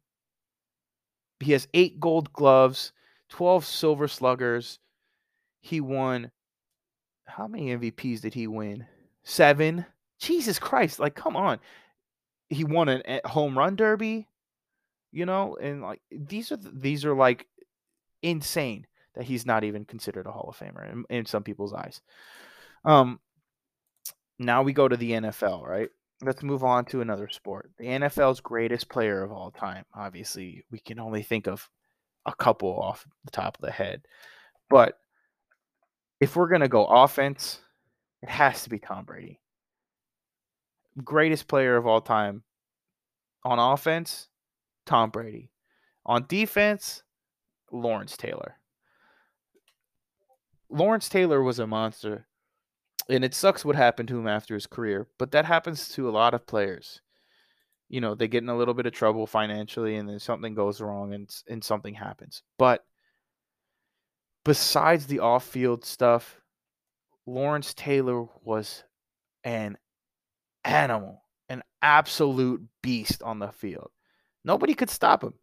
he 1.41 1.53
has 1.53 1.69
eight 1.75 2.01
gold 2.01 2.33
gloves, 2.33 2.93
12 3.31 3.65
silver 3.65 4.09
sluggers. 4.09 4.79
He 5.61 5.81
won. 5.81 6.31
How 7.25 7.47
many 7.49 7.77
MVPs 7.77 8.21
did 8.21 8.35
he 8.35 8.47
win? 8.47 8.87
Seven. 9.25 9.85
Jesus 10.19 10.59
Christ. 10.59 10.99
Like, 10.99 11.15
come 11.15 11.37
on. 11.37 11.59
He 12.49 12.65
won 12.65 12.89
a 12.89 13.21
home 13.25 13.59
run 13.59 13.77
derby, 13.77 14.29
you 15.13 15.27
know, 15.27 15.57
and 15.61 15.83
like 15.83 16.01
these 16.11 16.53
are 16.53 16.57
these 16.59 17.05
are 17.05 17.15
like 17.15 17.47
insane 18.23 18.87
that 19.15 19.25
he's 19.25 19.47
not 19.47 19.65
even 19.65 19.85
considered 19.85 20.27
a 20.27 20.33
Hall 20.33 20.49
of 20.51 20.59
Famer 20.59 20.91
in, 20.93 21.05
in 21.11 21.27
some 21.27 21.43
people's 21.43 21.73
eyes. 21.73 22.01
Um, 22.85 23.21
Now 24.39 24.63
we 24.63 24.73
go 24.73 24.89
to 24.89 24.97
the 24.97 25.13
NFL, 25.13 25.67
right? 25.67 25.89
Let's 26.23 26.43
move 26.43 26.65
on 26.65 26.85
to 26.87 27.01
another 27.01 27.29
sport. 27.29 27.71
The 27.79 27.87
NFL's 27.87 28.41
greatest 28.41 28.89
player 28.89 29.23
of 29.23 29.33
all 29.33 29.51
time. 29.51 29.85
Obviously, 29.95 30.65
we 30.71 30.79
can 30.79 30.99
only 30.99 31.23
think 31.23 31.47
of 31.47 31.69
a 32.27 32.35
couple 32.35 32.79
off 32.81 33.07
the 33.25 33.31
top 33.31 33.57
of 33.57 33.63
the 33.63 33.71
head. 33.71 34.03
But 34.71 34.99
if 36.21 36.37
we're 36.37 36.49
going 36.49 36.63
to 36.63 36.69
go 36.69 36.87
offense, 36.87 37.61
it 38.23 38.29
has 38.29 38.63
to 38.65 38.71
be 38.71 38.79
Tom 38.79 39.05
Brady. 39.05 39.41
Greatest 41.05 41.49
player 41.49 41.77
of 41.77 41.87
all 41.87 42.01
time. 42.01 42.43
On 43.45 43.59
offense, 43.59 44.29
Tom 44.87 45.11
Brady. 45.11 45.51
On 46.05 46.25
defense, 46.27 47.03
Lawrence 47.71 48.17
Taylor. 48.17 48.57
Lawrence 50.71 51.09
Taylor 51.09 51.43
was 51.43 51.59
a 51.59 51.67
monster. 51.67 52.27
And 53.09 53.25
it 53.25 53.35
sucks 53.35 53.65
what 53.65 53.77
happened 53.77 54.09
to 54.09 54.19
him 54.19 54.27
after 54.27 54.55
his 54.55 54.67
career, 54.67 55.07
but 55.19 55.31
that 55.31 55.45
happens 55.45 55.89
to 55.91 56.09
a 56.09 56.11
lot 56.11 56.35
of 56.35 56.47
players. 56.47 57.01
You 57.89 58.01
know, 58.01 58.17
they 58.17 58.27
get 58.27 58.43
in 58.43 58.49
a 58.49 58.57
little 58.57 58.75
bit 58.75 58.87
of 58.87 58.93
trouble 58.93 59.29
financially 59.29 59.97
and 59.97 60.09
then 60.09 60.19
something 60.19 60.55
goes 60.55 60.81
wrong 60.81 61.15
and 61.15 61.31
and 61.49 61.63
something 61.63 61.95
happens. 61.95 62.43
But 62.59 62.85
besides 64.45 65.07
the 65.07 65.21
off-field 65.21 65.85
stuff, 65.85 66.41
Lawrence 67.27 67.75
Taylor 67.75 68.27
was 68.43 68.83
an 69.45 69.79
animal, 70.67 71.23
an 71.49 71.63
absolute 71.81 72.63
beast 72.83 73.23
on 73.23 73.39
the 73.39 73.53
field. 73.53 73.91
Nobody 74.45 74.75
could 74.75 74.91
stop 74.91 75.23
him. 75.23 75.35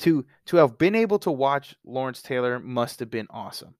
To 0.00 0.24
to 0.46 0.56
have 0.56 0.78
been 0.78 0.94
able 0.94 1.18
to 1.20 1.30
watch 1.30 1.74
Lawrence 1.84 2.22
Taylor 2.22 2.58
must 2.58 3.00
have 3.00 3.10
been 3.10 3.26
awesome. 3.28 3.74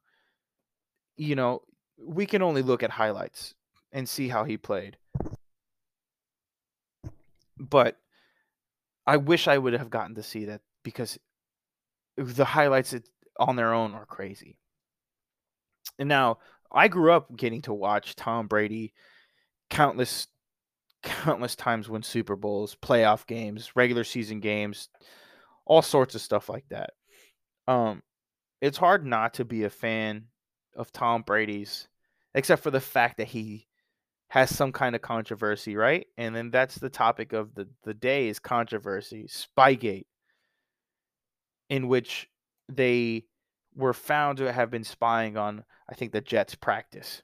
You 1.16 1.36
know, 1.36 1.62
we 1.98 2.26
can 2.26 2.42
only 2.42 2.62
look 2.62 2.82
at 2.82 2.90
highlights 2.90 3.54
and 3.92 4.08
see 4.08 4.28
how 4.28 4.44
he 4.44 4.56
played. 4.56 4.96
But 7.58 7.98
I 9.06 9.16
wish 9.16 9.48
I 9.48 9.58
would 9.58 9.72
have 9.72 9.90
gotten 9.90 10.14
to 10.16 10.22
see 10.22 10.46
that 10.46 10.60
because 10.82 11.18
the 12.16 12.44
highlights 12.44 12.94
on 13.38 13.56
their 13.56 13.72
own 13.72 13.94
are 13.94 14.06
crazy. 14.06 14.56
And 15.98 16.08
now 16.08 16.38
I 16.70 16.88
grew 16.88 17.12
up 17.12 17.34
getting 17.36 17.62
to 17.62 17.74
watch 17.74 18.16
Tom 18.16 18.46
Brady 18.46 18.92
countless 19.70 20.26
countless 21.02 21.56
times 21.56 21.88
win 21.88 22.02
Super 22.02 22.36
Bowls, 22.36 22.76
playoff 22.82 23.26
games, 23.26 23.70
regular 23.74 24.04
season 24.04 24.40
games, 24.40 24.88
all 25.64 25.82
sorts 25.82 26.14
of 26.14 26.20
stuff 26.20 26.48
like 26.48 26.64
that. 26.70 26.90
Um 27.66 28.02
it's 28.60 28.78
hard 28.78 29.06
not 29.06 29.34
to 29.34 29.44
be 29.44 29.64
a 29.64 29.70
fan 29.70 30.26
of 30.76 30.92
Tom 30.92 31.22
Brady's 31.22 31.88
except 32.34 32.62
for 32.62 32.70
the 32.70 32.80
fact 32.80 33.16
that 33.16 33.28
he 33.28 33.66
has 34.28 34.54
some 34.54 34.70
kind 34.70 34.94
of 34.94 35.02
controversy, 35.02 35.76
right? 35.76 36.06
And 36.16 36.34
then 36.34 36.50
that's 36.50 36.76
the 36.76 36.90
topic 36.90 37.32
of 37.32 37.54
the 37.54 37.68
the 37.84 37.94
day 37.94 38.28
is 38.28 38.38
controversy, 38.38 39.26
Spygate, 39.26 40.06
in 41.68 41.88
which 41.88 42.28
they 42.68 43.24
were 43.74 43.92
found 43.92 44.38
to 44.38 44.52
have 44.52 44.70
been 44.70 44.84
spying 44.84 45.36
on, 45.36 45.64
I 45.88 45.94
think, 45.94 46.12
the 46.12 46.20
Jets 46.20 46.54
practice. 46.54 47.22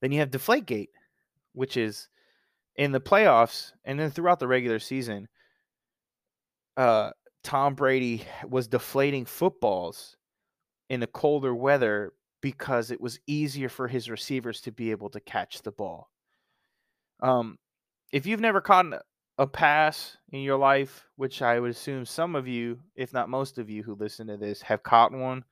Then 0.00 0.12
you 0.12 0.20
have 0.20 0.30
Deflategate, 0.30 0.90
which 1.52 1.76
is 1.76 2.08
in 2.76 2.92
the 2.92 3.00
playoffs 3.00 3.72
and 3.84 3.98
then 3.98 4.10
throughout 4.10 4.38
the 4.38 4.48
regular 4.48 4.78
season. 4.78 5.28
Uh, 6.76 7.10
Tom 7.42 7.74
Brady 7.74 8.24
was 8.48 8.68
deflating 8.68 9.24
footballs 9.24 10.16
in 10.88 11.00
the 11.00 11.06
colder 11.06 11.54
weather 11.54 12.12
because 12.40 12.90
it 12.90 13.00
was 13.00 13.18
easier 13.26 13.68
for 13.68 13.88
his 13.88 14.08
receivers 14.08 14.60
to 14.60 14.72
be 14.72 14.90
able 14.90 15.10
to 15.10 15.20
catch 15.20 15.62
the 15.62 15.72
ball. 15.72 16.10
Um, 17.20 17.58
if 18.12 18.26
you've 18.26 18.40
never 18.40 18.60
caught 18.60 18.86
a 19.38 19.46
pass 19.46 20.16
in 20.30 20.40
your 20.40 20.56
life, 20.56 21.04
which 21.16 21.42
I 21.42 21.58
would 21.58 21.70
assume 21.70 22.04
some 22.04 22.36
of 22.36 22.46
you, 22.46 22.78
if 22.94 23.12
not 23.12 23.28
most 23.28 23.58
of 23.58 23.68
you 23.68 23.82
who 23.82 23.94
listen 23.94 24.28
to 24.28 24.36
this, 24.36 24.62
have 24.62 24.82
caught 24.82 25.12
one. 25.12 25.44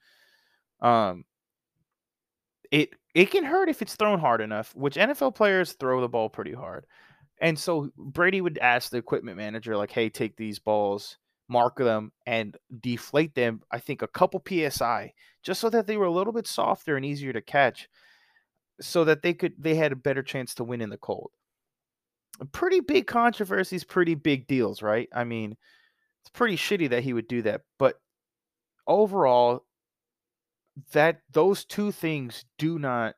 Um, 0.80 1.24
it 2.70 2.90
it 3.17 3.31
can 3.31 3.45
hurt 3.45 3.71
if 3.71 3.81
it's 3.81 3.97
thrown 3.97 4.21
hard 4.21 4.43
enough, 4.43 4.77
which 4.77 4.97
NFL 4.97 5.35
players 5.35 5.73
throw 5.73 6.03
the 6.03 6.09
ball 6.09 6.29
pretty 6.29 6.53
hard. 6.53 6.85
And 7.41 7.59
so 7.59 7.91
Brady 7.97 8.43
would 8.43 8.59
ask 8.59 8.91
the 8.91 8.99
equipment 8.99 9.39
manager, 9.39 9.75
like, 9.75 9.91
hey, 9.91 10.11
take 10.11 10.37
these 10.37 10.59
balls, 10.59 11.17
mark 11.49 11.79
them, 11.79 12.12
and 12.27 12.59
deflate 12.81 13.35
them, 13.35 13.62
I 13.71 13.79
think 13.79 14.03
a 14.03 14.07
couple 14.07 14.43
PSI, 14.47 15.14
just 15.43 15.62
so 15.62 15.71
that 15.71 15.87
they 15.87 15.97
were 15.97 16.05
a 16.05 16.12
little 16.12 16.33
bit 16.35 16.47
softer 16.47 16.95
and 16.95 17.07
easier 17.07 17.33
to 17.33 17.41
catch, 17.41 17.89
so 18.83 19.05
that 19.05 19.23
they 19.23 19.33
could 19.33 19.55
they 19.59 19.77
had 19.77 19.93
a 19.93 19.97
better 19.97 20.23
chance 20.23 20.55
to 20.57 20.64
win 20.64 20.83
in 20.83 20.91
the 20.91 20.99
cold 20.99 21.31
pretty 22.53 22.81
big 22.81 23.07
controversies, 23.07 23.83
pretty 23.83 24.14
big 24.14 24.47
deals, 24.47 24.83
right? 24.83 25.09
I 25.14 25.25
mean, 25.25 25.57
it's 26.21 26.31
pretty 26.35 26.59
shitty 26.59 26.91
that 26.91 27.03
he 27.03 27.14
would 27.14 27.29
do 27.29 27.41
that, 27.41 27.62
but 27.79 27.99
overall, 28.87 29.64
that 30.93 31.20
those 31.33 31.64
two 31.64 31.93
things 31.93 32.45
do 32.59 32.79
not 32.79 33.14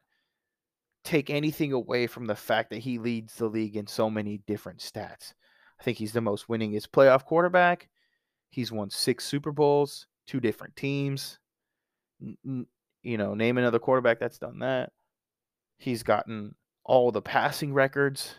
take 1.04 1.30
anything 1.30 1.72
away 1.72 2.06
from 2.06 2.26
the 2.26 2.36
fact 2.36 2.70
that 2.70 2.78
he 2.78 2.98
leads 2.98 3.34
the 3.34 3.46
league 3.46 3.76
in 3.76 3.86
so 3.86 4.11
many 4.11 4.38
different 4.46 4.80
stats. 4.80 5.32
I 5.80 5.82
think 5.82 5.98
he's 5.98 6.12
the 6.12 6.20
most 6.20 6.48
winningest 6.48 6.88
playoff 6.88 7.24
quarterback. 7.24 7.88
He's 8.50 8.72
won 8.72 8.90
six 8.90 9.24
Super 9.24 9.52
Bowls, 9.52 10.06
two 10.26 10.40
different 10.40 10.76
teams. 10.76 11.38
You 12.20 13.16
know, 13.16 13.34
name 13.34 13.59
another 13.59 13.78
quarterback 13.78 14.18
that's 14.18 14.38
done 14.38 14.59
that. 14.61 14.92
He's 15.78 16.02
gotten 16.02 16.54
all 16.84 17.12
the 17.12 17.22
passing 17.22 17.72
records 17.72 18.34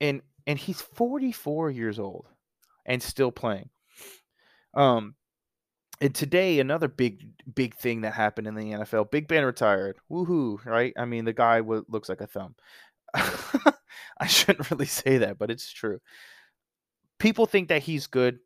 and 0.00 0.20
and 0.46 0.58
he's 0.58 0.80
44 0.80 1.70
years 1.70 1.98
old 1.98 2.26
and 2.84 3.02
still 3.02 3.32
playing. 3.32 3.70
Um, 4.74 5.14
and 6.00 6.14
today 6.14 6.60
another 6.60 6.88
big 6.88 7.24
big 7.54 7.74
thing 7.74 8.02
that 8.02 8.12
happened 8.14 8.46
in 8.46 8.54
the 8.54 8.72
NFL. 8.72 9.10
Big 9.10 9.28
Ben 9.28 9.44
retired. 9.44 9.96
Woohoo! 10.10 10.64
Right? 10.64 10.92
I 10.96 11.04
mean, 11.04 11.24
the 11.24 11.32
guy 11.32 11.58
w- 11.58 11.84
looks 11.88 12.08
like 12.08 12.20
a 12.20 12.26
thumb. 12.26 12.54
I 13.14 14.26
shouldn't 14.26 14.70
really 14.70 14.86
say 14.86 15.18
that, 15.18 15.38
but 15.38 15.50
it's 15.50 15.72
true. 15.72 16.00
People 17.18 17.46
think 17.46 17.68
that 17.68 17.82
he's 17.82 18.06
good. 18.06 18.38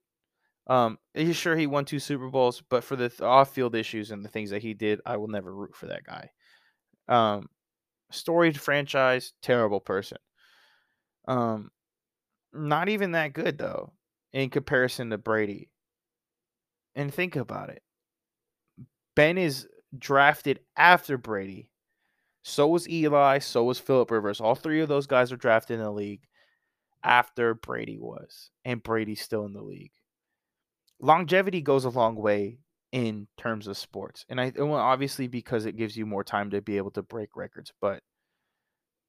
Um, 0.67 0.99
he's 1.15 1.37
sure 1.37 1.57
he 1.57 1.67
won 1.67 1.85
two 1.85 1.99
Super 1.99 2.29
Bowls, 2.29 2.63
but 2.69 2.85
for 2.85 2.95
the 2.95 3.13
off-field 3.25 3.75
issues 3.75 4.13
and 4.13 4.25
the 4.25 4.29
things 4.29 4.51
that 4.51 4.63
he 4.63 4.75
did, 4.75 5.01
I 5.05 5.17
will 5.17 5.27
never 5.27 5.53
root 5.53 5.75
for 5.75 5.87
that 5.87 6.05
guy. 6.05 6.31
Um, 7.09 7.49
storied 8.13 8.61
franchise, 8.61 9.33
terrible 9.43 9.81
person. 9.81 10.19
Um, 11.27 11.71
not 12.53 12.89
even 12.89 13.13
that 13.13 13.33
good 13.33 13.59
though, 13.59 13.93
in 14.33 14.51
comparison 14.51 15.11
to 15.11 15.19
Brady. 15.19 15.71
And 16.95 17.13
think 17.13 17.37
about 17.37 17.71
it. 17.71 17.83
Ben 19.15 19.39
is 19.39 19.69
drafted 19.97 20.61
after 20.77 21.19
Brady. 21.19 21.71
So 22.43 22.69
was 22.69 22.89
Eli. 22.89 23.39
So 23.39 23.65
was 23.65 23.79
Philip 23.79 24.11
Rivers. 24.11 24.41
All 24.41 24.55
three 24.55 24.81
of 24.81 24.89
those 24.89 25.07
guys 25.07 25.31
were 25.31 25.37
drafted 25.37 25.79
in 25.79 25.85
the 25.85 25.91
league 25.91 26.23
after 27.03 27.55
Brady 27.55 27.99
was, 27.99 28.51
and 28.65 28.83
Brady's 28.83 29.21
still 29.23 29.45
in 29.47 29.53
the 29.53 29.63
league. 29.63 29.93
Longevity 31.01 31.63
goes 31.63 31.85
a 31.85 31.91
long 31.91 32.17
way 32.17 32.59
in 32.93 33.27
terms 33.39 33.67
of 33.67 33.79
sports, 33.79 34.27
and 34.29 34.41
I 34.41 34.53
well, 34.57 34.75
obviously 34.75 35.29
because 35.29 35.65
it 35.65 35.77
gives 35.77 35.97
you 35.97 36.05
more 36.05 36.25
time 36.25 36.51
to 36.51 36.61
be 36.61 36.77
able 36.77 36.91
to 36.93 37.03
break 37.03 37.37
records, 37.37 37.73
but 37.81 38.03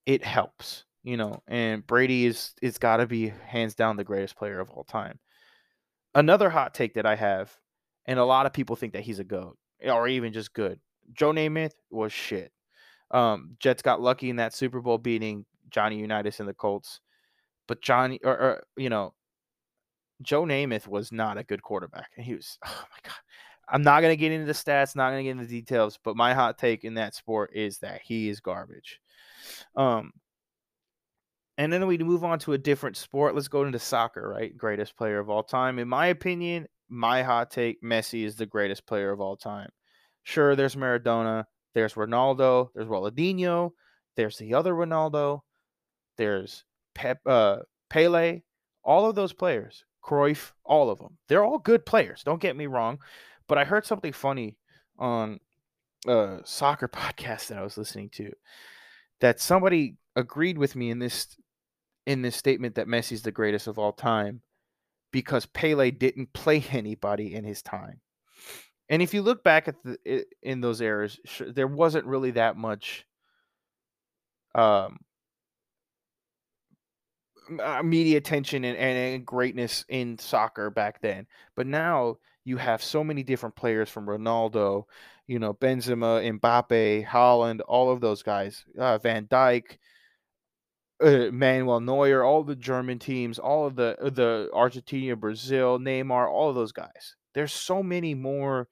it 0.06 0.24
helps 0.24 0.86
you 1.04 1.18
know, 1.18 1.42
and 1.48 1.86
Brady 1.86 2.26
is 2.26 2.54
it's 2.62 2.78
got 2.78 2.98
to 2.98 3.08
be 3.08 3.34
hands 3.46 3.76
down 3.76 3.98
the 3.98 4.04
greatest 4.04 4.36
player 4.36 4.60
of 4.60 4.70
all 4.70 4.84
time. 4.84 5.20
Another 6.14 6.50
hot 6.50 6.74
take 6.74 6.94
that 6.96 7.06
I 7.06 7.16
have, 7.16 7.56
and 8.12 8.20
a 8.20 8.26
lot 8.26 8.46
of 8.46 8.52
people 8.52 8.76
think 8.76 8.92
that 8.92 9.04
he's 9.04 9.20
a 9.20 9.24
goat 9.24 9.58
or 9.86 10.06
even 10.06 10.34
just 10.34 10.54
good. 10.54 10.78
Joe 11.14 11.32
Namath 11.32 11.72
was 11.90 12.12
shit. 12.12 12.52
Um, 13.10 13.56
Jets 13.58 13.82
got 13.82 14.02
lucky 14.02 14.30
in 14.30 14.36
that 14.36 14.54
Super 14.54 14.82
Bowl 14.82 14.98
beating 14.98 15.46
Johnny 15.70 15.98
Unitas 15.98 16.42
and 16.42 16.50
the 16.50 16.54
Colts, 16.54 17.00
but 17.70 17.82
Johnny 17.82 18.20
or, 18.22 18.34
or 18.34 18.64
you 18.76 18.90
know, 18.90 19.14
Joe 20.22 20.44
Namath 20.44 20.88
was 20.88 21.14
not 21.14 21.38
a 21.38 21.44
good 21.46 21.62
quarterback. 21.64 22.10
And 22.18 22.26
he 22.26 22.36
was, 22.36 22.58
oh 22.66 22.84
my 22.92 22.98
god. 23.02 23.16
I'm 23.70 23.82
not 23.82 24.02
gonna 24.02 24.18
get 24.18 24.34
into 24.34 24.46
the 24.46 24.52
stats, 24.52 24.94
not 24.94 25.12
gonna 25.12 25.24
get 25.24 25.32
into 25.32 25.46
the 25.46 25.62
details, 25.62 25.98
but 26.04 26.18
my 26.18 26.34
hot 26.34 26.58
take 26.58 26.84
in 26.84 26.96
that 26.96 27.16
sport 27.16 27.52
is 27.54 27.78
that 27.78 28.02
he 28.04 28.28
is 28.28 28.42
garbage. 28.42 29.00
Um, 29.78 30.12
and 31.58 31.72
then 31.72 31.88
we 31.88 31.98
move 31.98 32.26
on 32.26 32.40
to 32.40 32.52
a 32.52 32.58
different 32.58 32.98
sport. 32.98 33.36
Let's 33.36 33.48
go 33.48 33.64
into 33.64 33.80
soccer, 33.80 34.28
right? 34.28 34.58
Greatest 34.58 34.98
player 34.98 35.20
of 35.20 35.30
all 35.30 35.44
time. 35.44 35.80
In 35.80 35.88
my 35.88 36.08
opinion, 36.08 36.68
my 36.92 37.24
hot 37.24 37.50
take, 37.50 37.82
Messi 37.82 38.26
is 38.26 38.36
the 38.36 38.46
greatest 38.46 38.86
player 38.86 39.12
of 39.12 39.22
all 39.22 39.38
time. 39.38 39.70
Sure, 40.24 40.56
there's 40.56 40.76
Maradona, 40.76 41.46
there's 41.74 41.94
Ronaldo, 41.94 42.68
there's 42.76 42.88
Ronaldinho, 42.88 43.72
there's 44.18 44.38
the 44.38 44.54
other 44.54 44.74
Ronaldo, 44.74 45.40
there's 46.18 46.66
Pep, 46.94 47.20
uh, 47.26 47.60
Pele, 47.90 48.42
all 48.84 49.10
of 49.10 49.16
those 49.16 49.34
players, 49.34 49.86
Cruyff, 50.04 50.52
all 50.66 50.90
of 50.90 51.00
them. 51.00 51.18
They're 51.28 51.46
all 51.46 51.60
good 51.60 51.86
players. 51.86 52.24
Don't 52.24 52.42
get 52.42 52.58
me 52.58 52.68
wrong, 52.68 53.00
but 53.48 53.58
I 53.58 53.64
heard 53.64 53.86
something 53.86 54.14
funny 54.14 54.58
on 55.00 55.40
a 56.08 56.40
soccer 56.44 56.88
podcast 56.94 57.48
that 57.48 57.58
I 57.58 57.64
was 57.64 57.78
listening 57.78 58.10
to 58.16 58.32
that 59.22 59.40
somebody 59.40 59.96
agreed 60.16 60.58
with 60.58 60.76
me 60.76 60.90
in 60.90 61.00
this 61.00 61.36
in 62.06 62.22
this 62.22 62.36
statement 62.36 62.76
that 62.76 62.88
Messi's 62.88 63.22
the 63.22 63.32
greatest 63.32 63.68
of 63.68 63.80
all 63.80 63.94
time 63.94 64.42
because 65.12 65.46
Pele 65.46 65.92
didn't 65.92 66.34
play 66.34 66.64
anybody 66.72 67.34
in 67.34 67.44
his 67.44 67.62
time. 67.62 68.02
And 68.90 69.02
if 69.02 69.14
you 69.14 69.22
look 69.22 69.44
back 69.44 69.68
at 69.70 69.76
the 69.84 70.26
in 70.42 70.60
those 70.60 70.82
eras, 70.82 71.20
there 71.48 71.68
wasn't 71.68 72.06
really 72.06 72.32
that 72.32 72.58
much 72.58 73.06
um 74.54 75.00
uh, 77.60 77.82
media 77.84 78.18
attention 78.18 78.64
and, 78.64 78.78
and, 78.78 79.26
greatness 79.26 79.84
in 79.90 80.18
soccer 80.18 80.70
back 80.70 81.02
then. 81.02 81.26
But 81.56 81.68
now 81.68 82.18
you 82.46 82.58
have 82.58 82.84
so 82.84 83.04
many 83.04 83.24
different 83.24 83.56
players 83.56 83.90
from 83.90 84.06
Ronaldo, 84.06 84.86
you 85.28 85.40
know, 85.40 85.54
Benzema, 85.54 86.40
Mbappe, 86.40 87.06
Haaland, 87.06 87.60
all 87.68 87.92
of 87.92 88.02
those 88.02 88.24
guys, 88.24 88.64
uh, 88.78 88.98
Van 89.00 89.26
Dijk, 89.26 89.78
uh, 91.02 91.30
Manuel 91.32 91.80
Neuer, 91.80 92.24
all 92.24 92.44
the 92.44 92.56
German 92.56 93.00
teams, 93.00 93.40
all 93.40 93.66
of 93.66 93.76
the 93.76 93.98
uh, 94.02 94.10
the 94.10 94.50
Argentina, 94.54 95.16
Brazil, 95.16 95.80
Neymar, 95.80 96.30
all 96.30 96.50
of 96.50 96.56
those 96.56 96.72
guys. 96.72 97.16
There's 97.34 97.54
so 97.54 97.82
many 97.82 98.14
more 98.14 98.68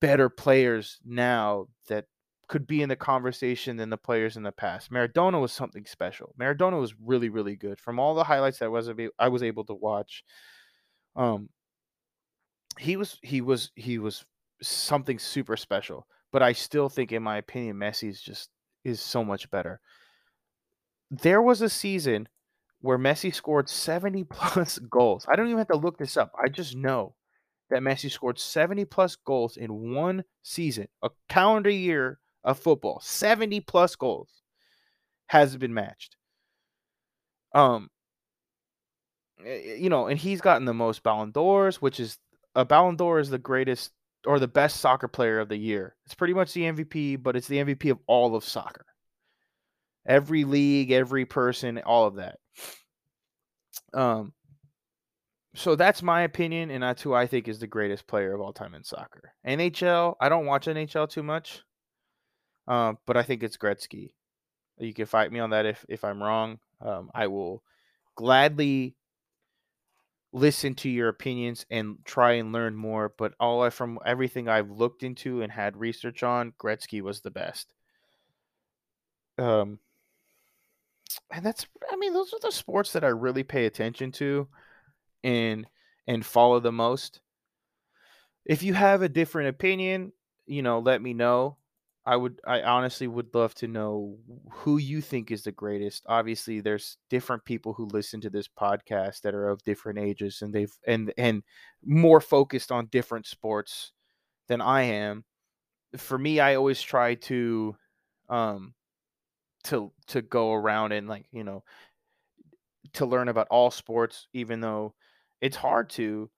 better 0.00 0.28
players 0.28 0.98
now 1.04 1.68
that 1.88 2.06
could 2.48 2.66
be 2.66 2.82
in 2.82 2.88
the 2.88 2.96
conversation 2.96 3.76
than 3.76 3.90
the 3.90 3.96
players 3.96 4.36
in 4.36 4.42
the 4.42 4.52
past. 4.52 4.90
Maradona 4.90 5.40
was 5.40 5.52
something 5.52 5.86
special. 5.86 6.34
Maradona 6.38 6.78
was 6.78 6.94
really, 7.02 7.28
really 7.28 7.56
good. 7.56 7.80
From 7.80 7.98
all 7.98 8.14
the 8.14 8.24
highlights 8.24 8.58
that 8.58 8.70
was 8.70 8.90
I 9.18 9.28
was 9.28 9.42
able 9.42 9.64
to 9.64 9.74
watch, 9.74 10.24
um, 11.16 11.48
he 12.78 12.96
was 12.96 13.18
he 13.22 13.40
was 13.40 13.70
he 13.74 13.98
was 13.98 14.24
something 14.62 15.18
super 15.18 15.56
special. 15.56 16.06
But 16.32 16.42
I 16.42 16.52
still 16.52 16.88
think, 16.88 17.12
in 17.12 17.22
my 17.22 17.36
opinion, 17.36 17.76
Messi's 17.76 18.20
just 18.20 18.50
is 18.84 19.00
so 19.00 19.24
much 19.24 19.50
better. 19.50 19.80
There 21.10 21.42
was 21.42 21.62
a 21.62 21.68
season 21.68 22.28
where 22.80 22.98
Messi 22.98 23.34
scored 23.34 23.68
70 23.68 24.24
plus 24.24 24.78
goals. 24.90 25.26
I 25.28 25.36
don't 25.36 25.46
even 25.46 25.58
have 25.58 25.68
to 25.68 25.76
look 25.76 25.98
this 25.98 26.16
up. 26.16 26.32
I 26.42 26.48
just 26.48 26.76
know 26.76 27.14
that 27.70 27.80
Messi 27.80 28.10
scored 28.10 28.38
70 28.38 28.84
plus 28.84 29.16
goals 29.16 29.56
in 29.56 29.94
one 29.94 30.24
season, 30.42 30.88
a 31.02 31.10
calendar 31.28 31.70
year 31.70 32.18
of 32.44 32.58
football, 32.58 33.00
70 33.02 33.60
plus 33.60 33.96
goals, 33.96 34.28
has 35.28 35.56
been 35.56 35.72
matched. 35.72 36.16
Um, 37.54 37.88
you 39.42 39.88
know, 39.88 40.06
and 40.06 40.18
he's 40.18 40.40
gotten 40.40 40.64
the 40.64 40.74
most 40.74 41.02
Ballon 41.02 41.30
d'Ors, 41.30 41.80
which 41.80 41.98
is 42.00 42.18
a 42.54 42.64
Ballon 42.64 42.96
d'Or 42.96 43.18
is 43.18 43.30
the 43.30 43.38
greatest 43.38 43.92
or 44.26 44.38
the 44.38 44.48
best 44.48 44.80
soccer 44.80 45.08
player 45.08 45.40
of 45.40 45.48
the 45.48 45.56
year. 45.56 45.96
It's 46.04 46.14
pretty 46.14 46.34
much 46.34 46.52
the 46.52 46.62
MVP, 46.62 47.22
but 47.22 47.36
it's 47.36 47.48
the 47.48 47.58
MVP 47.58 47.90
of 47.90 47.98
all 48.06 48.36
of 48.36 48.44
soccer. 48.44 48.86
Every 50.06 50.44
league, 50.44 50.90
every 50.90 51.24
person, 51.24 51.78
all 51.78 52.06
of 52.06 52.16
that. 52.16 52.38
Um, 53.92 54.32
so 55.54 55.76
that's 55.76 56.02
my 56.02 56.22
opinion, 56.22 56.70
and 56.70 56.82
that's 56.82 57.02
who 57.02 57.14
I 57.14 57.26
think 57.26 57.48
is 57.48 57.60
the 57.60 57.66
greatest 57.66 58.06
player 58.06 58.34
of 58.34 58.40
all 58.40 58.52
time 58.52 58.74
in 58.74 58.84
soccer. 58.84 59.32
NHL, 59.46 60.16
I 60.20 60.28
don't 60.28 60.46
watch 60.46 60.66
NHL 60.66 61.08
too 61.08 61.22
much, 61.22 61.62
uh, 62.66 62.94
but 63.06 63.16
I 63.16 63.22
think 63.22 63.42
it's 63.42 63.56
Gretzky. 63.56 64.12
You 64.78 64.92
can 64.92 65.06
fight 65.06 65.30
me 65.30 65.38
on 65.38 65.50
that 65.50 65.66
if 65.66 65.84
if 65.88 66.02
I'm 66.02 66.20
wrong. 66.20 66.58
Um, 66.80 67.10
I 67.14 67.28
will 67.28 67.62
gladly 68.16 68.96
listen 70.32 70.74
to 70.74 70.90
your 70.90 71.08
opinions 71.08 71.64
and 71.70 71.98
try 72.04 72.32
and 72.32 72.52
learn 72.52 72.74
more. 72.74 73.14
But 73.16 73.34
all 73.38 73.62
I, 73.62 73.70
from 73.70 74.00
everything 74.04 74.48
I've 74.48 74.70
looked 74.70 75.04
into 75.04 75.42
and 75.42 75.50
had 75.50 75.76
research 75.76 76.22
on, 76.24 76.52
Gretzky 76.58 77.00
was 77.00 77.20
the 77.20 77.30
best. 77.30 77.72
Um, 79.38 79.78
and 81.30 81.44
that's 81.44 81.66
I 81.90 81.96
mean 81.96 82.12
those 82.12 82.32
are 82.32 82.40
the 82.42 82.52
sports 82.52 82.92
that 82.92 83.04
I 83.04 83.08
really 83.08 83.42
pay 83.42 83.66
attention 83.66 84.12
to 84.12 84.48
and 85.22 85.66
and 86.06 86.24
follow 86.24 86.60
the 86.60 86.72
most. 86.72 87.20
If 88.44 88.62
you 88.62 88.74
have 88.74 89.02
a 89.02 89.08
different 89.08 89.48
opinion, 89.48 90.12
you 90.46 90.62
know, 90.62 90.78
let 90.78 91.00
me 91.00 91.14
know. 91.14 91.56
I 92.06 92.16
would 92.16 92.38
I 92.46 92.60
honestly 92.60 93.06
would 93.06 93.34
love 93.34 93.54
to 93.56 93.68
know 93.68 94.18
who 94.50 94.76
you 94.76 95.00
think 95.00 95.30
is 95.30 95.44
the 95.44 95.52
greatest. 95.52 96.04
Obviously, 96.06 96.60
there's 96.60 96.98
different 97.08 97.44
people 97.46 97.72
who 97.72 97.86
listen 97.86 98.20
to 98.20 98.30
this 98.30 98.46
podcast 98.46 99.22
that 99.22 99.34
are 99.34 99.48
of 99.48 99.62
different 99.64 99.98
ages 99.98 100.42
and 100.42 100.52
they've 100.52 100.72
and 100.86 101.14
and 101.16 101.42
more 101.82 102.20
focused 102.20 102.70
on 102.70 102.86
different 102.86 103.26
sports 103.26 103.92
than 104.48 104.60
I 104.60 104.82
am. 104.82 105.24
For 105.96 106.18
me, 106.18 106.40
I 106.40 106.56
always 106.56 106.82
try 106.82 107.14
to 107.14 107.74
um 108.28 108.74
to 109.64 109.92
to 110.08 110.22
go 110.22 110.52
around 110.52 110.92
and 110.92 111.08
like, 111.08 111.26
you 111.32 111.44
know, 111.44 111.62
to 112.94 113.06
learn 113.06 113.28
about 113.28 113.48
all 113.50 113.70
sports 113.70 114.28
even 114.32 114.60
though 114.60 114.94
it's 115.40 115.56
hard 115.56 115.90
to. 115.90 116.30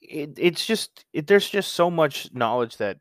It, 0.00 0.34
it's 0.36 0.64
just 0.64 1.04
it, 1.12 1.26
there's 1.26 1.48
just 1.50 1.72
so 1.72 1.90
much 1.90 2.32
knowledge 2.32 2.76
that 2.76 2.98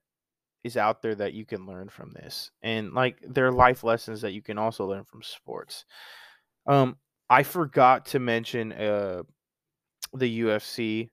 is 0.64 0.76
out 0.78 1.02
there 1.02 1.16
that 1.16 1.34
you 1.34 1.46
can 1.46 1.68
learn 1.68 1.90
from 1.90 2.12
this 2.12 2.52
and 2.64 2.94
like 2.94 3.18
there 3.22 3.46
are 3.46 3.52
life 3.52 3.84
lessons 3.84 4.22
that 4.22 4.34
you 4.34 4.42
can 4.42 4.58
also 4.58 4.86
learn 4.86 5.04
from 5.04 5.22
sports. 5.22 5.86
Um 6.66 6.98
i 7.30 7.44
forgot 7.44 8.06
to 8.08 8.20
mention 8.20 8.72
uh 8.72 9.22
the 10.14 10.42
ufc 10.42 11.10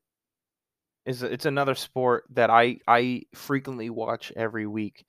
is 1.04 1.22
it's 1.22 1.46
another 1.46 1.74
sport 1.74 2.24
that 2.30 2.50
i 2.50 2.78
i 2.86 3.22
frequently 3.34 3.90
watch 3.90 4.32
every 4.36 4.66
week 4.66 5.04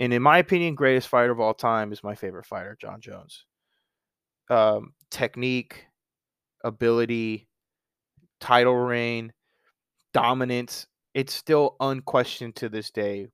and 0.00 0.12
in 0.12 0.20
my 0.20 0.38
opinion 0.38 0.74
greatest 0.74 1.06
fighter 1.06 1.30
of 1.30 1.38
all 1.38 1.54
time 1.54 1.92
is 1.92 2.02
my 2.02 2.16
favorite 2.16 2.46
fighter 2.46 2.76
Jon 2.80 3.00
jones 3.00 3.44
um 4.48 4.92
technique 5.12 5.86
ability, 6.64 7.48
title 8.40 8.76
reign, 8.76 9.32
dominance, 10.12 10.86
it's 11.14 11.34
still 11.34 11.76
unquestioned 11.80 12.56
to 12.56 12.68
this 12.68 12.90
day. 12.90 13.28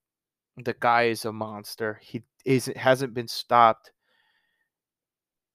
The 0.57 0.75
guy 0.79 1.05
is 1.05 1.25
a 1.25 1.33
monster. 1.33 2.01
He 2.03 2.23
is 2.45 2.71
hasn't 2.77 3.15
been 3.15 3.29
stopped. 3.29 3.93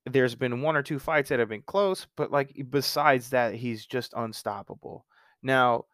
There's 0.06 0.36
been 0.36 0.62
one 0.62 0.76
or 0.76 0.84
two 0.84 1.00
fights 1.00 1.30
that 1.30 1.40
have 1.40 1.50
been 1.50 1.64
close, 1.64 2.08
but 2.16 2.32
like 2.32 2.66
besides 2.70 3.30
that, 3.32 3.56
he's 3.56 3.86
just 3.86 4.14
unstoppable. 4.16 5.06
Now, 5.42 5.86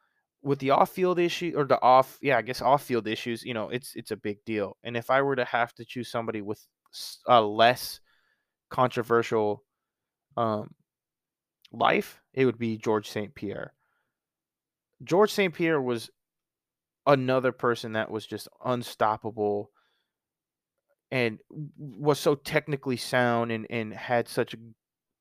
with 0.47 0.59
the 0.59 0.69
off-field 0.71 1.19
issue 1.19 1.53
or 1.57 1.65
the 1.65 1.79
off, 1.81 2.17
yeah, 2.21 2.37
I 2.37 2.41
guess 2.41 2.61
off-field 2.61 3.05
issues, 3.05 3.43
you 3.43 3.53
know, 3.53 3.69
it's 3.69 3.91
it's 3.95 4.11
a 4.11 4.15
big 4.15 4.43
deal. 4.45 4.77
And 4.81 4.95
if 4.95 5.09
I 5.09 5.21
were 5.21 5.35
to 5.35 5.43
have 5.43 5.73
to 5.75 5.85
choose 5.85 6.09
somebody 6.09 6.41
with 6.41 6.65
a 7.27 7.41
less 7.41 7.99
controversial 8.69 9.63
um 10.37 10.73
life, 11.71 12.21
it 12.33 12.45
would 12.45 12.57
be 12.57 12.77
George 12.77 13.09
St. 13.09 13.35
Pierre. 13.35 13.73
George 15.03 15.33
St. 15.33 15.53
Pierre 15.53 15.81
was 15.81 16.09
another 17.05 17.51
person 17.51 17.93
that 17.93 18.09
was 18.09 18.25
just 18.25 18.47
unstoppable 18.63 19.69
and 21.11 21.39
was 21.77 22.19
so 22.19 22.35
technically 22.35 22.97
sound 22.97 23.51
and, 23.51 23.67
and 23.69 23.93
had 23.93 24.27
such 24.29 24.55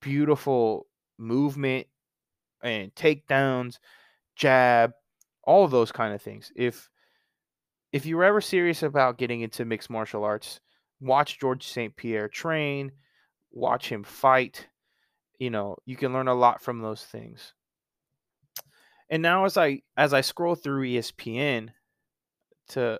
beautiful 0.01 0.87
movement 1.19 1.87
and 2.63 2.95
takedowns, 2.95 3.79
jab, 4.37 4.93
all 5.47 5.65
of 5.65 5.71
those 5.71 5.93
kind 5.93 6.15
of 6.15 6.21
things. 6.21 6.53
If 6.55 6.91
if 7.93 8.05
you're 8.05 8.25
ever 8.25 8.41
serious 8.41 8.83
about 8.83 9.19
getting 9.19 9.41
into 9.41 9.65
mixed 9.65 9.89
martial 9.89 10.25
arts, 10.25 10.61
watch 11.01 11.39
George 11.39 11.67
St. 11.67 11.97
Pierre 11.97 12.29
train, 12.29 12.93
watch 13.53 13.89
him 13.91 14.05
fight, 14.05 14.67
you 15.39 15.51
know 15.51 15.77
you 15.85 15.97
can 15.97 16.13
learn 16.13 16.29
a 16.29 16.35
lot 16.35 16.61
from 16.61 16.81
those 16.81 17.05
things 17.05 17.53
and 19.11 19.23
now 19.23 19.45
as 19.45 19.57
i 19.57 19.81
as 19.97 20.13
i 20.13 20.21
scroll 20.21 20.55
through 20.55 20.87
espn 20.87 21.69
to 22.69 22.99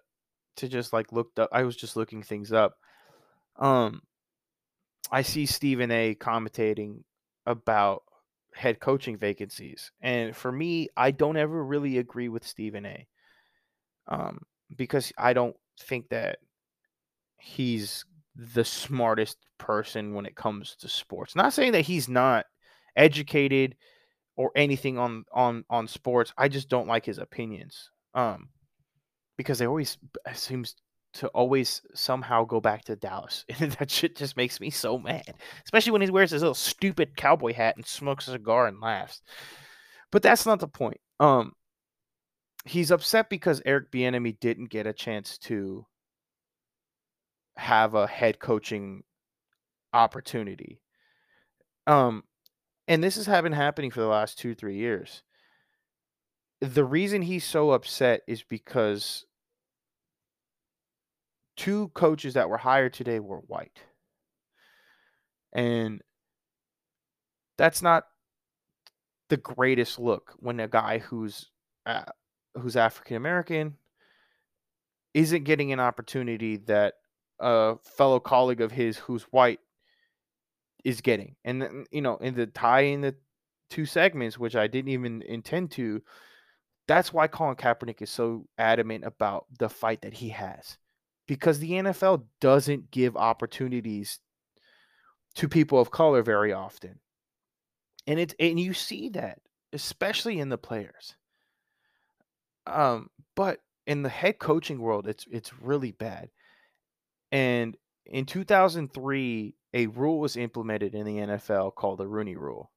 to 0.57 0.69
just 0.69 0.93
like 0.93 1.13
looked 1.13 1.39
up 1.39 1.49
i 1.53 1.63
was 1.63 1.77
just 1.77 1.97
looking 1.97 2.23
things 2.23 2.53
up 2.53 2.77
um 3.57 4.01
i 5.11 5.23
see 5.23 5.47
stephen 5.47 5.91
a 5.91 6.15
commentating 6.15 7.03
about 7.47 8.03
head 8.57 8.81
coaching 8.81 9.17
vacancies 9.17 9.93
and 10.01 10.35
for 10.35 10.51
me 10.51 10.89
i 10.97 11.11
don't 11.11 11.37
ever 11.37 11.63
really 11.63 11.99
agree 11.99 12.29
with 12.29 12.47
stephen 12.47 12.87
a 12.87 13.07
um 14.09 14.41
because 14.77 15.13
i 15.19 15.33
don't 15.33 15.55
think 15.79 16.09
that 16.09 16.39
he's 17.39 18.05
the 18.35 18.65
smartest 18.65 19.39
person 19.59 20.15
when 20.15 20.27
it 20.27 20.37
comes 20.37 20.77
to 20.77 20.89
sports. 20.89 21.37
Not 21.37 21.53
saying 21.53 21.73
that 21.73 21.83
he's 21.83 22.09
not 22.09 22.47
educated 22.97 23.77
or 24.37 24.51
anything 24.57 24.99
on 24.99 25.25
on 25.33 25.65
on 25.71 25.89
sports. 25.89 26.33
I 26.37 26.49
just 26.49 26.69
don't 26.69 26.89
like 26.89 27.07
his 27.07 27.19
opinions. 27.19 27.91
Um 28.15 28.49
because 29.37 29.59
they 29.59 29.67
always 29.67 29.99
seems 30.35 30.75
to 31.17 31.29
always 31.29 31.83
somehow 31.95 32.45
go 32.45 32.61
back 32.61 32.85
to 32.85 32.97
Dallas. 32.97 33.45
And 33.61 33.73
that 33.73 33.91
shit 33.91 34.17
just 34.17 34.37
makes 34.37 34.61
me 34.61 34.71
so 34.71 34.99
mad. 34.99 35.35
Especially 35.65 35.93
when 35.93 36.03
he 36.03 36.11
wears 36.11 36.31
his 36.31 36.43
little 36.43 36.55
stupid 36.55 37.17
cowboy 37.17 37.53
hat 37.53 37.77
and 37.77 37.87
smokes 37.87 38.29
a 38.29 38.33
cigar 38.33 38.67
and 38.67 38.81
laughs. 38.81 39.23
But 40.13 40.23
that's 40.23 40.47
not 40.47 40.61
the 40.61 40.69
point. 40.69 41.01
Um 41.21 41.53
he's 42.65 42.91
upset 42.91 43.31
because 43.31 43.63
Eric 43.65 43.91
Bieniemy 43.91 44.39
didn't 44.41 44.71
get 44.71 44.87
a 44.87 44.93
chance 44.93 45.39
to 45.39 45.87
have 47.57 47.95
a 47.95 48.07
head 48.07 48.39
coaching 48.39 49.03
opportunity. 49.93 50.81
Um, 51.87 52.25
and 52.89 53.03
this 53.03 53.17
has 53.17 53.27
been 53.43 53.53
happening 53.53 53.91
for 53.91 54.01
the 54.01 54.07
last 54.07 54.39
two, 54.39 54.55
three 54.55 54.77
years. 54.77 55.23
The 56.61 56.85
reason 56.85 57.23
he's 57.23 57.45
so 57.45 57.71
upset 57.71 58.23
is 58.27 58.43
because 58.43 59.27
two 61.57 61.89
coaches 61.89 62.35
that 62.35 62.49
were 62.49 62.59
hired 62.59 62.93
today 62.93 63.21
were 63.21 63.39
white. 63.39 63.81
And 65.53 66.03
that's 67.57 67.83
not 67.83 68.05
the 69.29 69.37
greatest 69.37 69.99
look 69.99 70.35
when 70.39 70.61
a 70.61 70.69
guy 70.69 70.99
who's 70.99 71.51
uh, 71.87 72.05
who's 72.55 72.77
African 72.77 73.17
American 73.17 73.77
isn't 75.15 75.45
getting 75.45 75.73
an 75.73 75.81
opportunity 75.81 76.59
that 76.59 76.95
a 77.41 77.77
fellow 77.85 78.21
colleague 78.21 78.61
of 78.61 78.73
his 78.73 78.99
who's 78.99 79.23
white 79.25 79.61
is 80.85 81.01
getting. 81.01 81.37
And 81.45 81.87
you 81.91 82.03
know, 82.03 82.17
in 82.17 82.35
the 82.35 82.47
tie 82.47 82.83
in 82.83 83.01
the 83.01 83.15
two 83.71 83.87
segments, 83.87 84.39
which 84.39 84.57
I 84.57 84.67
didn't 84.67 84.91
even 84.91 85.23
intend 85.23 85.71
to, 85.73 86.03
that's 86.87 87.13
why 87.13 87.27
Colin 87.27 87.57
Kaepernick 87.57 88.03
is 88.03 88.11
so 88.11 88.47
adamant 88.59 89.05
about 89.05 89.47
the 89.59 89.69
fight 89.69 90.03
that 90.03 90.15
he 90.15 90.29
has. 90.29 90.77
Because 91.27 91.59
the 91.59 91.73
NFL 91.73 92.25
doesn't 92.41 92.91
give 92.91 93.17
opportunities 93.17 94.21
to 95.37 95.49
people 95.49 95.81
of 95.81 95.91
color 95.91 96.23
very 96.23 96.53
often. 96.53 97.01
And 98.07 98.21
it's 98.21 98.35
and 98.39 98.59
you 98.59 98.73
see 98.75 99.09
that, 99.11 99.41
especially 99.73 100.39
in 100.39 100.49
the 100.49 100.59
players. 100.59 101.17
Um, 102.67 103.11
but 103.35 103.61
in 103.87 104.03
the 104.03 104.09
head 104.09 104.39
coaching 104.39 104.81
world, 104.81 105.07
it's 105.07 105.27
it's 105.31 105.53
really 105.61 105.93
bad. 105.93 106.31
And 107.33 107.77
in 108.07 108.25
2003, 108.25 109.55
a 109.75 109.87
rule 109.89 110.21
was 110.21 110.37
implemented 110.37 110.95
in 110.95 111.05
the 111.05 111.17
NFL 111.17 111.75
called 111.75 111.99
the 111.99 112.07
Rooney 112.07 112.37
Rule. 112.37 112.71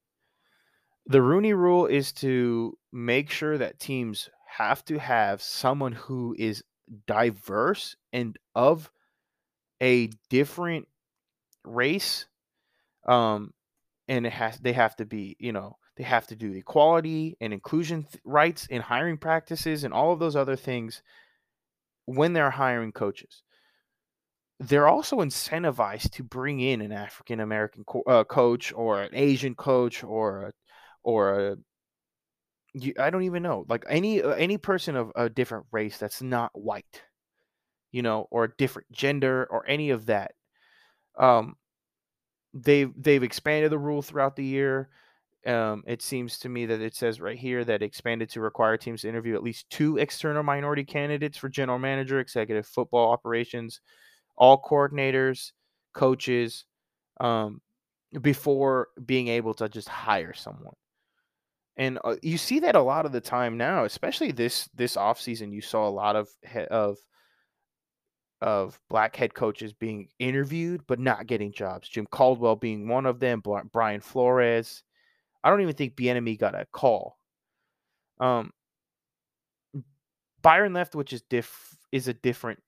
The 1.05 1.21
Rooney 1.21 1.53
Rule 1.53 1.85
is 1.85 2.11
to 2.13 2.77
make 2.91 3.29
sure 3.29 3.57
that 3.57 3.79
teams 3.79 4.29
have 4.47 4.83
to 4.85 4.99
have 4.99 5.41
someone 5.41 5.91
who 5.91 6.35
is 6.37 6.63
diverse 7.07 7.95
and 8.13 8.37
of 8.55 8.89
a 9.81 10.09
different 10.29 10.87
race 11.65 12.25
um 13.07 13.53
and 14.07 14.25
it 14.25 14.33
has 14.33 14.57
they 14.59 14.73
have 14.73 14.95
to 14.95 15.05
be 15.05 15.35
you 15.39 15.51
know 15.51 15.77
they 15.99 16.05
have 16.05 16.27
to 16.27 16.35
do 16.35 16.53
equality 16.53 17.35
and 17.41 17.51
inclusion 17.51 18.03
th- 18.03 18.21
rights 18.23 18.65
in 18.67 18.81
hiring 18.81 19.17
practices 19.17 19.83
and 19.83 19.93
all 19.93 20.13
of 20.13 20.19
those 20.19 20.37
other 20.37 20.55
things 20.55 21.03
when 22.05 22.31
they're 22.31 22.49
hiring 22.49 22.93
coaches. 22.93 23.43
They're 24.61 24.87
also 24.87 25.17
incentivized 25.17 26.11
to 26.11 26.23
bring 26.23 26.61
in 26.61 26.81
an 26.81 26.93
African 26.93 27.41
American 27.41 27.83
co- 27.83 28.03
uh, 28.07 28.23
coach 28.23 28.71
or 28.73 29.01
an 29.01 29.11
Asian 29.13 29.55
coach 29.55 30.01
or 30.03 30.43
a, 30.43 30.53
or 31.03 31.39
a 31.39 31.57
I 32.99 33.09
don't 33.09 33.23
even 33.23 33.43
know 33.43 33.65
like 33.67 33.83
any 33.89 34.21
uh, 34.21 34.31
any 34.31 34.57
person 34.57 34.95
of 34.95 35.11
a 35.15 35.29
different 35.29 35.65
race 35.71 35.97
that's 35.97 36.21
not 36.21 36.51
white, 36.53 37.01
you 37.91 38.01
know, 38.01 38.27
or 38.31 38.43
a 38.45 38.55
different 38.57 38.91
gender 38.91 39.47
or 39.49 39.67
any 39.67 39.89
of 39.89 40.05
that. 40.07 40.31
Um, 41.17 41.55
they've 42.53 42.91
they've 42.95 43.23
expanded 43.23 43.71
the 43.71 43.79
rule 43.79 44.01
throughout 44.01 44.35
the 44.35 44.45
year. 44.45 44.89
Um, 45.45 45.83
it 45.87 46.01
seems 46.01 46.37
to 46.39 46.49
me 46.49 46.65
that 46.65 46.81
it 46.81 46.95
says 46.95 47.21
right 47.21 47.37
here 47.37 47.63
that 47.63 47.81
expanded 47.81 48.29
to 48.31 48.41
require 48.41 48.77
teams 48.77 49.01
to 49.01 49.09
interview 49.09 49.35
at 49.35 49.43
least 49.43 49.69
two 49.69 49.97
external 49.97 50.43
minority 50.43 50.83
candidates 50.83 51.37
for 51.37 51.49
general 51.49 51.79
manager, 51.79 52.19
executive 52.19 52.67
football 52.67 53.11
operations, 53.11 53.79
all 54.37 54.61
coordinators, 54.61 55.53
coaches, 55.93 56.65
um, 57.21 57.61
before 58.21 58.89
being 59.05 59.29
able 59.29 59.53
to 59.53 59.69
just 59.69 59.87
hire 59.87 60.33
someone. 60.33 60.75
And 61.79 61.97
uh, 62.03 62.17
you 62.21 62.37
see 62.37 62.59
that 62.59 62.75
a 62.75 62.81
lot 62.81 63.05
of 63.05 63.13
the 63.13 63.21
time 63.21 63.57
now, 63.57 63.85
especially 63.85 64.33
this 64.33 64.69
this 64.75 64.97
offseason, 64.97 65.53
you 65.53 65.61
saw 65.61 65.87
a 65.87 65.89
lot 65.89 66.17
of 66.17 66.27
of 66.69 66.97
of 68.41 68.79
black 68.89 69.15
head 69.15 69.33
coaches 69.33 69.73
being 69.73 70.07
interviewed 70.19 70.81
but 70.87 70.99
not 70.99 71.25
getting 71.25 71.51
jobs. 71.53 71.89
Jim 71.89 72.05
Caldwell 72.05 72.57
being 72.57 72.87
one 72.87 73.05
of 73.05 73.19
them, 73.19 73.41
Brian 73.71 74.01
Flores. 74.01 74.83
I 75.41 75.49
don't 75.49 75.61
even 75.61 75.73
think 75.73 75.95
Bieniemy 75.95 76.37
got 76.37 76.53
a 76.53 76.65
call. 76.71 77.17
Um, 78.19 78.51
Byron 80.41 80.73
Leftwich 80.73 81.13
is 81.13 81.21
diff 81.29 81.77
is 81.93 82.09
a 82.09 82.13
different 82.13 82.59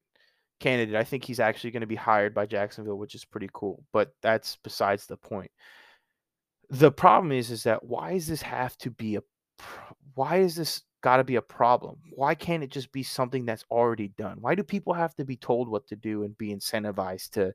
candidate. 0.61 0.95
I 0.95 1.03
think 1.03 1.25
he's 1.25 1.41
actually 1.41 1.71
going 1.71 1.81
to 1.81 1.87
be 1.87 1.95
hired 1.95 2.33
by 2.33 2.45
Jacksonville, 2.45 2.97
which 2.97 3.15
is 3.15 3.25
pretty 3.25 3.49
cool. 3.51 3.83
But 3.91 4.13
that's 4.21 4.57
besides 4.63 5.05
the 5.05 5.17
point. 5.17 5.51
The 6.71 6.91
problem 6.91 7.33
is, 7.33 7.51
is 7.51 7.63
that 7.63 7.83
why 7.83 8.13
does 8.13 8.27
this 8.27 8.41
have 8.41 8.77
to 8.77 8.89
be 8.89 9.17
a? 9.17 9.21
Why 10.13 10.37
is 10.37 10.55
this 10.55 10.83
got 11.01 11.17
to 11.17 11.23
be 11.25 11.35
a 11.35 11.41
problem? 11.41 11.97
Why 12.11 12.33
can't 12.33 12.63
it 12.63 12.71
just 12.71 12.93
be 12.93 13.03
something 13.03 13.45
that's 13.45 13.65
already 13.69 14.07
done? 14.07 14.37
Why 14.39 14.55
do 14.55 14.63
people 14.63 14.93
have 14.93 15.13
to 15.15 15.25
be 15.25 15.35
told 15.35 15.67
what 15.67 15.85
to 15.87 15.97
do 15.97 16.23
and 16.23 16.37
be 16.37 16.55
incentivized 16.55 17.31
to 17.31 17.53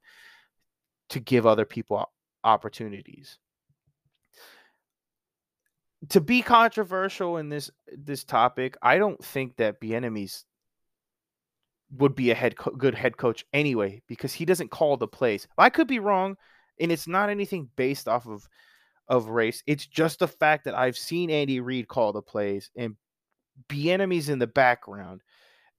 to 1.09 1.21
give 1.21 1.47
other 1.47 1.65
people 1.65 2.11
opportunities? 2.45 3.39
To 6.11 6.21
be 6.21 6.43
controversial 6.43 7.39
in 7.39 7.49
this 7.49 7.71
this 7.97 8.23
topic, 8.23 8.77
I 8.83 8.99
don't 8.99 9.25
think 9.25 9.57
that 9.57 9.81
Bieniemy's 9.81 10.45
would 11.91 12.15
be 12.15 12.33
a 12.33 12.35
head 12.35 12.59
co- 12.59 12.73
good 12.73 12.95
head 12.95 13.17
coach 13.17 13.47
anyway 13.55 14.03
because 14.09 14.35
he 14.35 14.45
doesn't 14.45 14.71
call 14.71 14.99
the 14.99 15.09
plays. 15.09 15.49
I 15.57 15.71
could 15.71 15.89
be 15.89 16.01
wrong, 16.01 16.37
and 16.79 16.93
it's 16.93 17.09
not 17.09 17.31
anything 17.31 17.71
based 17.77 18.09
off 18.09 18.27
of 18.27 18.47
of 19.09 19.29
race. 19.29 19.63
It's 19.67 19.87
just 19.87 20.19
the 20.19 20.29
fact 20.29 20.65
that 20.65 20.75
I've 20.75 20.97
seen 20.97 21.31
Andy 21.31 21.61
Reid 21.61 21.89
call 21.89 22.13
the 22.13 22.23
plays 22.23 22.71
and 22.77 22.97
Bieniemy 23.69 24.29
in 24.29 24.39
the 24.39 24.47
background, 24.47 25.23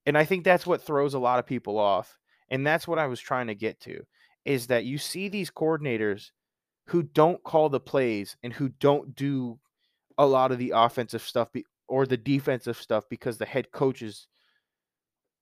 and 0.06 0.16
I 0.16 0.24
think 0.24 0.44
that's 0.44 0.66
what 0.66 0.82
throws 0.82 1.14
a 1.14 1.18
lot 1.18 1.38
of 1.38 1.46
people 1.46 1.78
off. 1.78 2.18
And 2.50 2.66
that's 2.66 2.88
what 2.88 2.98
I 2.98 3.06
was 3.06 3.20
trying 3.20 3.48
to 3.48 3.54
get 3.54 3.78
to 3.80 4.02
is 4.44 4.66
that 4.68 4.84
you 4.84 4.96
see 4.96 5.28
these 5.28 5.50
coordinators 5.50 6.30
who 6.86 7.02
don't 7.02 7.42
call 7.42 7.68
the 7.68 7.78
plays 7.78 8.36
and 8.42 8.52
who 8.52 8.70
don't 8.80 9.14
do 9.14 9.58
a 10.16 10.26
lot 10.26 10.50
of 10.50 10.58
the 10.58 10.72
offensive 10.74 11.20
stuff 11.20 11.52
be, 11.52 11.66
or 11.86 12.06
the 12.06 12.16
defensive 12.16 12.78
stuff 12.78 13.04
because 13.10 13.36
the 13.36 13.44
head 13.44 13.70
coaches 13.72 14.26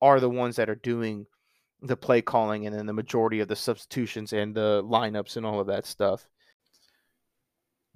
are 0.02 0.18
the 0.18 0.28
ones 0.28 0.56
that 0.56 0.68
are 0.68 0.74
doing 0.74 1.24
the 1.82 1.96
play 1.96 2.20
calling 2.20 2.66
and 2.66 2.74
then 2.74 2.86
the 2.86 2.92
majority 2.92 3.38
of 3.40 3.48
the 3.48 3.54
substitutions 3.54 4.32
and 4.32 4.54
the 4.54 4.82
lineups 4.84 5.36
and 5.36 5.46
all 5.46 5.60
of 5.60 5.68
that 5.68 5.86
stuff. 5.86 6.28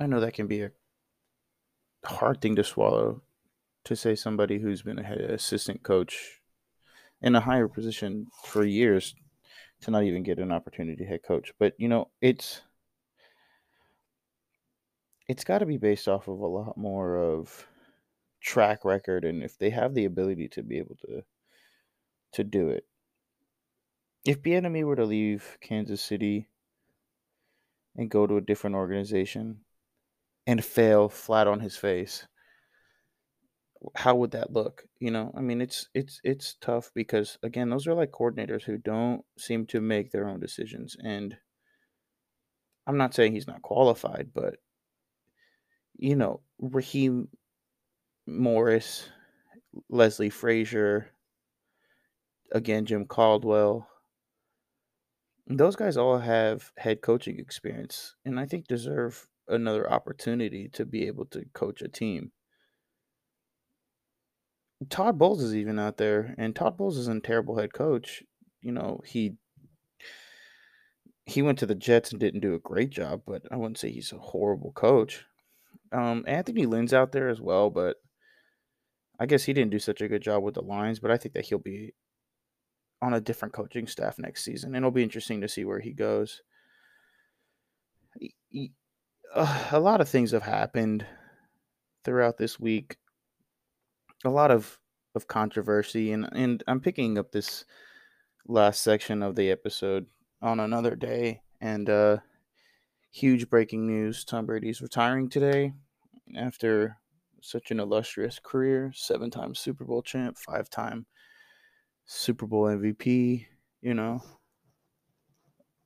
I 0.00 0.06
know 0.06 0.20
that 0.20 0.32
can 0.32 0.46
be 0.46 0.62
a 0.62 0.72
hard 2.06 2.40
thing 2.40 2.56
to 2.56 2.64
swallow 2.64 3.20
to 3.84 3.94
say 3.94 4.14
somebody 4.14 4.58
who's 4.58 4.80
been 4.80 4.98
a 4.98 5.02
head 5.02 5.20
assistant 5.20 5.82
coach 5.82 6.40
in 7.20 7.36
a 7.36 7.40
higher 7.40 7.68
position 7.68 8.28
for 8.42 8.64
years 8.64 9.14
to 9.82 9.90
not 9.90 10.04
even 10.04 10.22
get 10.22 10.38
an 10.38 10.52
opportunity 10.52 10.96
to 10.96 11.08
head 11.08 11.22
coach. 11.22 11.52
But 11.58 11.74
you 11.76 11.86
know, 11.86 12.08
it's 12.22 12.62
it's 15.28 15.44
got 15.44 15.58
to 15.58 15.66
be 15.66 15.76
based 15.76 16.08
off 16.08 16.28
of 16.28 16.40
a 16.40 16.46
lot 16.46 16.78
more 16.78 17.16
of 17.18 17.66
track 18.40 18.86
record 18.86 19.26
and 19.26 19.42
if 19.42 19.58
they 19.58 19.68
have 19.68 19.92
the 19.92 20.06
ability 20.06 20.48
to 20.48 20.62
be 20.62 20.78
able 20.78 20.96
to 21.02 21.22
to 22.32 22.44
do 22.44 22.70
it. 22.70 22.86
If 24.24 24.42
Bieniemy 24.42 24.82
were 24.84 24.96
to 24.96 25.04
leave 25.04 25.58
Kansas 25.60 26.02
City 26.02 26.48
and 27.96 28.10
go 28.10 28.26
to 28.26 28.38
a 28.38 28.42
different 28.42 28.76
organization 28.76 29.60
and 30.50 30.64
fail 30.64 31.08
flat 31.08 31.46
on 31.46 31.60
his 31.60 31.76
face, 31.76 32.26
how 33.94 34.16
would 34.16 34.32
that 34.32 34.52
look? 34.52 34.82
You 34.98 35.12
know, 35.12 35.32
I 35.36 35.40
mean, 35.40 35.60
it's 35.60 35.88
it's 35.94 36.20
it's 36.24 36.56
tough 36.60 36.90
because 36.92 37.38
again, 37.44 37.70
those 37.70 37.86
are 37.86 37.94
like 37.94 38.10
coordinators 38.10 38.64
who 38.64 38.76
don't 38.76 39.22
seem 39.38 39.64
to 39.66 39.80
make 39.80 40.10
their 40.10 40.28
own 40.28 40.40
decisions, 40.40 40.96
and 41.04 41.36
I'm 42.84 42.96
not 42.96 43.14
saying 43.14 43.32
he's 43.32 43.46
not 43.46 43.62
qualified, 43.62 44.30
but 44.34 44.56
you 45.96 46.16
know, 46.16 46.40
Raheem 46.58 47.28
Morris, 48.26 49.08
Leslie 49.88 50.30
Frazier, 50.30 51.12
again, 52.50 52.86
Jim 52.86 53.06
Caldwell. 53.06 53.86
Those 55.46 55.76
guys 55.76 55.96
all 55.96 56.18
have 56.18 56.72
head 56.76 57.02
coaching 57.02 57.38
experience 57.38 58.16
and 58.24 58.38
I 58.38 58.46
think 58.46 58.66
deserve 58.66 59.28
another 59.50 59.90
opportunity 59.90 60.68
to 60.72 60.84
be 60.84 61.06
able 61.06 61.26
to 61.26 61.44
coach 61.52 61.82
a 61.82 61.88
team. 61.88 62.32
Todd 64.88 65.18
Bowles 65.18 65.42
is 65.42 65.54
even 65.54 65.78
out 65.78 65.98
there, 65.98 66.34
and 66.38 66.56
Todd 66.56 66.76
Bowles 66.76 66.96
isn't 66.96 67.24
a 67.24 67.26
terrible 67.26 67.58
head 67.58 67.72
coach. 67.74 68.22
You 68.62 68.72
know, 68.72 69.00
he 69.04 69.34
he 71.26 71.42
went 71.42 71.58
to 71.58 71.66
the 71.66 71.74
Jets 71.74 72.10
and 72.10 72.20
didn't 72.20 72.40
do 72.40 72.54
a 72.54 72.58
great 72.58 72.90
job, 72.90 73.22
but 73.26 73.42
I 73.50 73.56
wouldn't 73.56 73.78
say 73.78 73.90
he's 73.90 74.12
a 74.12 74.18
horrible 74.18 74.72
coach. 74.72 75.24
Um, 75.92 76.24
Anthony 76.26 76.66
Lynn's 76.66 76.94
out 76.94 77.12
there 77.12 77.28
as 77.28 77.40
well, 77.40 77.70
but 77.70 77.96
I 79.18 79.26
guess 79.26 79.44
he 79.44 79.52
didn't 79.52 79.70
do 79.70 79.78
such 79.78 80.00
a 80.00 80.08
good 80.08 80.22
job 80.22 80.42
with 80.42 80.54
the 80.54 80.62
Lions, 80.62 80.98
but 80.98 81.10
I 81.10 81.18
think 81.18 81.34
that 81.34 81.44
he'll 81.44 81.58
be 81.58 81.94
on 83.02 83.14
a 83.14 83.20
different 83.20 83.54
coaching 83.54 83.86
staff 83.86 84.18
next 84.18 84.44
season, 84.44 84.74
and 84.74 84.82
it'll 84.82 84.90
be 84.90 85.02
interesting 85.02 85.40
to 85.40 85.48
see 85.48 85.64
where 85.64 85.80
he 85.80 85.92
goes. 85.92 86.42
Uh, 89.32 89.68
a 89.70 89.78
lot 89.78 90.00
of 90.00 90.08
things 90.08 90.32
have 90.32 90.42
happened 90.42 91.06
throughout 92.04 92.36
this 92.36 92.58
week. 92.58 92.96
A 94.24 94.30
lot 94.30 94.50
of 94.50 94.78
of 95.14 95.28
controversy, 95.28 96.12
and 96.12 96.28
and 96.32 96.64
I'm 96.66 96.80
picking 96.80 97.16
up 97.16 97.30
this 97.30 97.64
last 98.46 98.82
section 98.82 99.22
of 99.22 99.36
the 99.36 99.50
episode 99.50 100.06
on 100.42 100.58
another 100.58 100.96
day, 100.96 101.42
and 101.60 101.88
uh, 101.88 102.18
huge 103.12 103.48
breaking 103.48 103.86
news: 103.86 104.24
Tom 104.24 104.46
Brady's 104.46 104.82
retiring 104.82 105.28
today 105.28 105.74
after 106.36 106.96
such 107.40 107.70
an 107.70 107.78
illustrious 107.80 108.40
career, 108.42 108.92
seven-time 108.94 109.54
Super 109.54 109.84
Bowl 109.84 110.02
champ, 110.02 110.38
five-time 110.38 111.06
Super 112.04 112.46
Bowl 112.46 112.64
MVP. 112.64 113.46
You 113.80 113.94
know, 113.94 114.22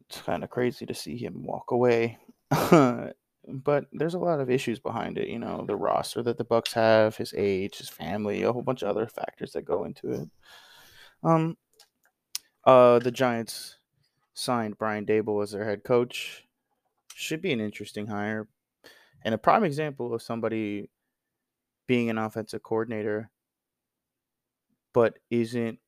it's 0.09 0.23
kind 0.23 0.43
of 0.43 0.51
crazy 0.51 0.87
to 0.87 0.95
see 0.95 1.19
him 1.19 1.45
walk 1.45 1.71
away. 1.71 2.19
but 3.47 3.87
there's 3.93 4.15
a 4.15 4.19
lot 4.19 4.41
of 4.41 4.51
issues 4.51 4.79
behind 4.79 5.19
it. 5.19 5.29
You 5.29 5.39
know, 5.39 5.65
the 5.67 5.77
roster 5.77 6.23
that 6.23 6.39
the 6.39 6.45
Bucs 6.45 6.73
have, 6.73 7.17
his 7.17 7.35
age, 7.37 7.79
his 7.79 7.89
family, 7.89 8.43
a 8.43 8.53
whole 8.53 8.63
bunch 8.63 8.83
of 8.83 8.89
other 8.89 9.07
factors 9.07 9.53
that 9.53 9.63
go 9.63 9.85
into 9.85 10.11
it. 10.11 10.29
Um, 11.23 11.57
uh, 12.65 12.99
the 12.99 13.11
Giants 13.11 13.79
signed 14.35 14.79
Brian 14.79 15.07
Daboll 15.07 15.43
as 15.43 15.53
their 15.53 15.65
head 15.65 15.85
coach. 15.85 16.47
Should 17.15 17.43
be 17.43 17.53
an 17.53 17.61
interesting 17.61 18.09
hire, 18.09 18.49
and 19.23 19.35
a 19.35 19.39
prime 19.39 19.63
example 19.63 20.13
of 20.13 20.23
somebody 20.23 20.91
being 21.87 22.11
an 22.11 22.19
offensive 22.19 22.63
coordinator, 22.63 23.31
but 24.93 25.19
isn't, 25.31 25.79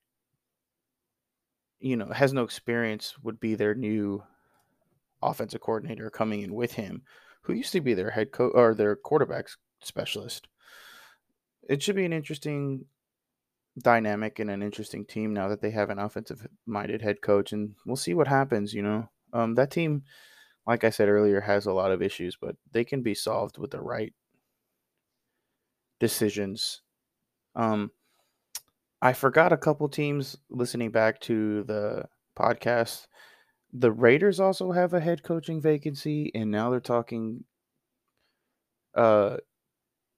you 1.80 1.96
know, 1.96 2.06
has 2.06 2.32
no 2.32 2.44
experience 2.44 3.18
would 3.24 3.40
be 3.40 3.56
their 3.56 3.74
new 3.74 4.22
offensive 5.20 5.60
coordinator 5.60 6.10
coming 6.10 6.42
in 6.42 6.54
with 6.54 6.72
him 6.72 7.02
who 7.46 7.54
used 7.54 7.72
to 7.72 7.80
be 7.80 7.94
their 7.94 8.10
head 8.10 8.32
coach 8.32 8.52
or 8.54 8.74
their 8.74 8.96
quarterbacks 8.96 9.56
specialist. 9.80 10.48
It 11.68 11.82
should 11.82 11.96
be 11.96 12.04
an 12.04 12.12
interesting 12.12 12.86
dynamic 13.78 14.38
and 14.38 14.50
an 14.50 14.62
interesting 14.62 15.04
team 15.04 15.32
now 15.32 15.48
that 15.48 15.60
they 15.60 15.70
have 15.70 15.90
an 15.90 15.98
offensive 15.98 16.46
minded 16.66 17.02
head 17.02 17.20
coach 17.20 17.52
and 17.52 17.74
we'll 17.84 17.96
see 17.96 18.14
what 18.14 18.26
happens, 18.26 18.74
you 18.74 18.82
know. 18.82 19.08
Um, 19.32 19.54
that 19.54 19.70
team 19.70 20.02
like 20.66 20.82
I 20.82 20.90
said 20.90 21.08
earlier 21.08 21.40
has 21.40 21.66
a 21.66 21.72
lot 21.72 21.92
of 21.92 22.02
issues, 22.02 22.36
but 22.40 22.56
they 22.72 22.84
can 22.84 23.02
be 23.02 23.14
solved 23.14 23.58
with 23.58 23.70
the 23.70 23.80
right 23.80 24.12
decisions. 26.00 26.82
Um 27.54 27.90
I 29.00 29.12
forgot 29.12 29.52
a 29.52 29.58
couple 29.58 29.88
teams 29.88 30.36
listening 30.50 30.90
back 30.90 31.20
to 31.22 31.62
the 31.64 32.06
podcast 32.36 33.06
the 33.78 33.92
Raiders 33.92 34.40
also 34.40 34.72
have 34.72 34.94
a 34.94 35.00
head 35.00 35.22
coaching 35.22 35.60
vacancy, 35.60 36.30
and 36.34 36.50
now 36.50 36.70
they're 36.70 36.80
talking 36.80 37.44
uh 38.94 39.36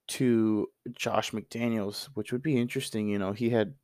to 0.08 0.68
Josh 0.92 1.32
McDaniels, 1.32 2.06
which 2.14 2.32
would 2.32 2.42
be 2.42 2.58
interesting. 2.58 3.08
You 3.08 3.18
know, 3.18 3.32
he 3.32 3.50
had 3.50 3.74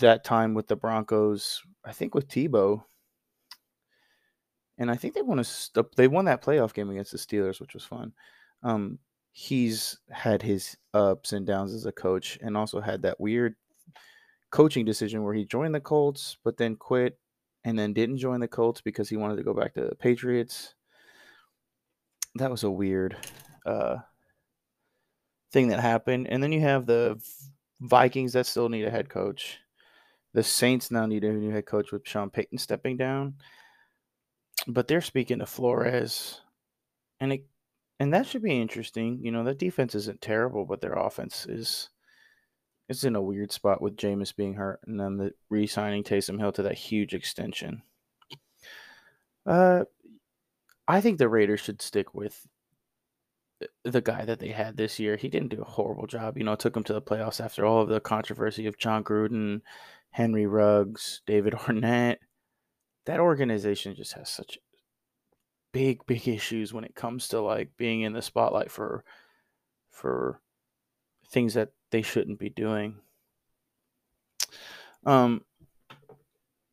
that 0.00 0.24
time 0.24 0.54
with 0.54 0.68
the 0.68 0.76
Broncos, 0.76 1.62
I 1.84 1.92
think 1.92 2.14
with 2.14 2.28
Tebow, 2.28 2.84
and 4.78 4.90
I 4.90 4.96
think 4.96 5.14
they 5.14 5.22
won 5.22 5.38
a 5.38 5.44
st- 5.44 5.94
they 5.96 6.08
won 6.08 6.24
that 6.26 6.42
playoff 6.42 6.74
game 6.74 6.90
against 6.90 7.12
the 7.12 7.18
Steelers, 7.18 7.60
which 7.60 7.74
was 7.74 7.84
fun. 7.84 8.12
Um, 8.62 8.98
he's 9.32 9.98
had 10.10 10.42
his 10.42 10.76
ups 10.94 11.32
and 11.32 11.46
downs 11.46 11.74
as 11.74 11.86
a 11.86 11.92
coach, 11.92 12.38
and 12.40 12.56
also 12.56 12.80
had 12.80 13.02
that 13.02 13.20
weird 13.20 13.56
coaching 14.50 14.84
decision 14.84 15.22
where 15.22 15.34
he 15.34 15.44
joined 15.44 15.74
the 15.74 15.80
Colts 15.80 16.36
but 16.44 16.58
then 16.58 16.76
quit 16.76 17.18
and 17.64 17.78
then 17.78 17.92
didn't 17.92 18.18
join 18.18 18.40
the 18.40 18.48
Colts 18.48 18.80
because 18.80 19.08
he 19.08 19.16
wanted 19.16 19.36
to 19.36 19.42
go 19.42 19.54
back 19.54 19.74
to 19.74 19.82
the 19.82 19.94
Patriots. 19.94 20.74
That 22.36 22.50
was 22.50 22.64
a 22.64 22.70
weird 22.70 23.16
uh, 23.66 23.98
thing 25.52 25.68
that 25.68 25.80
happened. 25.80 26.28
And 26.28 26.42
then 26.42 26.52
you 26.52 26.60
have 26.60 26.86
the 26.86 27.22
Vikings 27.80 28.32
that 28.32 28.46
still 28.46 28.68
need 28.68 28.84
a 28.84 28.90
head 28.90 29.08
coach. 29.08 29.58
The 30.34 30.42
Saints 30.42 30.90
now 30.90 31.06
need 31.06 31.24
a 31.24 31.32
new 31.32 31.50
head 31.50 31.66
coach 31.66 31.92
with 31.92 32.06
Sean 32.06 32.30
Payton 32.30 32.58
stepping 32.58 32.96
down. 32.96 33.34
But 34.66 34.88
they're 34.88 35.00
speaking 35.00 35.40
to 35.40 35.46
Flores. 35.46 36.40
And 37.20 37.32
it 37.32 37.44
and 38.00 38.12
that 38.14 38.26
should 38.26 38.42
be 38.42 38.60
interesting. 38.60 39.20
You 39.22 39.30
know, 39.30 39.44
that 39.44 39.58
defense 39.58 39.94
isn't 39.94 40.20
terrible, 40.20 40.64
but 40.64 40.80
their 40.80 40.94
offense 40.94 41.46
is 41.46 41.88
it's 42.88 43.04
in 43.04 43.16
a 43.16 43.22
weird 43.22 43.52
spot 43.52 43.80
with 43.80 43.96
Jameis 43.96 44.34
being 44.34 44.54
hurt 44.54 44.80
and 44.86 44.98
then 44.98 45.16
the 45.16 45.32
re-signing 45.48 46.04
Taysom 46.04 46.38
Hill 46.38 46.52
to 46.52 46.62
that 46.62 46.74
huge 46.74 47.14
extension. 47.14 47.82
Uh, 49.46 49.84
I 50.86 51.00
think 51.00 51.18
the 51.18 51.28
Raiders 51.28 51.60
should 51.60 51.80
stick 51.82 52.14
with 52.14 52.46
the 53.84 54.00
guy 54.00 54.24
that 54.24 54.38
they 54.38 54.48
had 54.48 54.76
this 54.76 54.98
year. 54.98 55.16
He 55.16 55.28
didn't 55.28 55.50
do 55.50 55.62
a 55.62 55.64
horrible 55.64 56.06
job. 56.06 56.36
You 56.36 56.44
know, 56.44 56.54
took 56.54 56.76
him 56.76 56.84
to 56.84 56.92
the 56.92 57.02
playoffs 57.02 57.42
after 57.42 57.64
all 57.64 57.80
of 57.80 57.88
the 57.88 58.00
controversy 58.00 58.66
of 58.66 58.78
Jon 58.78 59.04
Gruden, 59.04 59.60
Henry 60.10 60.46
Ruggs, 60.46 61.22
David 61.26 61.52
Arnette. 61.56 62.18
That 63.06 63.20
organization 63.20 63.94
just 63.94 64.12
has 64.14 64.28
such 64.28 64.58
big, 65.72 66.04
big 66.06 66.28
issues 66.28 66.72
when 66.72 66.84
it 66.84 66.94
comes 66.94 67.28
to 67.28 67.40
like 67.40 67.70
being 67.76 68.02
in 68.02 68.12
the 68.12 68.22
spotlight 68.22 68.70
for 68.70 69.04
for 69.90 70.40
things 71.28 71.54
that 71.54 71.70
they 71.92 72.02
shouldn't 72.02 72.40
be 72.40 72.48
doing. 72.48 72.96
Um, 75.06 75.44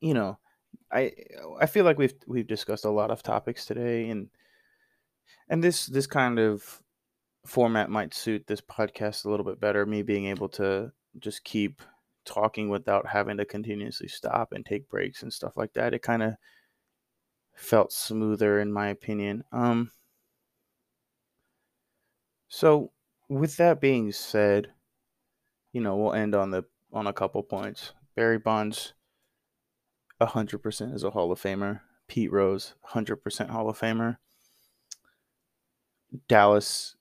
you 0.01 0.13
know, 0.15 0.39
I 0.91 1.13
I 1.59 1.67
feel 1.67 1.86
like 1.86 1.99
we've 1.99 2.15
we've 2.26 2.47
discussed 2.47 2.86
a 2.86 2.89
lot 2.89 3.11
of 3.11 3.22
topics 3.22 3.65
today, 3.65 4.09
and 4.09 4.30
and 5.49 5.63
this 5.63 5.86
this 5.86 6.07
kind 6.07 6.39
of 6.39 6.82
format 7.45 7.89
might 7.89 8.13
suit 8.13 8.47
this 8.47 8.61
podcast 8.61 9.26
a 9.26 9.30
little 9.30 9.45
bit 9.45 9.59
better. 9.59 9.86
Me 9.86 10.01
being 10.01 10.26
able 10.26 10.49
to 10.49 10.91
just 11.20 11.43
keep 11.43 11.82
talking 12.26 12.70
without 12.70 13.07
having 13.07 13.38
to 13.38 13.45
continuously 13.45 14.07
stop 14.07 14.53
and 14.53 14.65
take 14.65 14.89
breaks 14.89 15.24
and 15.24 15.34
stuff 15.34 15.57
like 15.57 15.74
that. 15.74 15.93
It 15.93 16.01
kind 16.01 16.24
of 16.24 16.36
felt 17.55 17.91
smoother 17.91 18.59
in 18.59 18.72
my 18.72 18.89
opinion. 18.89 19.43
Um 19.51 19.91
so 22.47 22.91
with 23.30 23.57
that 23.57 23.80
being 23.80 24.11
said, 24.11 24.74
you 25.72 25.82
know, 25.82 25.95
we'll 25.95 26.13
end 26.13 26.36
on 26.36 26.51
the 26.51 26.65
on 26.91 27.07
a 27.07 27.13
couple 27.13 27.43
points. 27.43 27.93
Barry 28.15 28.38
Bonds, 28.38 28.93
hundred 30.22 30.59
percent 30.59 30.93
is 30.93 31.03
a 31.03 31.11
Hall 31.11 31.32
of 31.32 31.41
Famer. 31.41 31.82
Pete 32.07 32.32
Rose, 32.32 32.74
hundred 32.82 33.17
percent 33.17 33.51
Hall 33.51 33.70
of 33.70 33.80
Famer. 33.80 34.17
Dallas 36.28 36.95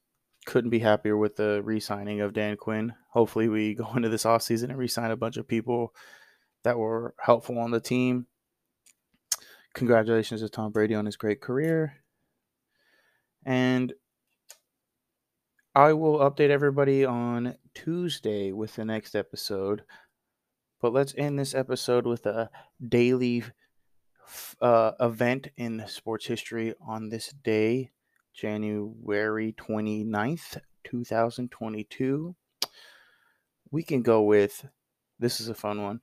couldn't 0.45 0.71
be 0.71 0.81
happier 0.81 1.17
with 1.17 1.37
the 1.37 1.63
re-signing 1.63 2.21
of 2.21 2.33
Dan 2.33 2.57
Quinn. 2.57 2.95
Hopefully, 3.11 3.49
we 3.49 3.75
go 3.75 3.91
into 3.97 4.09
this 4.09 4.25
offseason 4.25 4.65
and 4.65 4.79
re-sign 4.79 5.11
a 5.11 5.17
bunch 5.17 5.37
of 5.37 5.49
people 5.49 5.95
that 6.65 6.79
were 6.79 7.15
helpful 7.21 7.59
on 7.59 7.71
the 7.71 7.81
team. 7.81 8.27
Congratulations 9.75 10.41
to 10.41 10.49
Tom 10.49 10.73
Brady 10.73 10.95
on 10.95 11.07
his 11.07 11.17
great 11.17 11.41
career. 11.41 11.95
And 13.45 13.93
I 15.79 15.93
will 15.93 16.19
update 16.19 16.51
everybody 16.51 17.05
on 17.05 17.55
Tuesday 17.73 18.51
with 18.51 18.75
the 18.75 18.85
next 18.85 19.15
episode. 19.15 19.85
But 20.83 20.93
let's 20.93 21.15
end 21.17 21.39
this 21.39 21.55
episode 21.55 22.05
with 22.05 22.27
a 22.27 22.51
daily 22.85 23.45
uh, 24.61 24.91
event 24.99 25.47
in 25.57 25.85
sports 25.87 26.27
history 26.27 26.75
on 26.85 27.11
this 27.11 27.33
day, 27.45 27.93
January 28.35 29.53
29th, 29.53 30.59
2022. 30.83 32.35
We 33.71 33.83
can 33.85 34.03
go 34.03 34.23
with 34.23 34.67
this 35.21 35.41
is 35.41 35.49
a 35.49 35.55
fun 35.55 35.81
one. 35.81 36.01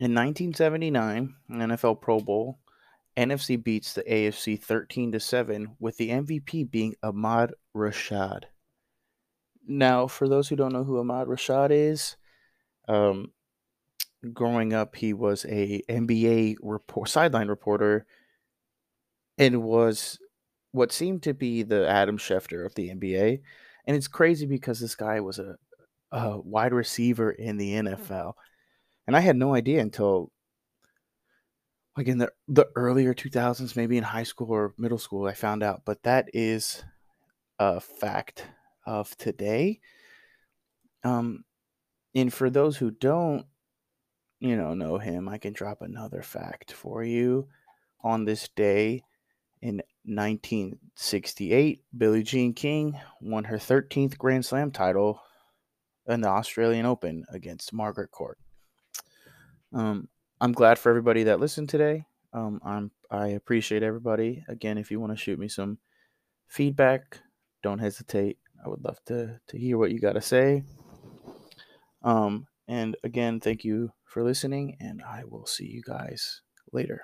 In 0.00 0.16
1979, 0.16 1.32
NFL 1.48 2.00
Pro 2.00 2.18
Bowl, 2.18 2.58
NFC 3.18 3.62
beats 3.62 3.94
the 3.94 4.04
AFC 4.04 4.62
13 4.62 5.12
to 5.12 5.20
7 5.20 5.76
with 5.80 5.96
the 5.96 6.10
MVP 6.10 6.70
being 6.70 6.94
Ahmad 7.02 7.52
Rashad. 7.76 8.44
Now, 9.66 10.06
for 10.06 10.28
those 10.28 10.48
who 10.48 10.56
don't 10.56 10.72
know 10.72 10.84
who 10.84 10.98
Ahmad 10.98 11.26
Rashad 11.26 11.70
is, 11.72 12.16
um, 12.86 13.32
growing 14.32 14.72
up, 14.72 14.94
he 14.94 15.12
was 15.12 15.44
a 15.46 15.82
NBA 15.88 16.56
report, 16.62 17.08
sideline 17.08 17.48
reporter, 17.48 18.06
and 19.36 19.62
was 19.62 20.18
what 20.70 20.92
seemed 20.92 21.24
to 21.24 21.34
be 21.34 21.64
the 21.64 21.88
Adam 21.88 22.18
Schefter 22.18 22.64
of 22.64 22.74
the 22.76 22.90
NBA. 22.90 23.40
And 23.86 23.96
it's 23.96 24.08
crazy 24.08 24.46
because 24.46 24.80
this 24.80 24.94
guy 24.94 25.20
was 25.20 25.40
a, 25.40 25.56
a 26.12 26.38
wide 26.38 26.72
receiver 26.72 27.32
in 27.32 27.56
the 27.56 27.72
NFL, 27.72 28.34
and 29.06 29.16
I 29.16 29.20
had 29.20 29.36
no 29.36 29.54
idea 29.54 29.80
until 29.80 30.30
like 31.98 32.06
in 32.06 32.18
the 32.18 32.30
the 32.46 32.66
earlier 32.76 33.12
2000s, 33.12 33.74
maybe 33.74 33.98
in 33.98 34.04
high 34.04 34.22
school 34.22 34.52
or 34.52 34.72
middle 34.78 34.98
school, 34.98 35.26
I 35.26 35.34
found 35.34 35.64
out. 35.64 35.82
But 35.84 36.04
that 36.04 36.30
is 36.32 36.84
a 37.58 37.80
fact 37.80 38.46
of 38.86 39.16
today. 39.16 39.80
Um, 41.02 41.44
and 42.14 42.32
for 42.32 42.50
those 42.50 42.76
who 42.76 42.92
don't, 42.92 43.46
you 44.38 44.56
know, 44.56 44.74
know 44.74 44.98
him, 44.98 45.28
I 45.28 45.38
can 45.38 45.52
drop 45.52 45.82
another 45.82 46.22
fact 46.22 46.72
for 46.72 47.02
you. 47.02 47.48
On 48.04 48.24
this 48.24 48.48
day 48.54 49.02
in 49.60 49.82
1968, 50.04 51.82
Billie 51.96 52.22
Jean 52.22 52.54
King 52.54 52.96
won 53.20 53.42
her 53.42 53.58
13th 53.58 54.16
Grand 54.16 54.44
Slam 54.46 54.70
title 54.70 55.20
in 56.06 56.20
the 56.20 56.28
Australian 56.28 56.86
Open 56.86 57.24
against 57.32 57.72
Margaret 57.72 58.12
Court. 58.12 58.38
Um, 59.72 60.08
I'm 60.40 60.52
glad 60.52 60.78
for 60.78 60.90
everybody 60.90 61.24
that 61.24 61.40
listened 61.40 61.68
today. 61.68 62.06
Um, 62.32 62.60
I'm 62.64 62.90
I 63.10 63.28
appreciate 63.28 63.82
everybody. 63.82 64.44
Again, 64.48 64.78
if 64.78 64.90
you 64.90 65.00
want 65.00 65.12
to 65.12 65.16
shoot 65.16 65.38
me 65.38 65.48
some 65.48 65.78
feedback, 66.46 67.20
don't 67.62 67.78
hesitate. 67.78 68.38
I 68.64 68.68
would 68.68 68.84
love 68.84 68.98
to 69.06 69.40
to 69.48 69.58
hear 69.58 69.78
what 69.78 69.90
you 69.90 69.98
got 69.98 70.12
to 70.12 70.20
say. 70.20 70.62
Um, 72.02 72.46
and 72.68 72.96
again, 73.02 73.40
thank 73.40 73.64
you 73.64 73.92
for 74.04 74.22
listening, 74.22 74.76
and 74.80 75.02
I 75.02 75.24
will 75.24 75.46
see 75.46 75.66
you 75.66 75.82
guys 75.82 76.42
later. 76.72 77.02